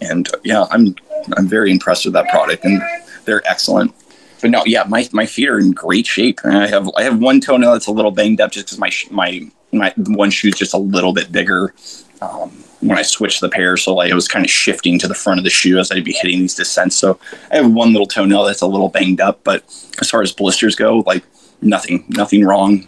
and 0.00 0.28
yeah, 0.44 0.66
I'm 0.70 0.94
I'm 1.36 1.48
very 1.48 1.72
impressed 1.72 2.04
with 2.04 2.14
that 2.14 2.28
product, 2.28 2.64
and 2.64 2.80
they're 3.24 3.42
excellent 3.48 3.94
but 4.40 4.50
no, 4.50 4.62
yeah, 4.66 4.84
my, 4.88 5.08
my 5.12 5.26
feet 5.26 5.48
are 5.48 5.58
in 5.58 5.72
great 5.72 6.06
shape. 6.06 6.40
I 6.44 6.66
have 6.66 6.90
I 6.96 7.02
have 7.02 7.20
one 7.20 7.40
toenail 7.40 7.72
that's 7.72 7.86
a 7.86 7.92
little 7.92 8.10
banged 8.10 8.40
up 8.40 8.52
just 8.52 8.66
because 8.66 8.78
my 8.78 8.90
my 9.10 9.50
my 9.72 9.92
one 9.96 10.30
shoe's 10.30 10.56
just 10.56 10.74
a 10.74 10.78
little 10.78 11.12
bit 11.12 11.30
bigger. 11.32 11.74
Um, 12.22 12.50
when 12.80 12.98
I 12.98 13.02
switched 13.02 13.40
the 13.40 13.48
pair, 13.48 13.76
so 13.76 13.94
like 13.94 14.10
it 14.10 14.14
was 14.14 14.28
kind 14.28 14.44
of 14.44 14.50
shifting 14.50 14.98
to 14.98 15.08
the 15.08 15.14
front 15.14 15.38
of 15.38 15.44
the 15.44 15.50
shoe 15.50 15.78
as 15.78 15.90
I'd 15.90 16.04
be 16.04 16.12
hitting 16.12 16.40
these 16.40 16.54
descents. 16.54 16.96
So 16.96 17.18
I 17.50 17.56
have 17.56 17.70
one 17.70 17.92
little 17.92 18.06
toenail 18.06 18.44
that's 18.44 18.62
a 18.62 18.66
little 18.66 18.88
banged 18.88 19.20
up, 19.20 19.40
but 19.44 19.64
as 20.00 20.10
far 20.10 20.22
as 20.22 20.32
blisters 20.32 20.76
go, 20.76 20.98
like 21.06 21.22
nothing, 21.60 22.04
nothing 22.08 22.44
wrong. 22.44 22.86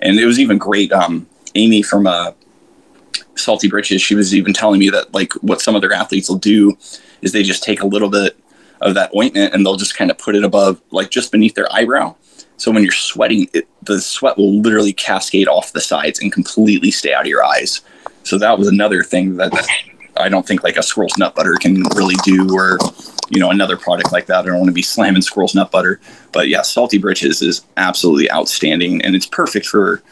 And 0.00 0.18
it 0.18 0.26
was 0.26 0.38
even 0.38 0.58
great. 0.58 0.92
Um, 0.92 1.26
Amy 1.54 1.82
from 1.82 2.06
uh, 2.06 2.32
Salty 3.34 3.68
Britches, 3.68 4.00
she 4.00 4.14
was 4.14 4.34
even 4.34 4.52
telling 4.52 4.78
me 4.78 4.90
that 4.90 5.12
like 5.12 5.32
what 5.34 5.60
some 5.60 5.74
other 5.74 5.92
athletes 5.92 6.28
will 6.28 6.38
do 6.38 6.76
is 7.22 7.32
they 7.32 7.42
just 7.42 7.62
take 7.62 7.82
a 7.82 7.86
little 7.86 8.10
bit 8.10 8.36
of 8.80 8.94
that 8.94 9.10
ointment 9.14 9.54
and 9.54 9.64
they'll 9.64 9.76
just 9.76 9.96
kind 9.96 10.10
of 10.10 10.18
put 10.18 10.34
it 10.34 10.44
above, 10.44 10.80
like 10.90 11.10
just 11.10 11.32
beneath 11.32 11.54
their 11.54 11.72
eyebrow. 11.72 12.14
So 12.56 12.70
when 12.70 12.82
you're 12.82 12.92
sweating, 12.92 13.48
it, 13.52 13.68
the 13.82 14.00
sweat 14.00 14.36
will 14.38 14.60
literally 14.60 14.92
cascade 14.92 15.48
off 15.48 15.72
the 15.72 15.80
sides 15.80 16.20
and 16.20 16.32
completely 16.32 16.90
stay 16.90 17.12
out 17.12 17.22
of 17.22 17.26
your 17.26 17.44
eyes. 17.44 17.82
So 18.22 18.38
that 18.38 18.58
was 18.58 18.68
another 18.68 19.02
thing 19.02 19.36
that 19.36 19.52
I 20.16 20.28
don't 20.28 20.46
think 20.46 20.62
like 20.62 20.76
a 20.76 20.82
squirrel's 20.82 21.16
nut 21.18 21.34
butter 21.34 21.54
can 21.60 21.82
really 21.94 22.16
do, 22.24 22.48
or 22.54 22.78
you 23.28 23.40
know 23.40 23.50
another 23.50 23.76
product 23.76 24.12
like 24.12 24.26
that. 24.26 24.40
I 24.40 24.46
don't 24.46 24.56
want 24.56 24.68
to 24.68 24.72
be 24.72 24.82
slamming 24.82 25.22
squirrel's 25.22 25.54
nut 25.54 25.70
butter, 25.70 26.00
but 26.32 26.48
yeah, 26.48 26.62
salty 26.62 26.98
britches 26.98 27.42
is 27.42 27.64
absolutely 27.76 28.30
outstanding, 28.32 29.02
and 29.02 29.14
it's 29.14 29.26
perfect 29.26 29.66
for 29.66 30.02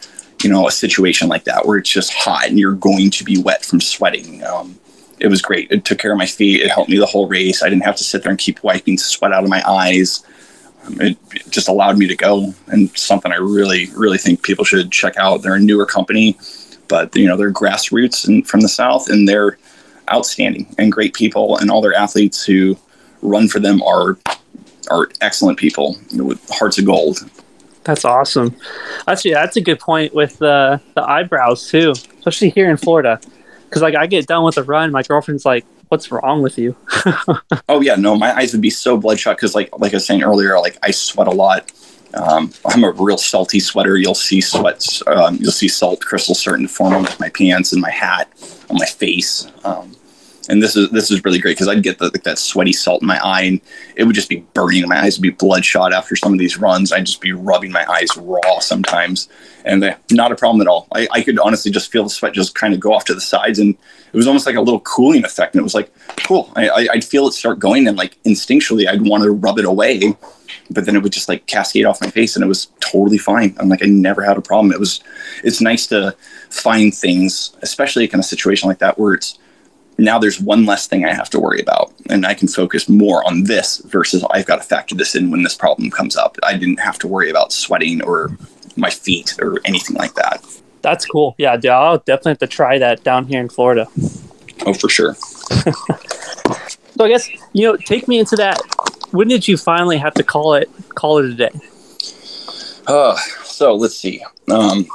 you 0.43 0.49
know 0.49 0.67
a 0.67 0.71
situation 0.71 1.27
like 1.27 1.45
that 1.45 1.65
where 1.65 1.77
it's 1.77 1.89
just 1.89 2.13
hot 2.13 2.47
and 2.47 2.59
you're 2.59 2.73
going 2.73 3.09
to 3.09 3.23
be 3.23 3.41
wet 3.41 3.65
from 3.65 3.81
sweating. 3.81 4.43
Um, 4.43 4.77
it 5.19 5.27
was 5.27 5.41
great. 5.41 5.71
It 5.71 5.85
took 5.85 5.99
care 5.99 6.11
of 6.11 6.17
my 6.17 6.25
feet. 6.25 6.61
It 6.61 6.71
helped 6.71 6.89
me 6.89 6.97
the 6.97 7.05
whole 7.05 7.27
race. 7.27 7.63
I 7.63 7.69
didn't 7.69 7.83
have 7.83 7.95
to 7.97 8.03
sit 8.03 8.23
there 8.23 8.29
and 8.29 8.39
keep 8.39 8.63
wiping 8.63 8.97
sweat 8.97 9.31
out 9.31 9.43
of 9.43 9.49
my 9.49 9.63
eyes. 9.67 10.25
Um, 10.85 11.01
it 11.01 11.17
just 11.49 11.67
allowed 11.67 11.97
me 11.97 12.07
to 12.07 12.15
go 12.15 12.53
and 12.67 12.95
something 12.97 13.31
I 13.31 13.37
really, 13.37 13.87
really 13.95 14.17
think 14.17 14.43
people 14.43 14.65
should 14.65 14.91
check 14.91 15.17
out. 15.17 15.41
They're 15.41 15.55
a 15.55 15.59
newer 15.59 15.85
company, 15.85 16.37
but 16.87 17.15
you 17.15 17.27
know, 17.27 17.37
they're 17.37 17.51
grassroots 17.51 18.27
and 18.27 18.47
from 18.47 18.61
the 18.61 18.69
South 18.69 19.09
and 19.09 19.27
they're 19.27 19.57
outstanding 20.11 20.67
and 20.77 20.91
great 20.91 21.13
people 21.13 21.57
and 21.57 21.71
all 21.71 21.81
their 21.81 21.95
athletes 21.95 22.45
who 22.45 22.77
run 23.21 23.47
for 23.47 23.59
them 23.59 23.81
are, 23.81 24.17
are 24.91 25.09
excellent 25.21 25.57
people 25.57 25.97
with 26.13 26.47
hearts 26.49 26.77
of 26.77 26.85
gold. 26.85 27.19
That's 27.85 28.03
awesome. 28.03 28.55
Actually, 29.07 29.33
that's 29.33 29.57
a 29.57 29.61
good 29.61 29.79
point 29.79 30.13
with 30.13 30.39
the 30.39 30.81
the 30.95 31.03
eyebrows 31.03 31.69
too, 31.69 31.91
especially 31.91 32.49
here 32.49 32.69
in 32.69 32.77
Florida. 32.77 33.21
Because 33.75 33.83
like 33.83 33.95
I 33.95 34.07
get 34.07 34.25
done 34.25 34.45
with 34.45 34.57
a 34.57 34.63
run, 34.63 34.93
my 34.93 35.03
girlfriend's 35.03 35.43
like, 35.43 35.65
"What's 35.89 36.09
wrong 36.09 36.41
with 36.41 36.57
you?" 36.57 36.77
oh 37.67 37.81
yeah, 37.81 37.95
no, 37.95 38.15
my 38.15 38.33
eyes 38.33 38.53
would 38.53 38.61
be 38.61 38.69
so 38.69 38.95
bloodshot 38.95 39.35
because 39.35 39.53
like 39.53 39.69
like 39.77 39.91
I 39.93 39.97
was 39.97 40.05
saying 40.05 40.23
earlier, 40.23 40.57
like 40.61 40.77
I 40.81 40.91
sweat 40.91 41.27
a 41.27 41.31
lot. 41.31 41.69
Um, 42.13 42.53
I'm 42.65 42.85
a 42.85 42.91
real 42.91 43.17
salty 43.17 43.59
sweater. 43.59 43.97
You'll 43.97 44.15
see 44.15 44.39
sweats. 44.39 45.03
Um, 45.07 45.35
you'll 45.41 45.51
see 45.51 45.67
salt 45.67 45.99
crystals 45.99 46.39
starting 46.39 46.67
to 46.67 46.73
form 46.73 46.93
on 46.93 47.05
my 47.19 47.27
pants 47.27 47.73
and 47.73 47.81
my 47.81 47.89
hat, 47.91 48.29
on 48.69 48.77
my 48.77 48.85
face. 48.85 49.51
Um, 49.65 49.93
and 50.49 50.61
this 50.61 50.75
is 50.75 50.89
this 50.91 51.11
is 51.11 51.23
really 51.23 51.39
great 51.39 51.55
because 51.55 51.67
I'd 51.67 51.83
get 51.83 51.97
the, 51.97 52.05
like 52.05 52.23
that 52.23 52.37
sweaty 52.37 52.73
salt 52.73 53.01
in 53.01 53.07
my 53.07 53.19
eye, 53.23 53.41
and 53.41 53.61
it 53.95 54.03
would 54.03 54.15
just 54.15 54.29
be 54.29 54.45
burning. 54.53 54.87
My 54.87 55.01
eyes 55.01 55.17
would 55.17 55.23
be 55.23 55.29
bloodshot 55.29 55.93
after 55.93 56.15
some 56.15 56.33
of 56.33 56.39
these 56.39 56.57
runs. 56.57 56.91
I'd 56.91 57.05
just 57.05 57.21
be 57.21 57.31
rubbing 57.31 57.71
my 57.71 57.85
eyes 57.89 58.15
raw 58.17 58.59
sometimes, 58.59 59.29
and 59.63 59.81
they, 59.81 59.95
not 60.11 60.31
a 60.31 60.35
problem 60.35 60.61
at 60.61 60.67
all. 60.67 60.87
I, 60.93 61.07
I 61.11 61.21
could 61.21 61.39
honestly 61.39 61.71
just 61.71 61.91
feel 61.91 62.03
the 62.03 62.09
sweat 62.09 62.33
just 62.33 62.55
kind 62.55 62.73
of 62.73 62.79
go 62.79 62.93
off 62.93 63.05
to 63.05 63.13
the 63.13 63.21
sides, 63.21 63.59
and 63.59 63.75
it 64.13 64.17
was 64.17 64.27
almost 64.27 64.45
like 64.45 64.55
a 64.55 64.61
little 64.61 64.81
cooling 64.81 65.25
effect. 65.25 65.55
And 65.55 65.59
it 65.59 65.63
was 65.63 65.75
like 65.75 65.91
cool. 66.25 66.51
I, 66.55 66.87
I'd 66.91 67.05
feel 67.05 67.27
it 67.27 67.33
start 67.33 67.59
going, 67.59 67.87
and 67.87 67.97
like 67.97 68.21
instinctually, 68.23 68.87
I'd 68.87 69.01
want 69.01 69.23
to 69.23 69.31
rub 69.31 69.59
it 69.59 69.65
away, 69.65 70.15
but 70.69 70.85
then 70.85 70.95
it 70.95 71.03
would 71.03 71.13
just 71.13 71.29
like 71.29 71.45
cascade 71.47 71.85
off 71.85 72.01
my 72.01 72.09
face, 72.09 72.35
and 72.35 72.43
it 72.43 72.47
was 72.47 72.67
totally 72.79 73.17
fine. 73.17 73.55
I'm 73.59 73.69
like 73.69 73.83
I 73.83 73.87
never 73.87 74.21
had 74.21 74.37
a 74.37 74.41
problem. 74.41 74.71
It 74.71 74.79
was 74.79 75.01
it's 75.43 75.61
nice 75.61 75.87
to 75.87 76.15
find 76.49 76.93
things, 76.93 77.55
especially 77.61 78.09
in 78.11 78.19
a 78.19 78.23
situation 78.23 78.69
like 78.69 78.79
that 78.79 78.97
where 78.97 79.13
it's 79.13 79.39
now 79.97 80.19
there's 80.19 80.39
one 80.39 80.65
less 80.65 80.87
thing 80.87 81.05
I 81.05 81.13
have 81.13 81.29
to 81.31 81.39
worry 81.39 81.61
about, 81.61 81.93
and 82.09 82.25
I 82.25 82.33
can 82.33 82.47
focus 82.47 82.89
more 82.89 83.25
on 83.25 83.43
this 83.43 83.77
versus 83.85 84.25
I've 84.31 84.45
got 84.45 84.57
to 84.57 84.63
factor 84.63 84.95
this 84.95 85.15
in 85.15 85.31
when 85.31 85.43
this 85.43 85.55
problem 85.55 85.89
comes 85.89 86.17
up. 86.17 86.37
I 86.43 86.57
didn't 86.57 86.79
have 86.79 86.99
to 86.99 87.07
worry 87.07 87.29
about 87.29 87.53
sweating 87.53 88.01
or 88.03 88.37
my 88.75 88.89
feet 88.89 89.35
or 89.39 89.59
anything 89.65 89.95
like 89.95 90.13
that. 90.15 90.43
That's 90.81 91.05
cool. 91.05 91.33
Yeah, 91.37 91.57
I'll 91.71 91.97
definitely 91.99 92.31
have 92.31 92.39
to 92.39 92.47
try 92.47 92.77
that 92.77 93.03
down 93.03 93.25
here 93.25 93.39
in 93.39 93.49
Florida. 93.49 93.87
Oh, 94.65 94.73
for 94.73 94.89
sure. 94.89 95.13
so 95.15 97.05
I 97.05 97.09
guess 97.09 97.29
you 97.53 97.67
know, 97.67 97.77
take 97.77 98.07
me 98.07 98.19
into 98.19 98.35
that. 98.35 98.59
When 99.11 99.27
did 99.27 99.47
you 99.47 99.57
finally 99.57 99.97
have 99.97 100.13
to 100.15 100.23
call 100.23 100.55
it 100.55 100.69
call 100.93 101.19
it 101.19 101.25
a 101.25 101.33
day? 101.33 101.49
Uh, 102.87 103.15
so 103.43 103.73
let's 103.73 103.97
see. 103.97 104.23
Um, 104.51 104.85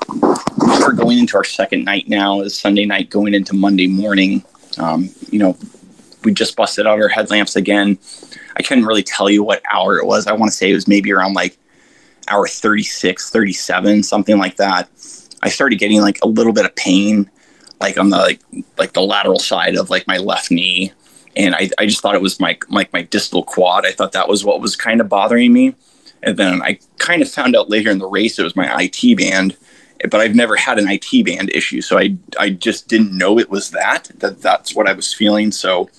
we're 0.80 0.92
going 0.92 1.18
into 1.18 1.36
our 1.36 1.44
second 1.44 1.84
night 1.84 2.08
now. 2.08 2.40
Is 2.42 2.58
Sunday 2.58 2.84
night 2.84 3.10
going 3.10 3.34
into 3.34 3.54
Monday 3.54 3.86
morning. 3.86 4.44
Um, 4.78 5.10
you 5.30 5.38
know, 5.38 5.56
we 6.24 6.32
just 6.32 6.56
busted 6.56 6.86
out 6.86 7.00
our 7.00 7.08
headlamps 7.08 7.56
again. 7.56 7.98
I 8.56 8.62
couldn't 8.62 8.84
really 8.84 9.02
tell 9.02 9.30
you 9.30 9.42
what 9.42 9.62
hour 9.70 9.98
it 9.98 10.06
was. 10.06 10.26
I 10.26 10.32
want 10.32 10.50
to 10.50 10.56
say 10.56 10.70
it 10.70 10.74
was 10.74 10.88
maybe 10.88 11.12
around 11.12 11.34
like 11.34 11.56
hour 12.28 12.46
36, 12.46 13.30
37, 13.30 14.02
something 14.02 14.38
like 14.38 14.56
that. 14.56 14.88
I 15.42 15.48
started 15.48 15.78
getting 15.78 16.00
like 16.00 16.18
a 16.22 16.28
little 16.28 16.52
bit 16.52 16.66
of 16.66 16.74
pain, 16.76 17.30
like 17.80 17.98
on 17.98 18.10
the 18.10 18.18
like 18.18 18.40
like 18.76 18.92
the 18.92 19.02
lateral 19.02 19.38
side 19.38 19.76
of 19.76 19.90
like 19.90 20.06
my 20.06 20.18
left 20.18 20.50
knee, 20.50 20.92
and 21.36 21.54
I, 21.54 21.70
I 21.78 21.86
just 21.86 22.00
thought 22.02 22.14
it 22.14 22.22
was 22.22 22.38
my 22.40 22.58
like 22.68 22.92
my 22.92 23.02
distal 23.02 23.42
quad. 23.42 23.86
I 23.86 23.92
thought 23.92 24.12
that 24.12 24.28
was 24.28 24.44
what 24.44 24.60
was 24.60 24.76
kind 24.76 25.00
of 25.00 25.08
bothering 25.08 25.52
me, 25.52 25.74
and 26.22 26.36
then 26.36 26.62
I 26.62 26.78
kind 26.98 27.22
of 27.22 27.30
found 27.30 27.56
out 27.56 27.70
later 27.70 27.90
in 27.90 27.98
the 27.98 28.06
race 28.06 28.38
it 28.38 28.44
was 28.44 28.56
my 28.56 28.70
IT 28.82 29.16
band, 29.16 29.56
but 30.08 30.20
I've 30.20 30.34
never 30.34 30.56
had 30.56 30.78
an 30.78 30.86
IT 30.88 31.24
band 31.24 31.50
issue, 31.50 31.80
so 31.80 31.98
I 31.98 32.16
I 32.38 32.50
just 32.50 32.88
didn't 32.88 33.16
know 33.16 33.38
it 33.38 33.50
was 33.50 33.70
that 33.70 34.10
that 34.16 34.40
that's 34.40 34.74
what 34.74 34.88
I 34.88 34.92
was 34.92 35.12
feeling. 35.12 35.52
So 35.52 35.90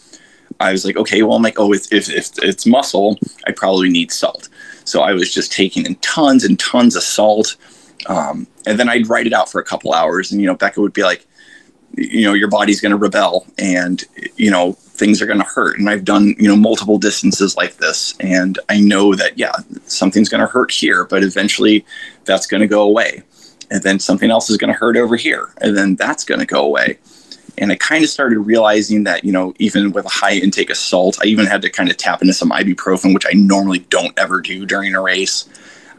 I 0.60 0.72
was 0.72 0.86
like, 0.86 0.97
okay, 0.97 1.22
well, 1.24 1.36
I'm 1.36 1.43
like, 1.43 1.60
oh, 1.60 1.74
if 1.74 1.91
if, 1.91 2.10
if 2.10 2.32
it's 2.41 2.66
muscle, 2.66 3.18
I 3.45 3.52
probably 3.52 3.89
need 3.89 4.12
salt. 4.12 4.49
So 4.86 5.02
I 5.02 5.14
was 5.14 5.34
just 5.34 5.52
taking 5.52 5.86
in 5.86 5.95
tons 5.95 6.43
and 6.43 6.58
tons 6.60 6.95
of 6.95 7.04
salt, 7.04 7.56
um, 8.08 8.47
and 8.66 8.80
then 8.80 8.89
I'd 8.89 9.08
write 9.08 9.28
it 9.28 9.34
out 9.34 9.52
for 9.52 9.62
a 9.62 9.64
couple 9.64 9.93
hours, 9.93 10.32
and 10.32 10.41
you 10.41 10.47
know, 10.47 10.56
Becca 10.56 10.82
would 10.82 10.93
be 10.93 11.04
like, 11.04 11.28
you 11.95 12.24
know, 12.24 12.34
your 12.34 12.49
body's 12.49 12.82
going 12.82 12.91
to 12.91 12.97
rebel, 12.97 13.45
and 13.60 14.04
you 14.36 14.49
know, 14.49 14.74
things 14.74 15.22
are 15.22 15.28
going 15.28 15.39
to 15.39 15.45
hurt. 15.45 15.78
And 15.78 15.89
I've 15.89 16.06
done 16.06 16.36
you 16.39 16.47
know 16.47 16.56
multiple 16.56 16.97
distances 16.97 17.56
like 17.56 17.78
this, 17.78 18.16
and 18.20 18.58
I 18.68 18.80
know 18.80 19.14
that 19.14 19.38
yeah, 19.38 19.54
something's 19.86 20.30
going 20.30 20.41
to 20.41 20.47
hurt 20.47 20.72
here, 20.72 21.06
but 21.06 21.24
eventually 21.24 21.86
that's 22.26 22.47
going 22.47 22.62
to 22.62 22.68
go 22.68 22.82
away 22.82 23.24
and 23.72 23.82
then 23.84 23.97
something 23.99 24.30
else 24.30 24.49
is 24.49 24.57
going 24.57 24.72
to 24.72 24.78
hurt 24.78 24.97
over 24.97 25.15
here 25.15 25.49
and 25.61 25.76
then 25.76 25.95
that's 25.95 26.26
going 26.26 26.41
to 26.41 26.45
go 26.45 26.63
away. 26.63 26.99
And 27.57 27.72
i 27.72 27.76
kind 27.76 28.03
of 28.03 28.09
started 28.09 28.39
realizing 28.39 29.03
that 29.05 29.24
you 29.24 29.32
know 29.32 29.53
even 29.59 29.91
with 29.91 30.05
a 30.05 30.09
high 30.09 30.34
intake 30.34 30.69
of 30.69 30.78
salt 30.78 31.17
i 31.22 31.26
even 31.26 31.45
had 31.45 31.61
to 31.63 31.69
kind 31.69 31.91
of 31.91 31.97
tap 31.97 32.22
into 32.22 32.34
some 32.34 32.49
ibuprofen 32.49 33.13
which 33.13 33.26
i 33.28 33.34
normally 33.34 33.80
don't 33.89 34.17
ever 34.17 34.39
do 34.41 34.65
during 34.65 34.95
a 34.95 35.01
race. 35.01 35.49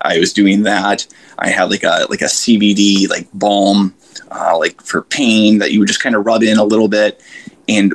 I 0.01 0.19
was 0.19 0.33
doing 0.33 0.65
that. 0.65 1.07
I 1.39 1.51
had 1.51 1.71
like 1.71 1.85
a 1.85 2.07
like 2.09 2.23
a 2.23 2.33
cbd 2.41 3.09
like 3.09 3.29
balm 3.35 3.95
uh, 4.31 4.57
like 4.59 4.81
for 4.81 5.03
pain 5.03 5.59
that 5.59 5.73
you 5.73 5.79
would 5.79 5.89
just 5.89 6.03
kind 6.03 6.17
of 6.17 6.25
rub 6.27 6.43
in 6.43 6.59
a 6.59 6.65
little 6.65 6.89
bit. 6.89 7.23
And 7.69 7.95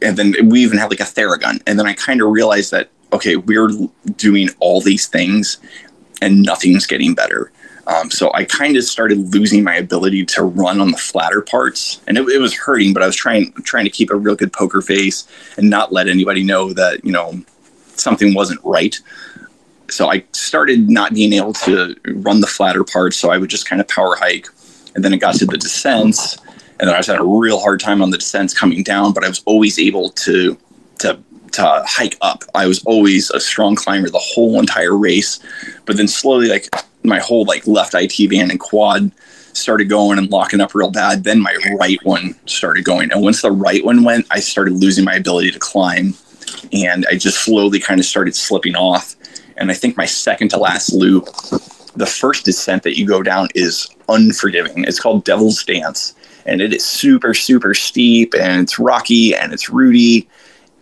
and 0.00 0.16
then 0.16 0.48
we 0.48 0.62
even 0.62 0.78
had 0.78 0.90
like 0.90 1.00
a 1.00 1.04
theragun. 1.04 1.60
And 1.66 1.78
then 1.78 1.86
i 1.86 1.92
kind 1.92 2.20
of 2.22 2.30
realized 2.30 2.70
that 2.72 2.90
okay 3.12 3.36
we're 3.36 3.70
doing 4.16 4.48
all 4.60 4.80
these 4.80 5.06
things 5.06 5.58
and 6.22 6.42
nothing's 6.42 6.86
getting 6.86 7.14
better 7.14 7.52
um, 7.88 8.10
so 8.10 8.30
I 8.34 8.44
kind 8.44 8.76
of 8.76 8.84
started 8.84 9.34
losing 9.34 9.64
my 9.64 9.74
ability 9.76 10.26
to 10.26 10.42
run 10.42 10.80
on 10.80 10.90
the 10.90 10.98
flatter 10.98 11.40
parts, 11.40 12.02
and 12.06 12.18
it, 12.18 12.28
it, 12.28 12.38
was 12.38 12.54
hurting. 12.54 12.92
But 12.92 13.02
I 13.02 13.06
was 13.06 13.16
trying 13.16 13.50
trying 13.64 13.84
to 13.84 13.90
keep 13.90 14.10
a 14.10 14.14
real 14.14 14.36
good 14.36 14.52
poker 14.52 14.82
face 14.82 15.26
and 15.56 15.70
not 15.70 15.90
let 15.90 16.06
anybody 16.06 16.44
know 16.44 16.74
that 16.74 17.02
you 17.02 17.10
know 17.10 17.42
something 17.94 18.34
wasn't 18.34 18.60
right. 18.62 18.94
So 19.88 20.10
I 20.10 20.22
started 20.32 20.90
not 20.90 21.14
being 21.14 21.32
able 21.32 21.54
to 21.54 21.96
run 22.16 22.42
the 22.42 22.46
flatter 22.46 22.84
parts. 22.84 23.16
So 23.16 23.30
I 23.30 23.38
would 23.38 23.48
just 23.48 23.66
kind 23.66 23.80
of 23.80 23.88
power 23.88 24.16
hike, 24.16 24.48
and 24.94 25.02
then 25.02 25.14
it 25.14 25.18
got 25.18 25.36
to 25.36 25.46
the 25.46 25.56
descents, 25.56 26.36
and 26.78 26.88
then 26.88 26.94
I 26.94 26.98
was 26.98 27.06
having 27.06 27.22
a 27.22 27.24
real 27.24 27.58
hard 27.58 27.80
time 27.80 28.02
on 28.02 28.10
the 28.10 28.18
descents 28.18 28.52
coming 28.52 28.82
down. 28.82 29.14
But 29.14 29.24
I 29.24 29.28
was 29.28 29.42
always 29.46 29.78
able 29.78 30.10
to 30.10 30.58
to 30.98 31.18
to 31.52 31.82
hike 31.86 32.16
up. 32.20 32.44
I 32.54 32.66
was 32.66 32.82
always 32.84 33.30
a 33.30 33.40
strong 33.40 33.76
climber 33.76 34.10
the 34.10 34.18
whole 34.18 34.58
entire 34.58 34.96
race, 34.96 35.40
but 35.84 35.96
then 35.96 36.08
slowly, 36.08 36.48
like 36.48 36.68
my 37.02 37.18
whole 37.18 37.44
like 37.44 37.66
left 37.66 37.94
IT 37.94 38.30
band 38.30 38.50
and 38.50 38.60
quad 38.60 39.10
started 39.52 39.88
going 39.88 40.18
and 40.18 40.30
locking 40.30 40.60
up 40.60 40.74
real 40.74 40.90
bad. 40.90 41.24
Then 41.24 41.40
my 41.40 41.56
right 41.78 41.98
one 42.04 42.34
started 42.46 42.84
going, 42.84 43.10
and 43.12 43.22
once 43.22 43.42
the 43.42 43.50
right 43.50 43.84
one 43.84 44.04
went, 44.04 44.26
I 44.30 44.40
started 44.40 44.74
losing 44.74 45.04
my 45.04 45.14
ability 45.14 45.50
to 45.52 45.58
climb, 45.58 46.14
and 46.72 47.06
I 47.10 47.16
just 47.16 47.44
slowly 47.44 47.80
kind 47.80 48.00
of 48.00 48.06
started 48.06 48.34
slipping 48.34 48.76
off. 48.76 49.16
And 49.56 49.70
I 49.70 49.74
think 49.74 49.96
my 49.96 50.06
second 50.06 50.50
to 50.50 50.56
last 50.58 50.92
loop, 50.92 51.26
the 51.96 52.06
first 52.06 52.44
descent 52.44 52.84
that 52.84 52.96
you 52.96 53.06
go 53.06 53.22
down 53.22 53.48
is 53.54 53.88
unforgiving. 54.08 54.84
It's 54.84 55.00
called 55.00 55.24
Devil's 55.24 55.64
Dance, 55.64 56.14
and 56.46 56.60
it 56.60 56.72
is 56.72 56.84
super 56.84 57.34
super 57.34 57.74
steep 57.74 58.34
and 58.34 58.62
it's 58.62 58.78
rocky 58.78 59.34
and 59.34 59.52
it's 59.52 59.68
rooty. 59.68 60.28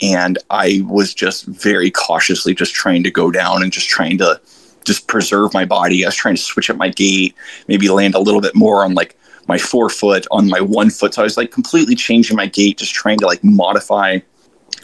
And 0.02 0.38
I 0.50 0.82
was 0.86 1.14
just 1.14 1.46
very 1.46 1.90
cautiously 1.90 2.54
just 2.54 2.74
trying 2.74 3.02
to 3.04 3.10
go 3.10 3.30
down 3.30 3.62
and 3.62 3.72
just 3.72 3.88
trying 3.88 4.18
to 4.18 4.40
just 4.84 5.08
preserve 5.08 5.52
my 5.54 5.64
body. 5.64 6.04
I 6.04 6.08
was 6.08 6.14
trying 6.14 6.36
to 6.36 6.42
switch 6.42 6.70
up 6.70 6.76
my 6.76 6.88
gait, 6.88 7.34
maybe 7.68 7.88
land 7.88 8.14
a 8.14 8.20
little 8.20 8.40
bit 8.40 8.54
more 8.54 8.84
on 8.84 8.94
like 8.94 9.18
my 9.48 9.58
forefoot, 9.58 10.26
on 10.30 10.48
my 10.48 10.60
one 10.60 10.90
foot. 10.90 11.14
So 11.14 11.22
I 11.22 11.24
was 11.24 11.36
like 11.36 11.50
completely 11.50 11.94
changing 11.94 12.36
my 12.36 12.46
gait, 12.46 12.78
just 12.78 12.94
trying 12.94 13.18
to 13.18 13.26
like 13.26 13.42
modify. 13.42 14.20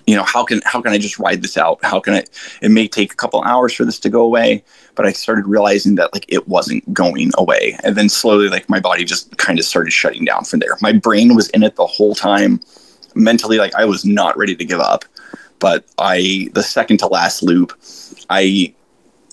You 0.06 0.16
know, 0.16 0.24
how 0.24 0.44
can 0.44 0.60
how 0.64 0.80
can 0.82 0.92
I 0.92 0.98
just 0.98 1.18
ride 1.18 1.42
this 1.42 1.56
out? 1.56 1.78
How 1.82 2.00
can 2.00 2.14
I? 2.14 2.24
It 2.60 2.70
may 2.70 2.88
take 2.88 3.12
a 3.12 3.16
couple 3.16 3.40
hours 3.42 3.72
for 3.72 3.84
this 3.84 4.00
to 4.00 4.08
go 4.08 4.22
away, 4.22 4.64
but 4.96 5.06
I 5.06 5.12
started 5.12 5.46
realizing 5.46 5.94
that 5.96 6.12
like 6.12 6.24
it 6.28 6.48
wasn't 6.48 6.92
going 6.92 7.30
away, 7.38 7.78
and 7.84 7.94
then 7.94 8.08
slowly 8.08 8.48
like 8.48 8.68
my 8.68 8.80
body 8.80 9.04
just 9.04 9.36
kind 9.38 9.60
of 9.60 9.64
started 9.64 9.92
shutting 9.92 10.24
down 10.24 10.44
from 10.44 10.58
there. 10.58 10.76
My 10.80 10.92
brain 10.92 11.36
was 11.36 11.48
in 11.50 11.62
it 11.62 11.76
the 11.76 11.86
whole 11.86 12.16
time. 12.16 12.60
Mentally, 13.14 13.58
like 13.58 13.74
I 13.74 13.84
was 13.84 14.04
not 14.04 14.36
ready 14.36 14.56
to 14.56 14.64
give 14.64 14.80
up, 14.80 15.04
but 15.58 15.84
I 15.98 16.50
the 16.54 16.62
second 16.62 16.98
to 16.98 17.06
last 17.06 17.42
loop, 17.42 17.72
I 18.30 18.74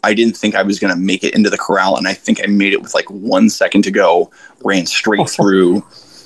I 0.04 0.14
didn't 0.14 0.38
think 0.38 0.56
I 0.56 0.64
was 0.64 0.80
going 0.80 0.94
to 0.94 1.00
make 1.00 1.24
it 1.24 1.36
into 1.36 1.50
the 1.50 1.58
corral, 1.58 1.98
and 1.98 2.08
I 2.08 2.14
think 2.14 2.40
I 2.42 2.48
made 2.48 2.74
it 2.74 2.82
with 2.82 2.94
like 2.94 3.10
one 3.10 3.50
second 3.50 3.84
to 3.84 3.92
go. 3.92 4.32
Ran 4.64 4.86
straight 4.86 5.22
oh. 5.22 5.26
through, 5.26 5.86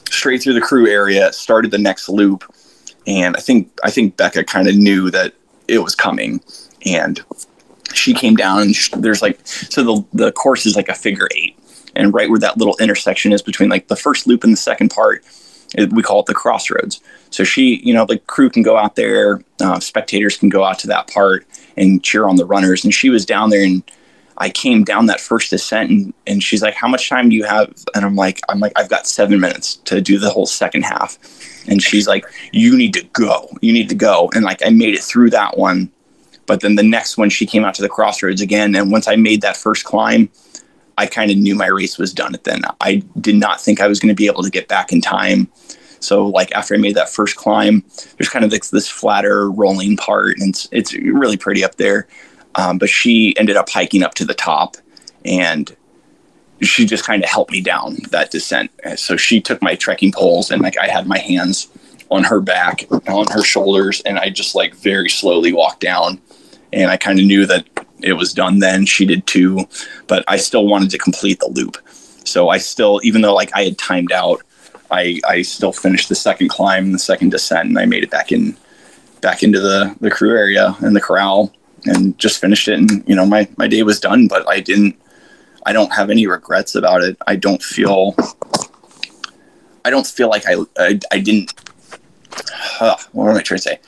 straight 0.10 0.42
through 0.42 0.54
the 0.54 0.62
crew 0.62 0.88
area. 0.88 1.32
Started 1.34 1.72
the 1.72 1.78
next 1.78 2.10
loop, 2.10 2.44
and 3.08 3.36
I 3.36 3.40
think 3.40 3.72
I 3.84 3.90
think 3.90 4.18
Becca 4.18 4.44
kind 4.44 4.68
of 4.68 4.76
knew 4.76 5.10
that 5.12 5.34
it 5.68 5.80
was 5.80 5.96
coming, 5.96 6.42
and 6.86 7.24
she 7.94 8.14
came 8.14 8.36
down. 8.36 8.62
And 8.62 8.76
she, 8.76 8.96
there's 8.98 9.22
like 9.22 9.40
so 9.46 9.84
the 9.84 10.06
the 10.14 10.32
course 10.32 10.66
is 10.66 10.76
like 10.76 10.90
a 10.90 10.96
figure 10.96 11.28
eight, 11.36 11.58
and 11.96 12.14
right 12.14 12.30
where 12.30 12.40
that 12.40 12.58
little 12.58 12.78
intersection 12.80 13.32
is 13.34 13.42
between 13.42 13.70
like 13.70 13.88
the 13.88 13.96
first 13.96 14.28
loop 14.28 14.44
and 14.44 14.54
the 14.54 14.58
second 14.58 14.90
part, 14.90 15.24
it, 15.76 15.92
we 15.94 16.04
call 16.04 16.20
it 16.20 16.28
the 16.28 16.34
crossroads. 16.34 17.02
So 17.34 17.44
she, 17.44 17.82
you 17.84 17.96
know, 17.96 18.06
the 18.06 18.20
crew 18.20 18.48
can 18.48 18.62
go 18.62 18.78
out 18.78 18.96
there, 18.96 19.42
uh, 19.60 19.80
spectators 19.80 20.38
can 20.38 20.50
go 20.50 20.64
out 20.64 20.78
to 20.80 20.88
that 20.88 21.08
part, 21.08 21.48
and 21.76 22.04
cheer 22.04 22.28
on 22.28 22.36
the 22.36 22.46
runners. 22.46 22.84
And 22.84 22.94
she 22.94 23.10
was 23.10 23.26
down 23.26 23.50
there 23.50 23.64
and 23.64 23.82
I 24.38 24.52
came 24.52 24.84
down 24.84 25.08
that 25.08 25.20
first 25.20 25.50
descent 25.50 25.90
and, 25.90 26.14
and 26.28 26.44
she's 26.44 26.62
like, 26.62 26.76
How 26.76 26.88
much 26.88 27.10
time 27.10 27.30
do 27.30 27.36
you 27.36 27.44
have? 27.44 27.74
And 27.96 28.06
I'm 28.06 28.16
like, 28.16 28.40
I'm 28.50 28.60
like, 28.60 28.74
I've 28.76 28.90
got 28.90 29.08
seven 29.08 29.40
minutes 29.40 29.78
to 29.86 30.00
do 30.00 30.20
the 30.20 30.30
whole 30.30 30.46
second 30.46 30.84
half. 30.84 31.18
And 31.68 31.82
she's 31.82 32.08
like, 32.08 32.24
You 32.52 32.78
need 32.78 32.94
to 32.94 33.04
go. 33.14 33.50
You 33.62 33.74
need 33.74 33.90
to 33.90 33.96
go. 33.96 34.30
And 34.36 34.46
like 34.46 34.64
I 34.64 34.70
made 34.70 34.94
it 34.94 35.02
through 35.02 35.32
that 35.32 35.58
one. 35.58 35.92
But 36.46 36.62
then 36.62 36.76
the 36.76 36.84
next 36.84 37.18
one 37.18 37.32
she 37.32 37.48
came 37.48 37.66
out 37.66 37.74
to 37.76 37.82
the 37.82 37.90
crossroads 37.90 38.42
again. 38.42 38.76
And 38.76 38.92
once 38.92 39.08
I 39.08 39.16
made 39.16 39.42
that 39.42 39.58
first 39.58 39.86
climb, 39.86 40.30
I 41.00 41.08
kind 41.08 41.32
of 41.32 41.38
knew 41.38 41.56
my 41.56 41.66
race 41.66 41.98
was 41.98 42.14
done 42.14 42.36
at 42.36 42.44
then. 42.44 42.62
I 42.80 42.98
did 43.20 43.38
not 43.38 43.60
think 43.60 43.82
I 43.82 43.88
was 43.88 44.00
going 44.00 44.10
to 44.10 44.16
be 44.16 44.28
able 44.28 44.44
to 44.44 44.52
get 44.52 44.68
back 44.68 44.92
in 44.92 45.02
time. 45.02 45.50
So 46.04 46.28
like 46.28 46.52
after 46.54 46.76
I 46.76 46.78
made 46.78 46.96
that 46.96 47.10
first 47.10 47.36
climb, 47.36 47.84
there's 48.18 48.30
kind 48.30 48.46
of 48.46 48.52
this, 48.52 48.70
this 48.70 48.88
flatter 48.88 49.50
rolling 49.50 49.98
part 49.98 50.38
and 50.40 50.50
it's, 50.50 50.68
it's 50.72 50.94
really 50.94 51.38
pretty 51.38 51.64
up 51.64 51.76
there. 51.76 52.08
Um, 52.56 52.78
but 52.78 52.90
she 52.90 53.36
ended 53.38 53.56
up 53.56 53.70
hiking 53.70 54.04
up 54.04 54.14
to 54.16 54.26
the 54.26 54.34
top 54.34 54.78
and 55.26 55.76
she 56.62 56.86
just 56.86 57.06
kind 57.06 57.24
of 57.24 57.30
helped 57.30 57.52
me 57.52 57.62
down 57.62 57.98
that 58.12 58.32
descent. 58.32 58.72
So 58.96 59.18
she 59.18 59.42
took 59.42 59.62
my 59.62 59.76
trekking 59.76 60.12
poles 60.12 60.52
and 60.52 60.62
like 60.62 60.78
I 60.78 60.88
had 60.88 61.08
my 61.08 61.18
hands 61.18 61.68
on 62.12 62.24
her 62.24 62.40
back, 62.40 62.86
on 63.08 63.28
her 63.28 63.44
shoulders, 63.44 64.02
and 64.02 64.20
I 64.20 64.30
just 64.30 64.56
like 64.56 64.76
very 64.76 65.10
slowly 65.10 65.52
walked 65.52 65.82
down. 65.82 66.22
And 66.72 66.92
I 66.92 66.98
kind 66.98 67.20
of 67.20 67.26
knew 67.26 67.46
that 67.48 67.66
it 68.02 68.14
was 68.14 68.34
done 68.34 68.60
then. 68.60 68.86
She 68.86 69.06
did 69.06 69.26
too, 69.26 69.68
but 70.08 70.24
I 70.28 70.38
still 70.38 70.68
wanted 70.68 70.92
to 70.92 70.98
complete 70.98 71.40
the 71.40 71.48
loop. 71.48 71.78
So 72.24 72.50
I 72.50 72.58
still, 72.60 73.00
even 73.04 73.22
though 73.22 73.34
like 73.34 73.52
I 73.56 73.64
had 73.64 73.78
timed 73.78 74.12
out, 74.12 74.44
I, 74.94 75.20
I 75.28 75.42
still 75.42 75.74
finished 75.74 76.08
the 76.08 76.16
second 76.16 76.50
climb, 76.50 76.92
the 76.92 77.00
second 77.00 77.32
descent, 77.32 77.68
and 77.70 77.80
I 77.80 77.86
made 77.86 78.04
it 78.04 78.12
back 78.12 78.32
in, 78.32 78.56
back 79.22 79.42
into 79.42 79.60
the, 79.60 79.96
the 80.00 80.12
crew 80.12 80.38
area 80.38 80.76
and 80.82 80.96
the 80.96 81.02
corral 81.02 81.52
and 81.86 82.18
just 82.20 82.40
finished 82.40 82.68
it. 82.68 82.78
And, 82.78 83.04
you 83.08 83.16
know, 83.16 83.26
my, 83.26 83.50
my 83.58 83.68
day 83.68 83.82
was 83.82 84.00
done, 84.00 84.28
but 84.28 84.48
I 84.48 84.60
didn't, 84.60 84.96
I 85.66 85.74
don't 85.74 85.92
have 85.92 86.12
any 86.12 86.28
regrets 86.28 86.76
about 86.76 87.02
it. 87.02 87.18
I 87.26 87.36
don't 87.36 87.64
feel, 87.64 88.16
I 89.84 89.90
don't 89.90 90.06
feel 90.06 90.30
like 90.30 90.46
I, 90.48 90.58
I, 90.78 91.00
I 91.12 91.20
didn't, 91.20 91.54
uh, 92.80 92.96
what 93.14 93.30
am 93.30 93.38
I 93.38 93.42
trying 93.42 93.58
to 93.58 93.64
say? 93.64 93.80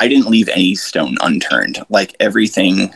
I 0.00 0.08
didn't 0.08 0.28
leave 0.28 0.48
any 0.48 0.74
stone 0.74 1.16
unturned. 1.20 1.78
Like 1.88 2.16
everything 2.18 2.92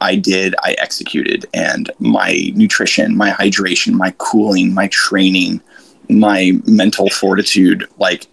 I 0.00 0.16
did, 0.16 0.54
I 0.62 0.74
executed. 0.78 1.44
And 1.52 1.90
my 1.98 2.50
nutrition, 2.54 3.14
my 3.14 3.30
hydration, 3.30 3.92
my 3.92 4.14
cooling, 4.16 4.72
my 4.72 4.88
training, 4.88 5.60
my 6.08 6.52
mental 6.66 7.08
fortitude, 7.10 7.86
like 7.98 8.26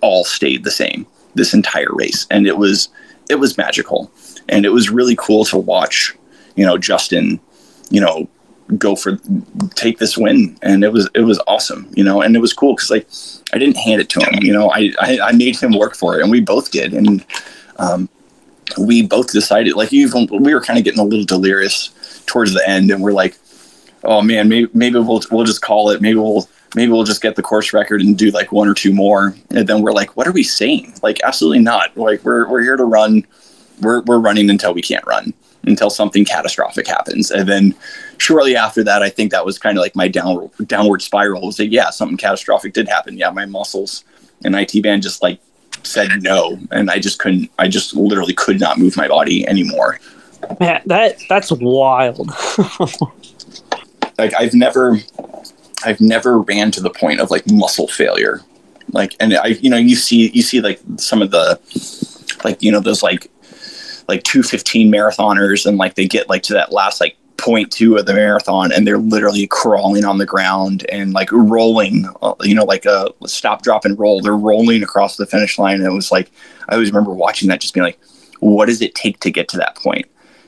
all 0.00 0.24
stayed 0.24 0.64
the 0.64 0.70
same 0.70 1.06
this 1.34 1.54
entire 1.54 1.92
race. 1.92 2.26
And 2.30 2.46
it 2.46 2.56
was, 2.56 2.88
it 3.28 3.36
was 3.36 3.56
magical. 3.56 4.10
And 4.48 4.64
it 4.64 4.70
was 4.70 4.90
really 4.90 5.16
cool 5.16 5.44
to 5.46 5.58
watch, 5.58 6.14
you 6.56 6.64
know, 6.64 6.78
Justin, 6.78 7.38
you 7.90 8.00
know, 8.00 8.28
go 8.76 8.94
for 8.94 9.18
take 9.74 9.98
this 9.98 10.18
win 10.18 10.58
and 10.62 10.84
it 10.84 10.92
was 10.92 11.08
it 11.14 11.22
was 11.22 11.40
awesome 11.46 11.90
you 11.94 12.04
know 12.04 12.20
and 12.20 12.36
it 12.36 12.38
was 12.38 12.52
cool 12.52 12.74
because 12.74 12.90
like 12.90 13.08
i 13.54 13.58
didn't 13.58 13.78
hand 13.78 14.00
it 14.00 14.10
to 14.10 14.20
him 14.20 14.42
you 14.42 14.52
know 14.52 14.70
I, 14.70 14.92
I, 15.00 15.18
I 15.20 15.32
made 15.32 15.56
him 15.56 15.72
work 15.72 15.94
for 15.94 16.18
it 16.18 16.22
and 16.22 16.30
we 16.30 16.40
both 16.40 16.70
did 16.70 16.92
and 16.92 17.24
um, 17.76 18.08
we 18.76 19.02
both 19.02 19.32
decided 19.32 19.74
like 19.74 19.92
even 19.92 20.28
we 20.30 20.52
were 20.52 20.60
kind 20.60 20.78
of 20.78 20.84
getting 20.84 21.00
a 21.00 21.04
little 21.04 21.24
delirious 21.24 22.22
towards 22.26 22.52
the 22.52 22.68
end 22.68 22.90
and 22.90 23.02
we're 23.02 23.12
like 23.12 23.38
oh 24.04 24.20
man 24.20 24.48
maybe, 24.48 24.70
maybe 24.74 24.98
we'll 24.98 25.22
we'll 25.30 25.46
just 25.46 25.62
call 25.62 25.88
it 25.90 26.02
maybe 26.02 26.18
we'll 26.18 26.46
maybe 26.74 26.92
we'll 26.92 27.04
just 27.04 27.22
get 27.22 27.36
the 27.36 27.42
course 27.42 27.72
record 27.72 28.00
and 28.00 28.18
do 28.18 28.30
like 28.30 28.52
one 28.52 28.68
or 28.68 28.74
two 28.74 28.92
more 28.92 29.34
and 29.50 29.66
then 29.68 29.82
we're 29.82 29.92
like 29.92 30.16
what 30.16 30.26
are 30.26 30.32
we 30.32 30.42
saying 30.42 30.92
like 31.02 31.20
absolutely 31.24 31.58
not 31.58 31.96
like 31.96 32.22
we're, 32.24 32.48
we're 32.48 32.62
here 32.62 32.76
to 32.76 32.84
run 32.84 33.26
we're, 33.80 34.02
we're 34.02 34.18
running 34.18 34.50
until 34.50 34.74
we 34.74 34.82
can't 34.82 35.06
run 35.06 35.32
until 35.68 35.90
something 35.90 36.24
catastrophic 36.24 36.86
happens. 36.86 37.30
And 37.30 37.48
then 37.48 37.74
shortly 38.16 38.56
after 38.56 38.82
that, 38.84 39.02
I 39.02 39.10
think 39.10 39.30
that 39.30 39.44
was 39.44 39.58
kind 39.58 39.76
of 39.78 39.82
like 39.82 39.94
my 39.94 40.08
downward 40.08 40.50
downward 40.66 41.02
spiral. 41.02 41.42
Was 41.42 41.58
like, 41.58 41.70
yeah, 41.70 41.90
something 41.90 42.16
catastrophic 42.16 42.72
did 42.72 42.88
happen. 42.88 43.16
Yeah, 43.16 43.30
my 43.30 43.46
muscles 43.46 44.04
and 44.44 44.54
IT 44.56 44.82
band 44.82 45.02
just 45.02 45.22
like 45.22 45.40
said 45.84 46.22
no, 46.22 46.58
and 46.70 46.90
I 46.90 46.98
just 46.98 47.18
couldn't. 47.18 47.50
I 47.58 47.68
just 47.68 47.94
literally 47.94 48.34
could 48.34 48.58
not 48.58 48.78
move 48.78 48.96
my 48.96 49.08
body 49.08 49.46
anymore. 49.46 50.00
Man, 50.58 50.82
that 50.86 51.18
that's 51.28 51.52
wild. 51.52 52.28
like 54.18 54.32
I've 54.38 54.54
never, 54.54 54.98
I've 55.84 56.00
never 56.00 56.40
ran 56.40 56.70
to 56.72 56.80
the 56.80 56.90
point 56.90 57.20
of 57.20 57.30
like 57.30 57.50
muscle 57.50 57.88
failure. 57.88 58.42
Like, 58.92 59.14
and 59.20 59.34
I, 59.34 59.48
you 59.48 59.70
know, 59.70 59.76
you 59.76 59.96
see, 59.96 60.30
you 60.30 60.42
see 60.42 60.60
like 60.60 60.80
some 60.96 61.22
of 61.22 61.30
the, 61.30 61.60
like 62.44 62.62
you 62.62 62.72
know, 62.72 62.80
those 62.80 63.02
like 63.02 63.30
like 64.08 64.22
215 64.22 64.90
marathoners 64.90 65.66
and 65.66 65.76
like 65.76 65.94
they 65.94 66.06
get 66.06 66.28
like 66.28 66.42
to 66.44 66.54
that 66.54 66.72
last 66.72 67.00
like 67.00 67.16
point 67.36 67.70
two 67.70 67.96
of 67.96 68.04
the 68.06 68.12
marathon 68.12 68.72
and 68.72 68.86
they're 68.86 68.98
literally 68.98 69.46
crawling 69.46 70.04
on 70.04 70.18
the 70.18 70.26
ground 70.26 70.84
and 70.90 71.12
like 71.12 71.30
rolling 71.30 72.08
uh, 72.20 72.34
you 72.42 72.54
know 72.54 72.64
like 72.64 72.84
a 72.84 73.08
stop 73.26 73.62
drop 73.62 73.84
and 73.84 73.98
roll 73.98 74.20
they're 74.20 74.36
rolling 74.36 74.82
across 74.82 75.16
the 75.16 75.24
finish 75.24 75.56
line 75.56 75.76
and 75.76 75.86
it 75.86 75.94
was 75.94 76.10
like 76.10 76.32
i 76.68 76.74
always 76.74 76.90
remember 76.90 77.12
watching 77.12 77.48
that 77.48 77.60
just 77.60 77.74
being 77.74 77.84
like 77.84 78.00
what 78.40 78.66
does 78.66 78.82
it 78.82 78.94
take 78.96 79.20
to 79.20 79.30
get 79.30 79.48
to 79.48 79.56
that 79.56 79.76
point 79.76 80.04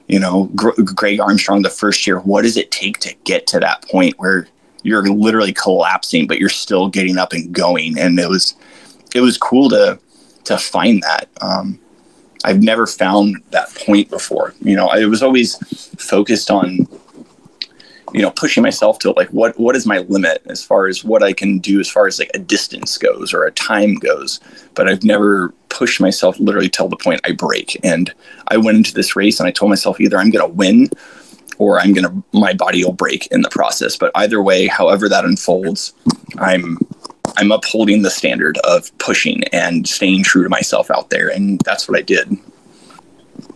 you 0.08 0.18
know 0.18 0.50
Gr- 0.56 0.82
greg 0.82 1.20
armstrong 1.20 1.62
the 1.62 1.70
first 1.70 2.06
year 2.08 2.18
what 2.18 2.42
does 2.42 2.56
it 2.56 2.72
take 2.72 2.98
to 2.98 3.14
get 3.22 3.46
to 3.48 3.60
that 3.60 3.86
point 3.88 4.18
where 4.18 4.48
you're 4.82 5.08
literally 5.08 5.52
collapsing 5.52 6.26
but 6.26 6.38
you're 6.38 6.48
still 6.48 6.88
getting 6.88 7.18
up 7.18 7.32
and 7.32 7.52
going 7.52 7.98
and 7.98 8.18
it 8.18 8.28
was 8.28 8.54
it 9.14 9.20
was 9.20 9.36
cool 9.36 9.68
to 9.68 9.98
to 10.44 10.58
find 10.58 11.02
that 11.02 11.28
um, 11.40 11.78
I've 12.44 12.62
never 12.62 12.86
found 12.86 13.36
that 13.50 13.74
point 13.74 14.10
before. 14.10 14.54
You 14.62 14.76
know, 14.76 14.88
I 14.88 15.04
was 15.04 15.22
always 15.22 15.56
focused 15.98 16.50
on, 16.50 16.88
you 18.12 18.22
know, 18.22 18.30
pushing 18.30 18.62
myself 18.62 18.98
to 19.00 19.12
like 19.12 19.28
what 19.28 19.58
what 19.58 19.76
is 19.76 19.86
my 19.86 19.98
limit 19.98 20.42
as 20.46 20.62
far 20.62 20.86
as 20.86 21.04
what 21.04 21.22
I 21.22 21.32
can 21.32 21.58
do 21.58 21.80
as 21.80 21.88
far 21.88 22.06
as 22.06 22.18
like 22.18 22.30
a 22.34 22.38
distance 22.38 22.96
goes 22.96 23.34
or 23.34 23.44
a 23.44 23.52
time 23.52 23.94
goes. 23.96 24.40
But 24.74 24.88
I've 24.88 25.04
never 25.04 25.50
pushed 25.68 26.00
myself 26.00 26.38
literally 26.40 26.70
till 26.70 26.88
the 26.88 26.96
point 26.96 27.20
I 27.24 27.32
break. 27.32 27.78
And 27.84 28.12
I 28.48 28.56
went 28.56 28.78
into 28.78 28.94
this 28.94 29.14
race 29.14 29.38
and 29.38 29.46
I 29.46 29.52
told 29.52 29.68
myself 29.68 30.00
either 30.00 30.18
I'm 30.18 30.30
going 30.30 30.48
to 30.48 30.54
win 30.54 30.88
or 31.61 31.78
I'm 31.78 31.94
to 31.94 32.24
my 32.32 32.54
body 32.54 32.82
will 32.82 32.94
break 32.94 33.26
in 33.26 33.42
the 33.42 33.50
process. 33.50 33.96
But 33.96 34.11
either 34.14 34.42
way, 34.42 34.66
however 34.66 35.08
that 35.08 35.24
unfolds, 35.24 35.92
I'm 36.38 36.78
I'm 37.36 37.52
upholding 37.52 38.02
the 38.02 38.11
standard 38.11 38.58
of 38.64 38.96
pushing 38.98 39.44
and 39.52 39.86
staying 39.86 40.24
true 40.24 40.42
to 40.42 40.48
myself 40.48 40.90
out 40.90 41.11
there, 41.11 41.28
and 41.28 41.61
that's 41.61 41.86
what 41.86 41.98
I 41.98 42.02
did. 42.02 42.36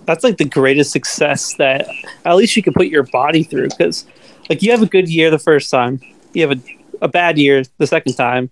That's 0.05 0.23
like 0.23 0.37
the 0.37 0.45
greatest 0.45 0.93
success 0.93 1.55
that 1.55 1.89
at 2.27 2.37
least 2.37 2.57
you 2.57 2.63
can 2.63 2.75
put 2.75 2.89
your 2.89 3.05
body 3.05 3.43
through 3.43 3.71
because, 3.71 4.05
like, 4.51 4.63
you 4.63 4.71
have 4.71 4.83
a 4.83 4.87
good 4.87 5.09
year 5.09 5.31
the 5.31 5.39
first 5.39 5.71
time, 5.71 5.99
you 6.35 6.47
have 6.47 6.59
a, 6.59 6.63
a 7.01 7.09
bad 7.09 7.39
year 7.39 7.65
the 7.79 7.87
second 7.87 8.13
time, 8.13 8.51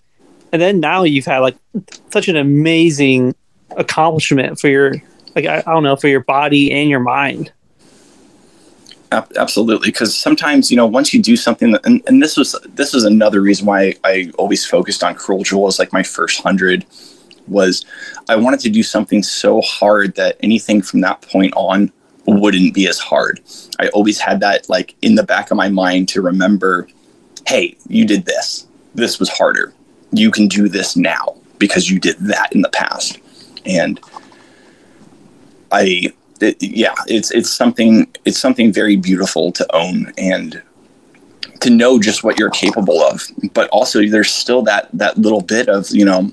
and 0.51 0.63
then 0.63 0.81
now 0.81 1.03
you've 1.03 1.27
had 1.27 1.41
like 1.41 1.57
such 2.11 2.29
an 2.29 2.37
amazing 2.37 3.35
accomplishment 3.77 4.59
for 4.59 4.69
your 4.69 4.95
like 5.37 5.45
I, 5.45 5.59
I 5.59 5.73
don't 5.73 5.83
know 5.83 5.97
for 5.97 6.09
your 6.09 6.25
body 6.25 6.73
and 6.73 6.89
your 6.89 7.01
mind 7.01 7.53
absolutely 9.37 9.89
because 9.89 10.17
sometimes 10.17 10.71
you 10.71 10.77
know 10.77 10.87
once 10.87 11.13
you 11.13 11.23
do 11.23 11.37
something 11.37 11.73
that, 11.73 11.85
and, 11.85 12.03
and 12.07 12.23
this 12.23 12.37
was 12.37 12.59
this 12.71 12.93
was 12.93 13.05
another 13.05 13.41
reason 13.41 13.67
why 13.67 13.95
i 14.05 14.31
always 14.39 14.65
focused 14.65 15.05
on 15.05 15.15
cruel 15.15 15.43
jewel 15.43 15.67
as 15.67 15.79
like 15.79 15.93
my 15.93 16.03
first 16.03 16.41
hundred 16.41 16.87
was 17.47 17.85
i 18.29 18.37
wanted 18.37 18.61
to 18.61 18.71
do 18.71 18.83
something 18.83 19.23
so 19.23 19.61
hard 19.61 20.15
that 20.15 20.37
anything 20.43 20.81
from 20.81 21.01
that 21.01 21.21
point 21.23 21.53
on 21.57 21.93
wouldn't 22.27 22.75
be 22.75 22.87
as 22.89 22.99
hard. 22.99 23.41
I 23.79 23.89
always 23.89 24.19
had 24.19 24.41
that 24.41 24.69
like 24.69 24.95
in 25.03 25.15
the 25.15 25.23
back 25.23 25.51
of 25.51 25.57
my 25.57 25.69
mind 25.69 26.09
to 26.11 26.23
remember 26.23 26.89
hey 27.47 27.77
you 27.89 28.05
did 28.05 28.25
this. 28.25 28.67
This 28.95 29.19
was 29.19 29.29
harder. 29.29 29.75
You 30.13 30.31
can 30.31 30.47
do 30.49 30.69
this 30.69 30.97
now 30.97 31.37
because 31.59 31.91
you 31.91 31.99
did 31.99 32.17
that 32.21 32.53
in 32.53 32.61
the 32.61 32.69
past. 32.69 33.19
And 33.67 34.01
i 35.71 36.13
it, 36.43 36.63
yeah, 36.63 36.95
it's 37.07 37.31
it's 37.31 37.51
something 37.51 38.13
it's 38.25 38.39
something 38.39 38.73
very 38.73 38.97
beautiful 38.97 39.53
to 39.53 39.77
own 39.77 40.13
and 40.19 40.63
to 41.61 41.71
know 41.71 41.99
just 41.99 42.25
what 42.25 42.39
you're 42.39 42.51
capable 42.51 43.01
of. 43.01 43.23
But 43.55 43.69
also, 43.71 44.05
there's 44.07 44.31
still 44.31 44.63
that 44.63 44.89
that 44.93 45.19
little 45.19 45.41
bit 45.41 45.69
of 45.69 45.89
you 45.91 46.05
know, 46.05 46.31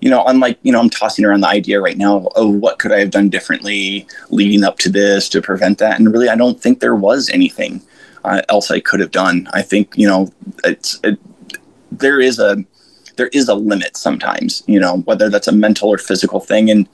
you 0.00 0.10
know, 0.10 0.24
unlike 0.26 0.58
you 0.62 0.72
know, 0.72 0.80
I'm 0.80 0.90
tossing 0.90 1.24
around 1.24 1.42
the 1.42 1.48
idea 1.48 1.80
right 1.80 1.96
now. 1.96 2.16
Of, 2.16 2.28
oh, 2.36 2.48
what 2.48 2.78
could 2.78 2.92
I 2.92 3.00
have 3.00 3.10
done 3.10 3.28
differently 3.28 4.06
leading 4.30 4.64
up 4.64 4.78
to 4.78 4.88
this 4.88 5.28
to 5.30 5.42
prevent 5.42 5.78
that? 5.78 5.98
And 5.98 6.12
really, 6.12 6.28
I 6.28 6.36
don't 6.36 6.60
think 6.60 6.80
there 6.80 6.96
was 6.96 7.28
anything 7.30 7.82
uh, 8.24 8.42
else 8.48 8.70
I 8.70 8.80
could 8.80 9.00
have 9.00 9.10
done. 9.10 9.48
I 9.52 9.62
think 9.62 9.92
you 9.96 10.06
know, 10.06 10.32
it's 10.64 10.98
it, 11.04 11.18
there 11.92 12.20
is 12.20 12.38
a 12.38 12.64
there 13.16 13.28
is 13.28 13.48
a 13.48 13.54
limit 13.54 13.96
sometimes. 13.96 14.62
You 14.66 14.80
know, 14.80 14.98
whether 14.98 15.28
that's 15.28 15.48
a 15.48 15.52
mental 15.52 15.90
or 15.90 15.98
physical 15.98 16.40
thing, 16.40 16.70
and 16.70 16.88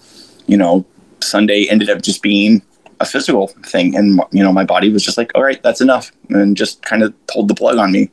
you 0.47 0.57
know 0.57 0.85
Sunday 1.27 1.67
ended 1.69 1.91
up 1.91 2.03
just 2.03 2.23
being 2.23 2.63
a 3.01 3.05
physical 3.05 3.49
thing, 3.67 3.95
and 3.97 4.21
you 4.33 4.43
know 4.43 4.53
my 4.53 4.65
body 4.65 4.91
was 4.91 5.05
just 5.05 5.19
like, 5.19 5.33
all 5.35 5.43
right, 5.43 5.63
that's 5.63 5.81
enough, 5.81 6.13
and 6.31 6.57
just 6.57 6.83
kind 6.83 7.03
of 7.03 7.15
pulled 7.27 7.49
the 7.49 7.55
plug 7.55 7.79
on 7.79 7.93
me. 7.93 8.11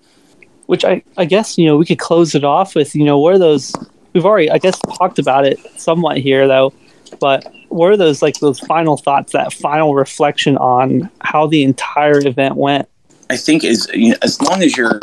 Which 0.65 0.85
I 0.85 1.03
I 1.17 1.25
guess 1.25 1.57
you 1.57 1.65
know 1.65 1.77
we 1.77 1.85
could 1.85 1.99
close 1.99 2.35
it 2.35 2.43
off 2.43 2.75
with 2.75 2.95
you 2.95 3.05
know 3.05 3.19
where 3.19 3.37
those 3.37 3.73
we've 4.13 4.25
already 4.25 4.49
I 4.49 4.57
guess 4.57 4.79
talked 4.97 5.19
about 5.19 5.45
it 5.45 5.59
somewhat 5.79 6.17
here 6.17 6.47
though 6.47 6.73
but 7.19 7.51
what 7.69 7.91
are 7.91 7.97
those 7.97 8.21
like 8.21 8.39
those 8.39 8.59
final 8.59 8.97
thoughts, 8.97 9.33
that 9.33 9.53
final 9.53 9.95
reflection 9.95 10.57
on 10.57 11.09
how 11.21 11.47
the 11.47 11.63
entire 11.63 12.25
event 12.25 12.55
went? 12.55 12.87
I 13.29 13.37
think 13.37 13.63
is 13.63 13.89
you 13.93 14.11
know, 14.11 14.17
as 14.21 14.41
long 14.41 14.61
as 14.61 14.77
you're 14.77 14.99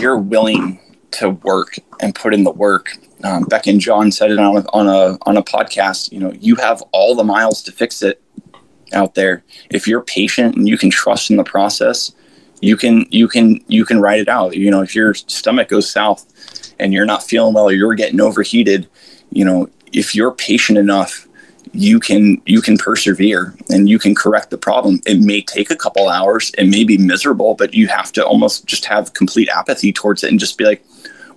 you're 0.00 0.18
willing 0.18 0.80
to 1.12 1.30
work 1.30 1.76
and 2.00 2.14
put 2.14 2.34
in 2.34 2.44
the 2.44 2.50
work. 2.50 2.96
Um, 3.22 3.44
Beck 3.44 3.66
and 3.66 3.80
John 3.80 4.10
said 4.10 4.30
it 4.30 4.38
on 4.38 4.56
a, 4.56 4.60
on 4.72 4.86
a 4.88 5.18
on 5.26 5.36
a 5.36 5.42
podcast. 5.42 6.12
You 6.12 6.20
know, 6.20 6.32
you 6.32 6.56
have 6.56 6.82
all 6.92 7.14
the 7.14 7.24
miles 7.24 7.62
to 7.64 7.72
fix 7.72 8.02
it 8.02 8.22
out 8.92 9.14
there. 9.14 9.44
If 9.70 9.86
you're 9.86 10.02
patient 10.02 10.56
and 10.56 10.68
you 10.68 10.78
can 10.78 10.90
trust 10.90 11.30
in 11.30 11.36
the 11.36 11.44
process, 11.44 12.12
you 12.60 12.76
can 12.76 13.06
you 13.10 13.28
can 13.28 13.62
you 13.66 13.84
can 13.84 14.00
ride 14.00 14.20
it 14.20 14.28
out. 14.28 14.56
You 14.56 14.70
know, 14.70 14.82
if 14.82 14.94
your 14.94 15.14
stomach 15.14 15.68
goes 15.68 15.90
south 15.90 16.26
and 16.78 16.92
you're 16.92 17.06
not 17.06 17.22
feeling 17.22 17.54
well 17.54 17.68
or 17.68 17.72
you're 17.72 17.94
getting 17.94 18.20
overheated, 18.20 18.88
you 19.30 19.44
know, 19.44 19.68
if 19.92 20.14
you're 20.14 20.32
patient 20.32 20.78
enough, 20.78 21.26
you 21.72 22.00
can 22.00 22.40
you 22.46 22.60
can 22.60 22.76
persevere 22.76 23.54
and 23.68 23.88
you 23.88 23.98
can 23.98 24.14
correct 24.14 24.50
the 24.50 24.58
problem. 24.58 25.00
It 25.06 25.20
may 25.20 25.40
take 25.42 25.70
a 25.70 25.76
couple 25.76 26.08
hours, 26.08 26.50
it 26.58 26.66
may 26.66 26.84
be 26.84 26.98
miserable, 26.98 27.54
but 27.54 27.74
you 27.74 27.88
have 27.88 28.12
to 28.12 28.24
almost 28.24 28.66
just 28.66 28.84
have 28.86 29.14
complete 29.14 29.48
apathy 29.48 29.92
towards 29.92 30.24
it 30.24 30.30
and 30.30 30.40
just 30.40 30.58
be 30.58 30.64
like, 30.64 30.84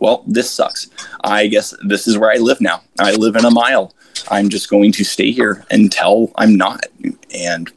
well, 0.03 0.25
this 0.27 0.51
sucks. 0.51 0.89
I 1.23 1.47
guess 1.47 1.73
this 1.81 2.09
is 2.09 2.17
where 2.17 2.29
I 2.29 2.35
live 2.35 2.59
now. 2.59 2.81
I 2.99 3.13
live 3.13 3.37
in 3.37 3.45
a 3.45 3.49
mile. 3.49 3.93
I'm 4.29 4.49
just 4.49 4.69
going 4.69 4.91
to 4.91 5.05
stay 5.05 5.31
here 5.31 5.65
until 5.71 6.33
I'm 6.35 6.57
not. 6.57 6.87
And 7.33 7.71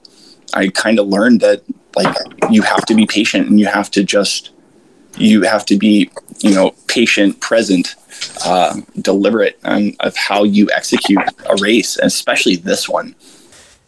I 0.53 0.71
kind 0.71 0.99
of 0.99 1.07
learned 1.07 1.41
that 1.43 1.63
like 1.95 2.17
you 2.51 2.63
have 2.63 2.85
to 2.87 2.97
be 2.97 3.07
patient 3.07 3.49
and 3.49 3.61
you 3.61 3.67
have 3.67 3.93
to 3.93 4.03
just 4.03 4.51
you 5.17 5.43
have 5.43 5.65
to 5.67 5.79
be 5.79 6.11
you 6.41 6.53
know 6.53 6.75
patient 6.89 7.39
present 7.39 7.95
uh, 8.45 8.81
deliberate 9.01 9.61
on, 9.65 9.93
of 10.01 10.17
how 10.17 10.43
you 10.43 10.69
execute 10.75 11.23
a 11.49 11.57
race 11.63 11.97
especially 12.03 12.57
this 12.57 12.89
one 12.89 13.15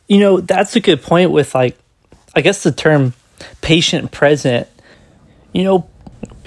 you 0.07 0.21
know 0.21 0.41
that's 0.41 0.75
a 0.77 0.81
good 0.81 1.03
point 1.03 1.31
with 1.31 1.55
like 1.55 1.77
i 2.35 2.41
guess 2.41 2.63
the 2.63 2.73
term 2.73 3.13
patient 3.61 4.11
present 4.11 4.67
you 5.53 5.65
know 5.65 5.87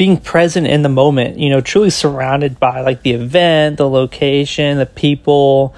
being 0.01 0.17
present 0.17 0.65
in 0.65 0.81
the 0.81 0.89
moment 0.89 1.37
you 1.37 1.47
know 1.47 1.61
truly 1.61 1.91
surrounded 1.91 2.59
by 2.59 2.81
like 2.81 3.03
the 3.03 3.11
event 3.11 3.77
the 3.77 3.87
location 3.87 4.79
the 4.79 4.85
people. 4.87 5.75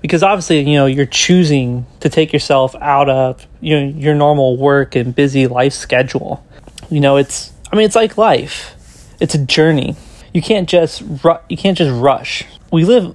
Because 0.00 0.22
obviously 0.22 0.60
you 0.60 0.76
know 0.76 0.86
you're 0.86 1.04
choosing 1.04 1.84
to 2.00 2.08
take 2.08 2.32
yourself 2.32 2.74
out 2.76 3.10
of 3.10 3.46
you 3.60 3.78
know 3.78 3.86
your 3.86 4.14
normal 4.14 4.56
work 4.56 4.96
and 4.96 5.14
busy 5.14 5.46
life 5.46 5.74
schedule. 5.74 6.42
You 6.88 7.00
know 7.00 7.18
it's 7.18 7.52
i 7.70 7.76
mean 7.76 7.84
it's 7.84 7.94
like 7.94 8.16
life. 8.16 8.74
It's 9.20 9.34
a 9.34 9.44
journey. 9.44 9.94
You 10.32 10.40
can't 10.40 10.66
just 10.66 11.02
ru- 11.22 11.44
you 11.50 11.58
can't 11.58 11.76
just 11.76 11.92
rush. 12.00 12.46
We 12.72 12.86
live 12.86 13.14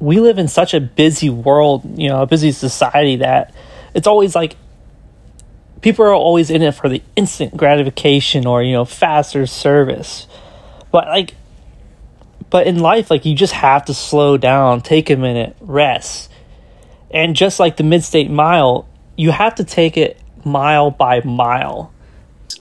we 0.00 0.18
live 0.18 0.36
in 0.36 0.48
such 0.48 0.74
a 0.74 0.80
busy 0.80 1.30
world 1.30 1.96
you 1.96 2.08
know 2.08 2.22
a 2.22 2.26
busy 2.26 2.50
society 2.50 3.14
that 3.18 3.54
it's 3.94 4.08
always 4.08 4.34
like 4.34 4.56
people 5.82 6.04
are 6.04 6.14
always 6.14 6.50
in 6.50 6.62
it 6.62 6.72
for 6.72 6.88
the 6.88 7.02
instant 7.16 7.56
gratification 7.56 8.46
or 8.46 8.62
you 8.62 8.72
know 8.72 8.84
faster 8.84 9.46
service 9.46 10.26
but 10.90 11.06
like 11.08 11.34
but 12.52 12.66
in 12.66 12.80
life, 12.80 13.10
like 13.10 13.24
you 13.24 13.34
just 13.34 13.54
have 13.54 13.86
to 13.86 13.94
slow 13.94 14.36
down, 14.36 14.82
take 14.82 15.08
a 15.08 15.16
minute, 15.16 15.56
rest. 15.62 16.30
And 17.10 17.34
just 17.34 17.58
like 17.58 17.78
the 17.78 17.82
mid 17.82 18.04
state 18.04 18.30
mile, 18.30 18.86
you 19.16 19.30
have 19.30 19.54
to 19.54 19.64
take 19.64 19.96
it 19.96 20.20
mile 20.44 20.90
by 20.90 21.22
mile. 21.22 21.94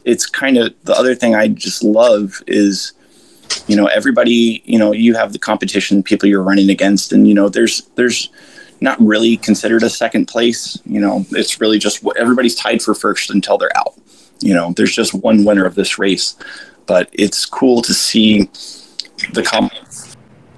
It's 0.06 0.26
kind 0.26 0.58
of 0.58 0.74
the 0.84 0.98
other 0.98 1.14
thing 1.14 1.36
I 1.36 1.50
just 1.50 1.84
love 1.84 2.42
is, 2.48 2.94
you 3.68 3.76
know, 3.76 3.88
everybody, 3.88 4.64
you 4.64 4.80
know, 4.80 4.94
you 4.94 5.14
have 5.16 5.34
the 5.34 5.40
competition, 5.40 6.04
people 6.04 6.30
you're 6.30 6.42
running 6.42 6.70
against, 6.70 7.12
and 7.12 7.28
you 7.28 7.34
know, 7.34 7.50
there's 7.50 7.82
there's 7.96 8.30
not 8.82 9.00
really 9.00 9.38
considered 9.38 9.84
a 9.84 9.90
second 9.90 10.26
place. 10.28 10.78
You 10.86 11.00
know, 11.00 11.26
it's 11.32 11.62
really 11.62 11.80
just 11.80 12.04
everybody's 12.18 12.56
tied 12.56 12.82
for 12.82 12.94
first 12.94 13.30
until 13.30 13.58
they're 13.58 13.76
out. 13.78 13.94
You 14.40 14.56
know, 14.56 14.74
there's 14.76 14.94
just 14.94 15.14
one 15.14 15.46
winner 15.46 15.66
of 15.66 15.76
this 15.76 16.00
race, 16.00 16.36
but 16.88 17.08
it's 17.14 17.46
cool 17.46 17.82
to 17.84 17.94
see 17.94 18.50
the 19.34 19.44
comp 19.44 19.72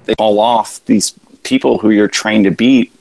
they 0.06 0.14
fall 0.16 0.40
off 0.40 0.84
these 0.86 1.14
people 1.42 1.78
who 1.78 1.90
you're 1.90 2.08
trying 2.08 2.42
to 2.44 2.50
beat 2.50 2.92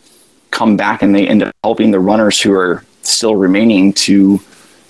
come 0.51 0.78
back 0.78 1.01
and 1.01 1.15
they 1.15 1.28
end 1.28 1.43
up 1.43 1.55
helping 1.63 1.91
the 1.91 1.99
runners 1.99 2.39
who 2.39 2.53
are 2.53 2.84
still 3.01 3.36
remaining 3.36 3.91
to 3.93 4.39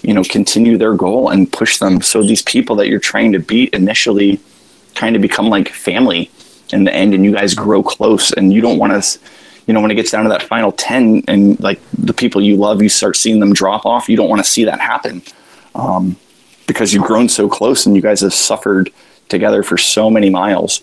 you 0.01 0.13
know 0.13 0.23
continue 0.23 0.77
their 0.77 0.93
goal 0.93 1.29
and 1.29 1.51
push 1.51 1.77
them 1.77 2.01
so 2.01 2.21
these 2.21 2.41
people 2.41 2.75
that 2.75 2.87
you're 2.87 2.99
trying 2.99 3.31
to 3.31 3.39
beat 3.39 3.73
initially 3.73 4.39
kind 4.95 5.15
of 5.15 5.21
become 5.21 5.47
like 5.47 5.69
family 5.69 6.29
in 6.71 6.83
the 6.83 6.93
end 6.93 7.13
and 7.13 7.23
you 7.23 7.31
guys 7.31 7.53
grow 7.53 7.81
close 7.81 8.31
and 8.33 8.51
you 8.51 8.61
don't 8.61 8.77
want 8.77 8.91
to 8.91 9.19
you 9.67 9.73
know 9.73 9.81
when 9.81 9.91
it 9.91 9.95
gets 9.95 10.11
down 10.11 10.23
to 10.23 10.29
that 10.29 10.43
final 10.43 10.71
10 10.71 11.23
and 11.27 11.59
like 11.59 11.79
the 11.93 12.13
people 12.13 12.41
you 12.41 12.55
love 12.55 12.81
you 12.81 12.89
start 12.89 13.15
seeing 13.15 13.39
them 13.39 13.53
drop 13.53 13.85
off 13.85 14.09
you 14.09 14.17
don't 14.17 14.29
want 14.29 14.43
to 14.43 14.49
see 14.49 14.63
that 14.65 14.79
happen 14.79 15.21
um, 15.75 16.15
because 16.67 16.93
you've 16.93 17.03
grown 17.03 17.29
so 17.29 17.49
close 17.49 17.85
and 17.85 17.95
you 17.95 18.01
guys 18.01 18.21
have 18.21 18.33
suffered 18.33 18.91
together 19.29 19.63
for 19.63 19.77
so 19.77 20.09
many 20.09 20.29
miles. 20.29 20.81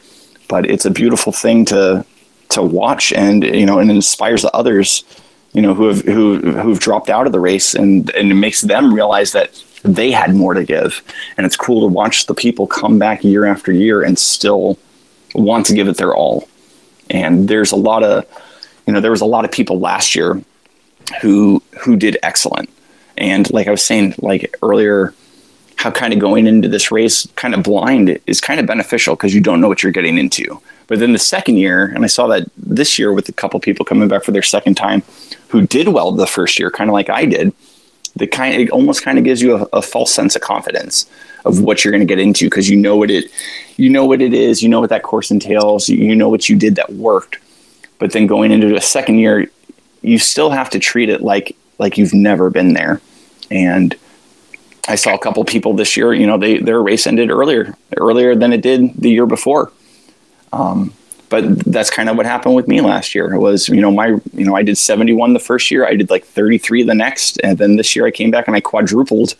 But 0.48 0.68
it's 0.68 0.84
a 0.84 0.90
beautiful 0.90 1.32
thing 1.32 1.64
to 1.66 2.04
to 2.50 2.62
watch, 2.62 3.12
and 3.12 3.44
you 3.44 3.64
know, 3.64 3.78
and 3.78 3.90
it 3.90 3.94
inspires 3.94 4.42
the 4.42 4.54
others, 4.54 5.04
you 5.52 5.62
know, 5.62 5.74
who 5.74 5.86
have 5.86 6.00
who 6.02 6.38
who've 6.38 6.80
dropped 6.80 7.08
out 7.08 7.26
of 7.26 7.32
the 7.32 7.40
race, 7.40 7.74
and 7.74 8.10
and 8.10 8.30
it 8.30 8.34
makes 8.34 8.60
them 8.60 8.92
realize 8.92 9.32
that 9.32 9.62
they 9.84 10.10
had 10.10 10.34
more 10.34 10.54
to 10.54 10.64
give. 10.64 11.02
And 11.36 11.46
it's 11.46 11.56
cool 11.56 11.88
to 11.88 11.94
watch 11.94 12.26
the 12.26 12.34
people 12.34 12.66
come 12.66 12.98
back 12.98 13.24
year 13.24 13.46
after 13.46 13.72
year 13.72 14.02
and 14.02 14.18
still 14.18 14.78
want 15.34 15.66
to 15.66 15.74
give 15.74 15.88
it 15.88 15.96
their 15.96 16.14
all. 16.14 16.48
And 17.08 17.48
there's 17.48 17.72
a 17.72 17.76
lot 17.76 18.02
of, 18.04 18.26
you 18.90 18.94
know, 18.94 19.00
there 19.00 19.12
was 19.12 19.20
a 19.20 19.26
lot 19.26 19.44
of 19.44 19.52
people 19.52 19.78
last 19.78 20.16
year 20.16 20.42
who 21.22 21.62
who 21.80 21.96
did 21.96 22.18
excellent. 22.24 22.68
And 23.16 23.48
like 23.52 23.68
I 23.68 23.70
was 23.70 23.84
saying, 23.84 24.16
like 24.18 24.56
earlier, 24.64 25.14
how 25.76 25.92
kind 25.92 26.12
of 26.12 26.18
going 26.18 26.48
into 26.48 26.68
this 26.68 26.90
race 26.90 27.24
kind 27.36 27.54
of 27.54 27.62
blind 27.62 28.18
is 28.26 28.40
kind 28.40 28.58
of 28.58 28.66
beneficial 28.66 29.14
because 29.14 29.32
you 29.32 29.40
don't 29.40 29.60
know 29.60 29.68
what 29.68 29.84
you're 29.84 29.92
getting 29.92 30.18
into. 30.18 30.60
But 30.88 30.98
then 30.98 31.12
the 31.12 31.20
second 31.20 31.58
year, 31.58 31.84
and 31.84 32.02
I 32.02 32.08
saw 32.08 32.26
that 32.26 32.48
this 32.56 32.98
year 32.98 33.12
with 33.12 33.28
a 33.28 33.32
couple 33.32 33.60
people 33.60 33.84
coming 33.84 34.08
back 34.08 34.24
for 34.24 34.32
their 34.32 34.42
second 34.42 34.74
time 34.74 35.04
who 35.50 35.64
did 35.64 35.86
well 35.86 36.10
the 36.10 36.26
first 36.26 36.58
year, 36.58 36.68
kind 36.68 36.90
of 36.90 36.94
like 36.94 37.08
I 37.08 37.26
did. 37.26 37.52
The 38.16 38.26
kind 38.26 38.60
it 38.60 38.70
almost 38.70 39.04
kind 39.04 39.18
of 39.18 39.24
gives 39.24 39.40
you 39.40 39.54
a, 39.54 39.68
a 39.72 39.82
false 39.82 40.12
sense 40.12 40.34
of 40.34 40.42
confidence 40.42 41.08
of 41.44 41.60
what 41.60 41.84
you're 41.84 41.92
going 41.92 42.06
to 42.08 42.12
get 42.12 42.18
into 42.18 42.46
because 42.46 42.68
you 42.68 42.76
know 42.76 42.96
what 42.96 43.08
it 43.08 43.30
you 43.76 43.88
know 43.88 44.04
what 44.04 44.20
it 44.20 44.34
is, 44.34 44.64
you 44.64 44.68
know 44.68 44.80
what 44.80 44.90
that 44.90 45.04
course 45.04 45.30
entails, 45.30 45.88
you 45.88 46.16
know 46.16 46.28
what 46.28 46.48
you 46.48 46.56
did 46.56 46.74
that 46.74 46.92
worked. 46.94 47.38
But 48.00 48.12
then 48.12 48.26
going 48.26 48.50
into 48.50 48.74
a 48.74 48.80
second 48.80 49.18
year, 49.18 49.48
you 50.02 50.18
still 50.18 50.50
have 50.50 50.70
to 50.70 50.80
treat 50.80 51.08
it 51.08 51.20
like 51.20 51.56
like 51.78 51.96
you've 51.96 52.14
never 52.14 52.50
been 52.50 52.72
there. 52.72 53.00
And 53.50 53.96
I 54.88 54.96
saw 54.96 55.14
a 55.14 55.18
couple 55.18 55.44
people 55.44 55.74
this 55.74 55.96
year. 55.96 56.12
You 56.12 56.26
know, 56.26 56.38
they 56.38 56.58
their 56.58 56.82
race 56.82 57.06
ended 57.06 57.30
earlier 57.30 57.76
earlier 57.96 58.34
than 58.34 58.52
it 58.52 58.62
did 58.62 58.94
the 58.96 59.10
year 59.10 59.26
before. 59.26 59.70
Um, 60.52 60.92
but 61.28 61.60
that's 61.60 61.90
kind 61.90 62.08
of 62.08 62.16
what 62.16 62.26
happened 62.26 62.56
with 62.56 62.66
me 62.66 62.80
last 62.80 63.14
year. 63.14 63.32
It 63.32 63.38
was 63.38 63.68
you 63.68 63.80
know 63.80 63.90
my 63.90 64.18
you 64.32 64.44
know 64.44 64.56
I 64.56 64.62
did 64.62 64.78
71 64.78 65.34
the 65.34 65.38
first 65.38 65.70
year. 65.70 65.86
I 65.86 65.94
did 65.94 66.10
like 66.10 66.24
33 66.24 66.82
the 66.82 66.94
next, 66.94 67.38
and 67.44 67.58
then 67.58 67.76
this 67.76 67.94
year 67.94 68.06
I 68.06 68.10
came 68.10 68.30
back 68.30 68.48
and 68.48 68.56
I 68.56 68.60
quadrupled 68.60 69.34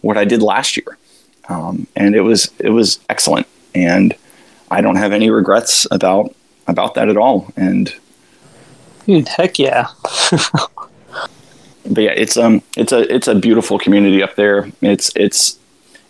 what 0.00 0.16
I 0.16 0.24
did 0.24 0.42
last 0.42 0.76
year. 0.76 0.98
Um, 1.48 1.86
and 1.94 2.16
it 2.16 2.22
was 2.22 2.50
it 2.58 2.70
was 2.70 2.98
excellent, 3.08 3.46
and 3.74 4.14
I 4.70 4.80
don't 4.80 4.96
have 4.96 5.12
any 5.12 5.30
regrets 5.30 5.86
about 5.90 6.34
about 6.66 6.94
that 6.94 7.08
at 7.08 7.16
all. 7.16 7.52
And 7.56 7.94
heck 9.36 9.58
yeah. 9.58 9.88
but 10.30 12.02
yeah, 12.02 12.10
it's 12.10 12.36
um, 12.36 12.62
it's 12.76 12.92
a 12.92 13.12
it's 13.14 13.28
a 13.28 13.34
beautiful 13.34 13.78
community 13.78 14.22
up 14.22 14.34
there. 14.34 14.70
It's 14.82 15.10
it's 15.14 15.58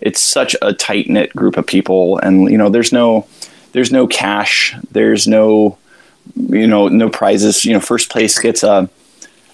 it's 0.01 0.21
such 0.21 0.57
a 0.63 0.73
tight 0.73 1.09
knit 1.09 1.35
group 1.35 1.57
of 1.57 1.67
people, 1.67 2.19
and 2.19 2.51
you 2.51 2.59
know, 2.59 2.69
there's 2.69 2.93
no 2.93 3.27
there's 3.73 3.93
no 3.93 4.07
cash, 4.07 4.75
there's 4.91 5.27
no 5.27 5.77
you 6.35 6.67
know 6.67 6.89
no 6.89 7.09
prizes. 7.09 7.65
You 7.65 7.75
know, 7.75 7.81
first 7.81 8.11
place 8.11 8.39
gets 8.39 8.63
a, 8.63 8.89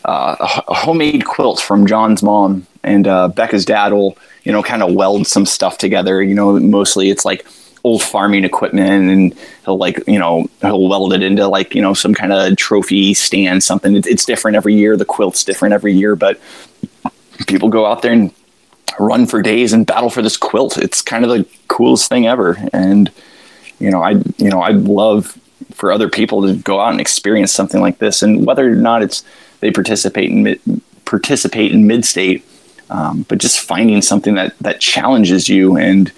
a, 0.04 0.36
a 0.68 0.74
homemade 0.74 1.24
quilt 1.24 1.60
from 1.60 1.86
John's 1.86 2.22
mom, 2.22 2.66
and 2.82 3.06
uh, 3.06 3.28
Becca's 3.28 3.64
dad 3.64 3.92
will 3.92 4.16
you 4.44 4.52
know 4.52 4.62
kind 4.62 4.82
of 4.82 4.94
weld 4.94 5.26
some 5.26 5.46
stuff 5.46 5.78
together. 5.78 6.22
You 6.22 6.34
know, 6.34 6.58
mostly 6.60 7.10
it's 7.10 7.24
like 7.24 7.44
old 7.84 8.02
farming 8.02 8.44
equipment 8.44 9.10
and 9.10 9.34
he'll 9.64 9.76
like 9.76 10.02
you 10.06 10.18
know 10.18 10.46
he'll 10.60 10.88
weld 10.88 11.12
it 11.12 11.22
into 11.22 11.46
like 11.48 11.74
you 11.74 11.82
know 11.82 11.94
some 11.94 12.14
kind 12.14 12.32
of 12.32 12.56
trophy 12.56 13.14
stand 13.14 13.62
something. 13.62 13.96
It's, 13.96 14.24
different 14.24 14.56
every 14.56 14.74
year. 14.74 14.96
The 14.96 15.04
quilt's 15.04 15.44
different 15.44 15.74
every 15.74 15.92
year 15.92 16.14
but 16.14 16.40
people 17.46 17.68
go 17.68 17.86
out 17.86 18.02
there 18.02 18.12
and 18.12 18.32
run 18.98 19.26
for 19.26 19.42
days 19.42 19.72
and 19.72 19.86
battle 19.86 20.10
for 20.10 20.22
this 20.22 20.36
quilt. 20.36 20.78
It's 20.78 21.02
kind 21.02 21.24
of 21.24 21.30
the 21.30 21.46
coolest 21.68 22.08
thing 22.08 22.26
ever. 22.26 22.58
And 22.72 23.10
you 23.78 23.90
know 23.90 24.02
i 24.02 24.12
you 24.38 24.48
know 24.48 24.62
i'd 24.62 24.76
love 24.76 25.36
for 25.72 25.90
other 25.90 26.08
people 26.08 26.42
to 26.42 26.54
go 26.54 26.78
out 26.78 26.92
and 26.92 27.00
experience 27.00 27.52
something 27.52 27.80
like 27.80 27.98
this. 27.98 28.22
And 28.22 28.46
whether 28.46 28.70
or 28.70 28.76
not 28.76 29.02
it's 29.02 29.24
they 29.60 29.70
participate 29.70 30.30
in 30.30 30.42
mid, 30.44 30.60
participate 31.04 31.72
in 31.72 31.86
mid 31.86 32.04
state 32.04 32.44
um, 32.92 33.24
but 33.28 33.38
just 33.38 33.58
finding 33.58 34.02
something 34.02 34.34
that 34.34 34.56
that 34.60 34.80
challenges 34.80 35.48
you 35.48 35.76
and 35.76 36.12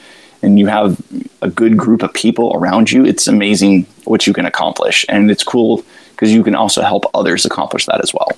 and 0.45 0.59
you 0.59 0.67
have 0.67 1.01
a 1.43 1.49
good 1.49 1.77
group 1.77 2.03
of 2.03 2.13
people 2.13 2.53
around 2.55 2.93
you, 2.93 3.05
it's 3.05 3.27
amazing 3.27 3.87
what 4.05 4.27
you 4.27 4.33
can 4.33 4.47
accomplish. 4.47 5.05
And 5.09 5.31
it's 5.31 5.43
cool 5.43 5.85
because 6.11 6.33
you 6.33 6.45
can 6.45 6.55
also 6.55 6.83
help 6.83 7.05
others 7.15 7.45
accomplish 7.45 7.87
that 7.87 8.01
as 8.03 8.13
well. 8.15 8.31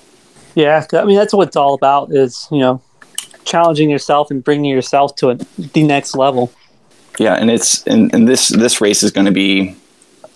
Yeah, 0.55 0.85
I 0.93 1.03
mean 1.03 1.15
that's 1.15 1.33
what 1.33 1.49
it's 1.49 1.55
all 1.55 1.75
about 1.75 2.11
is 2.11 2.47
you 2.51 2.59
know 2.59 2.81
challenging 3.45 3.89
yourself 3.89 4.31
and 4.31 4.43
bringing 4.43 4.71
yourself 4.71 5.15
to 5.17 5.29
a, 5.29 5.35
the 5.35 5.83
next 5.83 6.15
level. 6.15 6.51
Yeah, 7.19 7.35
and 7.35 7.51
it's 7.51 7.83
and, 7.85 8.13
and 8.13 8.27
this 8.27 8.47
this 8.47 8.81
race 8.81 9.03
is 9.03 9.11
going 9.11 9.25
to 9.25 9.31
be 9.31 9.75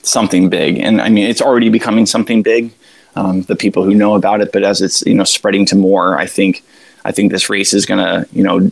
something 0.04 0.50
big, 0.50 0.78
and 0.78 1.02
I 1.02 1.10
mean 1.10 1.28
it's 1.28 1.42
already 1.42 1.70
becoming 1.70 2.06
something 2.06 2.44
big. 2.44 2.72
Um, 3.16 3.42
the 3.44 3.56
people 3.56 3.84
who 3.84 3.94
know 3.94 4.16
about 4.16 4.42
it, 4.42 4.52
but 4.54 4.64
as 4.64 4.82
it's 4.82 5.02
you 5.06 5.16
know 5.16 5.24
spreading 5.24 5.66
to 5.68 5.76
more, 5.76 6.20
I 6.20 6.28
think 6.28 6.64
I 7.04 7.12
think 7.12 7.32
this 7.32 7.50
race 7.50 7.74
is 7.74 7.86
going 7.86 8.00
to 8.00 8.28
you 8.32 8.44
know 8.44 8.72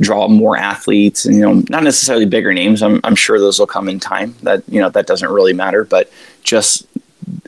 draw 0.00 0.28
more 0.28 0.56
athletes 0.56 1.24
and 1.24 1.36
you 1.36 1.42
know 1.42 1.62
not 1.68 1.82
necessarily 1.82 2.24
bigger 2.24 2.52
names. 2.52 2.82
I'm 2.82 3.00
I'm 3.04 3.16
sure 3.16 3.38
those 3.38 3.58
will 3.58 3.66
come 3.66 3.88
in 3.88 4.00
time. 4.00 4.34
That 4.42 4.62
you 4.68 4.80
know 4.80 4.90
that 4.90 5.06
doesn't 5.06 5.30
really 5.30 5.52
matter, 5.52 5.84
but 5.84 6.10
just 6.42 6.86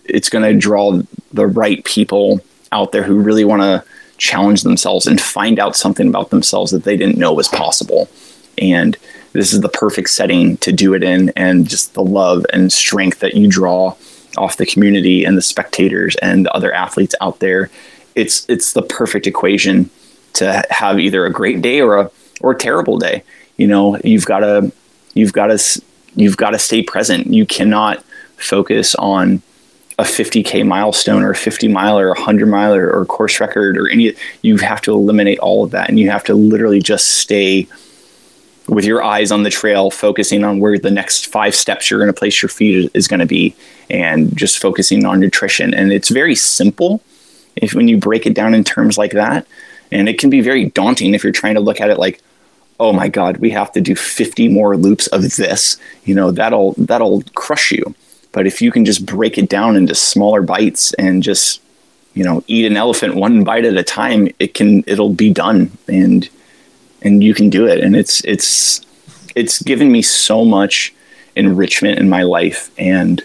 it's 0.04 0.28
going 0.28 0.44
to 0.44 0.58
draw 0.58 1.00
the 1.32 1.46
right 1.46 1.84
people 1.84 2.40
out 2.72 2.92
there 2.92 3.02
who 3.02 3.18
really 3.18 3.44
want 3.44 3.62
to 3.62 3.84
challenge 4.18 4.62
themselves 4.62 5.06
and 5.06 5.20
find 5.20 5.58
out 5.58 5.76
something 5.76 6.08
about 6.08 6.30
themselves 6.30 6.70
that 6.72 6.84
they 6.84 6.96
didn't 6.96 7.16
know 7.16 7.32
was 7.32 7.48
possible. 7.48 8.08
And 8.58 8.96
this 9.32 9.52
is 9.52 9.60
the 9.60 9.68
perfect 9.68 10.10
setting 10.10 10.56
to 10.58 10.72
do 10.72 10.92
it 10.94 11.02
in, 11.02 11.30
and 11.36 11.68
just 11.68 11.94
the 11.94 12.04
love 12.04 12.44
and 12.52 12.72
strength 12.72 13.20
that 13.20 13.34
you 13.34 13.48
draw 13.48 13.94
off 14.36 14.56
the 14.56 14.66
community 14.66 15.24
and 15.24 15.36
the 15.36 15.42
spectators 15.42 16.16
and 16.16 16.46
the 16.46 16.52
other 16.52 16.72
athletes 16.72 17.14
out 17.20 17.38
there. 17.38 17.70
It's 18.14 18.44
it's 18.48 18.72
the 18.72 18.82
perfect 18.82 19.26
equation 19.26 19.90
to 20.34 20.64
have 20.70 20.98
either 20.98 21.24
a 21.24 21.32
great 21.32 21.62
day 21.62 21.80
or 21.80 21.98
a 21.98 22.10
or 22.40 22.52
a 22.52 22.58
terrible 22.58 22.98
day. 22.98 23.22
You 23.56 23.66
know, 23.66 23.98
you've 24.04 24.26
got 24.26 24.40
to 24.40 24.72
you've 25.14 25.32
got 25.32 25.46
to 25.46 25.82
you've 26.16 26.36
got 26.36 26.50
to 26.50 26.58
stay 26.58 26.82
present. 26.82 27.28
You 27.28 27.46
cannot 27.46 28.04
focus 28.36 28.94
on 28.94 29.42
a 29.98 30.02
50k 30.02 30.66
milestone 30.66 31.22
or 31.22 31.30
a 31.30 31.36
50 31.36 31.68
mile 31.68 31.98
or 31.98 32.06
a 32.06 32.14
100 32.14 32.46
mile 32.46 32.74
or, 32.74 32.90
or 32.90 33.04
course 33.04 33.38
record 33.38 33.76
or 33.76 33.88
any 33.88 34.14
you 34.40 34.56
have 34.56 34.80
to 34.80 34.92
eliminate 34.92 35.38
all 35.40 35.62
of 35.62 35.72
that 35.72 35.90
and 35.90 36.00
you 36.00 36.10
have 36.10 36.24
to 36.24 36.34
literally 36.34 36.80
just 36.80 37.06
stay 37.18 37.68
with 38.66 38.86
your 38.86 39.02
eyes 39.02 39.30
on 39.30 39.42
the 39.42 39.50
trail 39.50 39.90
focusing 39.90 40.42
on 40.42 40.58
where 40.58 40.78
the 40.78 40.90
next 40.90 41.26
five 41.26 41.54
steps 41.54 41.90
you're 41.90 42.00
going 42.00 42.12
to 42.12 42.18
place 42.18 42.40
your 42.40 42.48
feet 42.48 42.90
is 42.94 43.06
going 43.06 43.20
to 43.20 43.26
be 43.26 43.54
and 43.90 44.34
just 44.34 44.58
focusing 44.58 45.04
on 45.04 45.20
nutrition 45.20 45.74
and 45.74 45.92
it's 45.92 46.08
very 46.08 46.34
simple 46.34 47.02
if 47.56 47.74
when 47.74 47.86
you 47.86 47.98
break 47.98 48.24
it 48.24 48.34
down 48.34 48.54
in 48.54 48.64
terms 48.64 48.96
like 48.96 49.12
that 49.12 49.46
and 49.92 50.08
it 50.08 50.18
can 50.18 50.30
be 50.30 50.40
very 50.40 50.66
daunting 50.66 51.12
if 51.12 51.22
you're 51.22 51.32
trying 51.32 51.54
to 51.54 51.60
look 51.60 51.78
at 51.78 51.90
it 51.90 51.98
like 51.98 52.22
oh 52.80 52.92
my 52.92 53.06
god 53.08 53.36
we 53.36 53.50
have 53.50 53.70
to 53.72 53.80
do 53.80 53.94
50 53.94 54.48
more 54.48 54.76
loops 54.76 55.06
of 55.08 55.22
this 55.36 55.76
you 56.04 56.14
know 56.14 56.30
that'll 56.30 56.72
that'll 56.72 57.22
crush 57.34 57.70
you 57.70 57.94
but 58.32 58.46
if 58.46 58.62
you 58.62 58.70
can 58.70 58.84
just 58.84 59.04
break 59.04 59.38
it 59.38 59.48
down 59.48 59.76
into 59.76 59.94
smaller 59.94 60.42
bites 60.42 60.92
and 60.94 61.22
just, 61.22 61.60
you 62.14 62.24
know, 62.24 62.44
eat 62.46 62.66
an 62.66 62.76
elephant 62.76 63.16
one 63.16 63.44
bite 63.44 63.64
at 63.64 63.76
a 63.76 63.82
time, 63.82 64.28
it 64.38 64.54
can 64.54 64.84
it'll 64.86 65.12
be 65.12 65.32
done 65.32 65.70
and 65.88 66.28
and 67.02 67.24
you 67.24 67.34
can 67.34 67.50
do 67.50 67.66
it. 67.66 67.80
And 67.80 67.96
it's 67.96 68.24
it's 68.24 68.80
it's 69.34 69.62
given 69.62 69.90
me 69.90 70.02
so 70.02 70.44
much 70.44 70.94
enrichment 71.36 71.98
in 71.98 72.08
my 72.08 72.22
life 72.22 72.70
and 72.78 73.22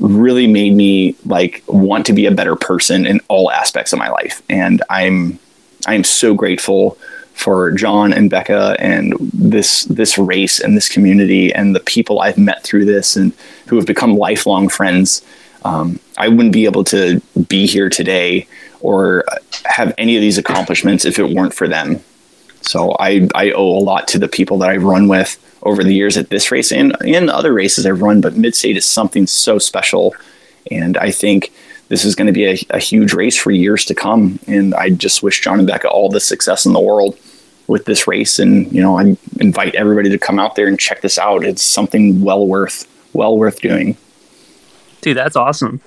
really 0.00 0.46
made 0.46 0.74
me 0.74 1.16
like 1.24 1.62
want 1.66 2.06
to 2.06 2.12
be 2.12 2.26
a 2.26 2.30
better 2.30 2.56
person 2.56 3.06
in 3.06 3.20
all 3.28 3.50
aspects 3.50 3.92
of 3.92 3.98
my 3.98 4.10
life. 4.10 4.42
And 4.48 4.82
I'm 4.90 5.38
I'm 5.86 6.04
so 6.04 6.34
grateful 6.34 6.98
for 7.34 7.72
John 7.72 8.12
and 8.12 8.30
Becca 8.30 8.76
and 8.78 9.14
this 9.32 9.84
this 9.84 10.16
race 10.16 10.60
and 10.60 10.76
this 10.76 10.88
community 10.88 11.52
and 11.52 11.74
the 11.74 11.80
people 11.80 12.20
I've 12.20 12.38
met 12.38 12.62
through 12.62 12.86
this 12.86 13.16
and 13.16 13.32
who 13.66 13.76
have 13.76 13.86
become 13.86 14.16
lifelong 14.16 14.68
friends. 14.68 15.22
Um, 15.64 15.98
I 16.16 16.28
wouldn't 16.28 16.52
be 16.52 16.64
able 16.64 16.84
to 16.84 17.20
be 17.48 17.66
here 17.66 17.90
today 17.90 18.46
or 18.80 19.24
have 19.64 19.94
any 19.98 20.16
of 20.16 20.20
these 20.20 20.38
accomplishments 20.38 21.04
if 21.04 21.18
it 21.18 21.30
weren't 21.30 21.54
for 21.54 21.66
them. 21.66 22.00
So 22.60 22.96
I, 22.98 23.28
I 23.34 23.50
owe 23.50 23.78
a 23.78 23.80
lot 23.80 24.08
to 24.08 24.18
the 24.18 24.28
people 24.28 24.58
that 24.58 24.70
I've 24.70 24.84
run 24.84 25.08
with 25.08 25.38
over 25.62 25.82
the 25.82 25.94
years 25.94 26.16
at 26.16 26.30
this 26.30 26.50
race 26.50 26.70
and 26.70 26.96
in 27.02 27.28
other 27.28 27.52
races 27.52 27.86
I've 27.86 28.02
run, 28.02 28.20
but 28.20 28.34
Midstate 28.34 28.76
is 28.76 28.86
something 28.86 29.26
so 29.26 29.58
special. 29.58 30.14
And 30.70 30.96
I 30.96 31.10
think 31.10 31.52
this 31.88 32.04
is 32.04 32.14
going 32.14 32.26
to 32.26 32.32
be 32.32 32.46
a, 32.46 32.58
a, 32.70 32.78
huge 32.78 33.12
race 33.12 33.36
for 33.36 33.50
years 33.50 33.84
to 33.86 33.94
come. 33.94 34.38
And 34.46 34.74
I 34.74 34.90
just 34.90 35.22
wish 35.22 35.42
John 35.42 35.58
and 35.58 35.68
Becca 35.68 35.88
all 35.88 36.08
the 36.08 36.20
success 36.20 36.64
in 36.64 36.72
the 36.72 36.80
world 36.80 37.18
with 37.66 37.84
this 37.84 38.06
race. 38.06 38.38
And, 38.38 38.70
you 38.72 38.80
know, 38.80 38.98
I 38.98 39.16
invite 39.40 39.74
everybody 39.74 40.10
to 40.10 40.18
come 40.18 40.38
out 40.38 40.54
there 40.54 40.66
and 40.66 40.78
check 40.78 41.00
this 41.00 41.18
out. 41.18 41.44
It's 41.44 41.62
something 41.62 42.22
well 42.22 42.46
worth, 42.46 42.86
well 43.12 43.36
worth 43.36 43.60
doing. 43.60 43.96
Dude, 45.00 45.16
that's 45.16 45.36
awesome. 45.36 45.80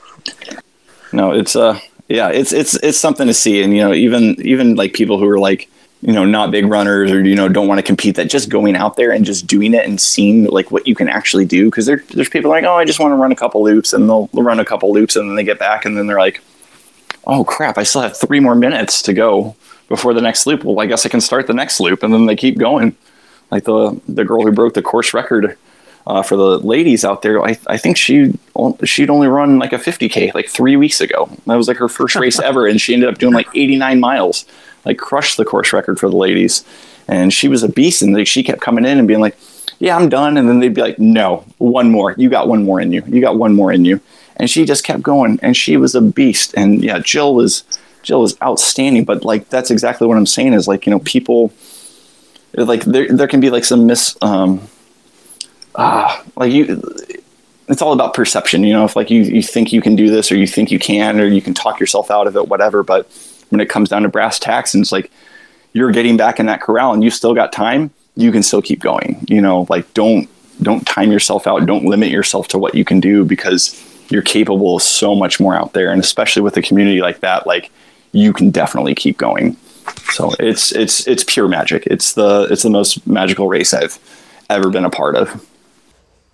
No, 1.14 1.32
it's, 1.32 1.56
uh, 1.56 1.80
yeah, 2.08 2.30
it's, 2.30 2.52
it's, 2.52 2.76
it's 2.76 2.98
something 2.98 3.28
to 3.28 3.34
see. 3.34 3.64
And, 3.64 3.74
you 3.74 3.82
know, 3.82 3.94
even, 3.94 4.36
even 4.42 4.76
like 4.76 4.94
people 4.94 5.18
who 5.18 5.28
are 5.28 5.40
like, 5.40 5.70
you 6.02 6.14
know, 6.14 6.26
not 6.26 6.52
big 6.52 6.68
runners 6.68 7.12
or, 7.12 7.26
you 7.26 7.36
know, 7.36 7.50
don't 7.50 7.68
want 7.68 7.80
to 7.80 7.84
compete 7.84 8.16
that 8.16 8.30
just 8.30 8.50
going 8.50 8.76
out 8.76 8.98
there 8.98 9.12
and 9.12 9.26
just 9.26 9.48
doing 9.48 9.74
it 9.74 9.86
and 9.86 10.00
seeing 10.00 10.46
like 10.46 10.70
what 10.70 10.88
you 10.88 10.94
can 10.94 11.10
actually 11.10 11.46
do. 11.46 11.72
Cause 11.72 11.88
there, 11.88 12.04
there's 12.14 12.30
people 12.30 12.52
like, 12.52 12.64
oh, 12.66 12.76
I 12.76 12.86
just 12.86 13.00
want 13.00 13.14
to 13.14 13.16
run 13.16 13.32
a 13.32 13.36
couple 13.36 13.64
loops 13.64 13.94
and 13.94 14.08
they'll, 14.08 14.28
they'll 14.28 14.44
run 14.44 14.60
a 14.60 14.66
couple 14.66 14.94
loops 14.94 15.16
and 15.16 15.28
then 15.28 15.36
they 15.36 15.44
get 15.44 15.58
back 15.58 15.86
and 15.86 15.98
then 15.98 16.06
they're 16.06 16.20
like, 16.20 16.42
oh 17.26 17.44
crap, 17.44 17.80
I 17.80 17.84
still 17.84 18.02
have 18.02 18.16
three 18.16 18.40
more 18.40 18.54
minutes 18.54 19.02
to 19.04 19.14
go 19.14 19.56
before 19.88 20.14
the 20.14 20.22
next 20.22 20.46
loop. 20.46 20.64
Well, 20.64 20.80
I 20.80 20.86
guess 20.86 21.06
I 21.06 21.10
can 21.10 21.22
start 21.22 21.48
the 21.48 21.54
next 21.54 21.80
loop 21.80 22.04
and 22.04 22.14
then 22.14 22.26
they 22.26 22.36
keep 22.36 22.58
going. 22.58 22.96
Like 23.52 23.64
the, 23.64 24.00
the 24.08 24.26
girl 24.26 24.44
who 24.44 24.52
broke 24.52 24.74
the 24.74 24.82
course 24.82 25.14
record 25.14 25.58
uh, 26.06 26.22
for 26.22 26.38
the 26.38 26.58
ladies 26.60 27.04
out 27.04 27.22
there, 27.22 27.44
I, 27.44 27.58
I 27.68 27.78
think 27.78 27.98
she 27.98 28.34
she'd 28.84 29.10
only 29.10 29.28
run 29.28 29.60
like 29.60 29.74
a 29.74 29.78
50k 29.78 30.34
like 30.34 30.48
three 30.48 30.78
weeks 30.78 31.02
ago. 31.02 31.30
That 31.46 31.56
was 31.56 31.68
like 31.68 31.78
her 31.78 31.90
first 31.90 32.16
race 32.16 32.40
ever, 32.44 32.66
and 32.66 32.80
she 32.80 32.94
ended 32.94 33.10
up 33.10 33.18
doing 33.18 33.34
like 33.34 33.48
89 33.54 34.00
miles 34.00 34.46
like 34.86 34.98
crushed 34.98 35.36
the 35.36 35.46
course 35.46 35.74
record 35.74 36.00
for 36.00 36.10
the 36.10 36.16
ladies. 36.16 36.64
And 37.10 37.34
she 37.34 37.48
was 37.48 37.62
a 37.62 37.70
beast, 37.70 38.02
and 38.02 38.14
like, 38.14 38.28
she 38.28 38.42
kept 38.42 38.62
coming 38.62 38.86
in 38.86 38.98
and 38.98 39.08
being 39.08 39.20
like, 39.20 39.38
"Yeah, 39.80 39.96
I'm 39.96 40.10
done." 40.10 40.38
And 40.38 40.50
then 40.50 40.60
they'd 40.60 40.74
be 40.74 40.82
like, 40.82 41.00
"No, 41.00 41.46
one 41.58 41.92
more. 41.92 42.14
You 42.18 42.30
got 42.30 42.48
one 42.48 42.64
more 42.64 42.82
in 42.82 42.92
you. 42.92 43.04
You 43.08 43.22
got 43.22 43.38
one 43.38 43.54
more 43.54 43.72
in 43.72 43.86
you." 43.86 44.02
And 44.38 44.50
she 44.50 44.66
just 44.66 44.84
kept 44.84 45.04
going, 45.04 45.40
and 45.42 45.56
she 45.56 45.78
was 45.78 45.96
a 45.96 46.02
beast. 46.02 46.54
And 46.58 46.84
yeah, 46.84 47.00
Jill 47.00 47.34
was 47.34 47.64
Jill 48.08 48.24
is 48.24 48.38
outstanding. 48.41 49.03
But 49.03 49.26
like 49.26 49.49
that's 49.49 49.70
exactly 49.70 50.08
what 50.08 50.18
I'm 50.18 50.26
saying 50.26 50.53
is 50.53 50.66
like 50.66 50.86
you 50.86 50.91
know 50.91 50.99
people 50.99 51.51
like 52.55 52.86
there 52.86 53.10
there 53.10 53.28
can 53.28 53.41
be 53.41 53.49
like 53.49 53.66
some 53.66 53.86
miss 53.86 54.18
um 54.22 54.62
ah 55.76 56.24
like 56.38 56.51
you 56.51 56.82
it's 57.68 57.82
all 57.82 57.91
about 57.91 58.14
perception 58.14 58.64
you 58.64 58.72
know? 58.72 58.86
If 58.86 58.95
like 58.95 59.12
you 59.12 59.22
you 59.24 59.43
think 59.43 59.74
you 59.74 59.82
can 59.82 59.97
do 59.97 60.10
this 60.10 60.32
or 60.32 60.38
you 60.38 60.47
think 60.47 60.72
you 60.72 60.80
can 60.80 61.20
or 61.20 61.26
you 61.26 61.41
can 61.41 61.53
talk 61.53 61.82
yourself 61.82 62.10
out 62.10 62.28
of 62.28 62.38
it 62.38 62.47
whatever 62.47 62.82
but 62.82 63.12
when 63.49 63.60
it 63.60 63.70
comes 63.70 63.89
down 63.89 64.03
to 64.03 64.10
brass 64.10 64.39
tacks 64.39 64.74
and 64.74 64.82
it's 64.82 64.93
like 64.93 65.12
you're 65.74 65.91
getting 65.91 66.16
back 66.16 66.39
in 66.39 66.45
that 66.45 66.62
corral 66.62 66.93
and 66.93 67.03
you 67.03 67.10
still 67.10 67.36
got 67.36 67.51
time 67.51 67.91
you 68.16 68.32
can 68.32 68.41
still 68.41 68.62
keep 68.62 68.80
going 68.80 69.24
you 69.28 69.41
know? 69.41 69.68
Like 69.70 69.93
don't 69.93 70.30
don't 70.62 70.88
time 70.88 71.12
yourself 71.12 71.45
out. 71.45 71.66
Don't 71.66 71.86
limit 71.86 72.10
yourself 72.10 72.47
to 72.47 72.58
what 72.58 72.74
you 72.74 72.84
can 72.84 72.99
do 72.99 73.24
because 73.26 73.84
you're 74.10 74.24
capable 74.24 74.78
of 74.78 74.82
so 74.82 75.14
much 75.14 75.39
more 75.39 75.53
out 75.53 75.74
there. 75.74 75.91
And 75.91 76.01
especially 76.01 76.41
with 76.41 76.58
a 76.58 76.62
community 76.62 77.01
like 77.01 77.20
that 77.20 77.45
like 77.45 77.70
you 78.18 78.34
can 78.34 78.49
definitely 78.51 78.95
keep 78.95 79.18
going 79.18 79.55
so 80.09 80.32
it's 80.39 80.72
it's 80.72 81.07
it's 81.07 81.24
pure 81.24 81.47
magic 81.47 81.86
it's 81.88 82.13
the 82.13 82.47
it's 82.51 82.63
the 82.63 82.70
most 82.70 83.05
magical 83.07 83.47
race 83.47 83.74
i've 83.74 83.99
ever 84.49 84.70
been 84.70 84.86
a 84.86 84.89
part 84.89 85.15
of 85.15 85.45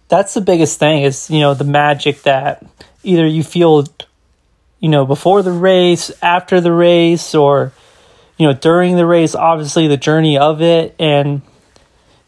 that's 0.07 0.33
the 0.33 0.41
biggest 0.41 0.79
thing 0.79 1.03
is 1.03 1.29
you 1.29 1.39
know 1.39 1.53
the 1.53 1.63
magic 1.63 2.21
that 2.23 2.65
either 3.03 3.25
you 3.25 3.43
feel 3.43 3.85
you 4.83 4.89
know, 4.89 5.05
before 5.05 5.41
the 5.41 5.51
race, 5.53 6.11
after 6.21 6.59
the 6.59 6.73
race, 6.73 7.33
or, 7.33 7.71
you 8.37 8.45
know, 8.45 8.53
during 8.53 8.97
the 8.97 9.05
race, 9.05 9.33
obviously 9.33 9.87
the 9.87 9.95
journey 9.95 10.37
of 10.37 10.61
it. 10.61 10.93
And, 10.99 11.41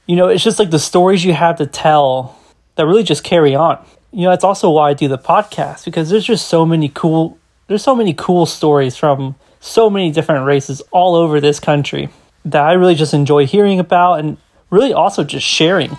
you 0.05 0.15
know, 0.15 0.29
it's 0.29 0.41
just 0.41 0.57
like 0.57 0.69
the 0.69 0.79
stories 0.79 1.25
you 1.25 1.33
have 1.33 1.57
to 1.57 1.65
tell 1.65 2.39
that 2.75 2.85
really 2.85 3.03
just 3.03 3.25
carry 3.25 3.55
on. 3.55 3.85
You 4.13 4.23
know, 4.23 4.29
that's 4.29 4.45
also 4.45 4.69
why 4.69 4.91
I 4.91 4.93
do 4.93 5.09
the 5.09 5.17
podcast 5.17 5.83
because 5.83 6.09
there's 6.09 6.23
just 6.23 6.47
so 6.47 6.65
many 6.65 6.87
cool, 6.87 7.37
there's 7.67 7.83
so 7.83 7.93
many 7.93 8.13
cool 8.13 8.45
stories 8.45 8.95
from 8.95 9.35
so 9.66 9.89
many 9.89 10.11
different 10.11 10.45
races 10.45 10.82
all 10.91 11.16
over 11.16 11.41
this 11.41 11.59
country 11.59 12.09
that 12.45 12.61
I 12.61 12.74
really 12.74 12.95
just 12.95 13.13
enjoy 13.13 13.47
hearing 13.47 13.80
about 13.80 14.20
and 14.20 14.38
really 14.70 14.93
also 14.93 15.24
just 15.24 15.45
sharing 15.45 15.95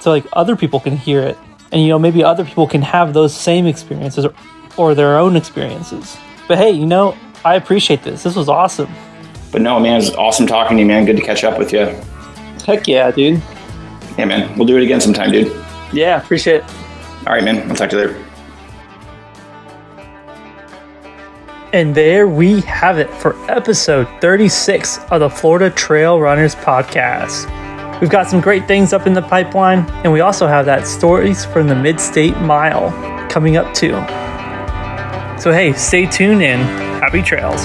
so 0.00 0.10
like 0.10 0.24
other 0.32 0.54
people 0.54 0.78
can 0.78 0.96
hear 0.96 1.20
it 1.20 1.36
and 1.72 1.82
you 1.82 1.88
know 1.88 1.98
maybe 1.98 2.22
other 2.22 2.44
people 2.44 2.66
can 2.66 2.82
have 2.82 3.12
those 3.12 3.36
same 3.36 3.66
experiences 3.66 4.24
or 4.24 4.34
or 4.78 4.94
their 4.94 5.18
own 5.18 5.36
experiences. 5.36 6.16
But 6.46 6.56
hey, 6.56 6.70
you 6.70 6.86
know, 6.86 7.16
I 7.44 7.56
appreciate 7.56 8.02
this. 8.02 8.22
This 8.22 8.36
was 8.36 8.48
awesome. 8.48 8.88
But 9.50 9.60
no, 9.60 9.78
man, 9.80 9.94
it 9.94 9.96
was 9.96 10.14
awesome 10.14 10.46
talking 10.46 10.76
to 10.76 10.82
you, 10.82 10.86
man. 10.86 11.04
Good 11.04 11.16
to 11.16 11.22
catch 11.22 11.44
up 11.44 11.58
with 11.58 11.72
you. 11.72 11.86
Heck 12.64 12.86
yeah, 12.86 13.10
dude. 13.10 13.42
Yeah, 14.16 14.26
man. 14.26 14.56
We'll 14.56 14.66
do 14.66 14.76
it 14.76 14.82
again 14.82 15.00
sometime, 15.00 15.32
dude. 15.32 15.52
Yeah, 15.92 16.22
appreciate 16.22 16.56
it. 16.56 16.64
All 17.26 17.32
right, 17.32 17.42
man. 17.44 17.68
I'll 17.68 17.76
talk 17.76 17.90
to 17.90 17.96
you 17.96 18.06
later. 18.06 18.27
And 21.72 21.94
there 21.94 22.26
we 22.26 22.62
have 22.62 22.98
it 22.98 23.10
for 23.10 23.36
episode 23.50 24.08
36 24.22 25.00
of 25.10 25.20
the 25.20 25.28
Florida 25.28 25.68
Trail 25.68 26.18
Runners 26.18 26.54
podcast. 26.54 27.50
We've 28.00 28.08
got 28.08 28.30
some 28.30 28.40
great 28.40 28.66
things 28.66 28.94
up 28.94 29.06
in 29.06 29.12
the 29.12 29.20
pipeline, 29.20 29.80
and 30.02 30.10
we 30.10 30.20
also 30.20 30.46
have 30.46 30.64
that 30.64 30.86
stories 30.86 31.44
from 31.44 31.68
the 31.68 31.74
Mid 31.74 32.00
State 32.00 32.38
Mile 32.38 32.90
coming 33.28 33.58
up 33.58 33.74
too. 33.74 33.92
So, 35.38 35.52
hey, 35.52 35.74
stay 35.74 36.06
tuned 36.06 36.42
in. 36.42 36.60
happy 36.60 37.20
trails. 37.20 37.60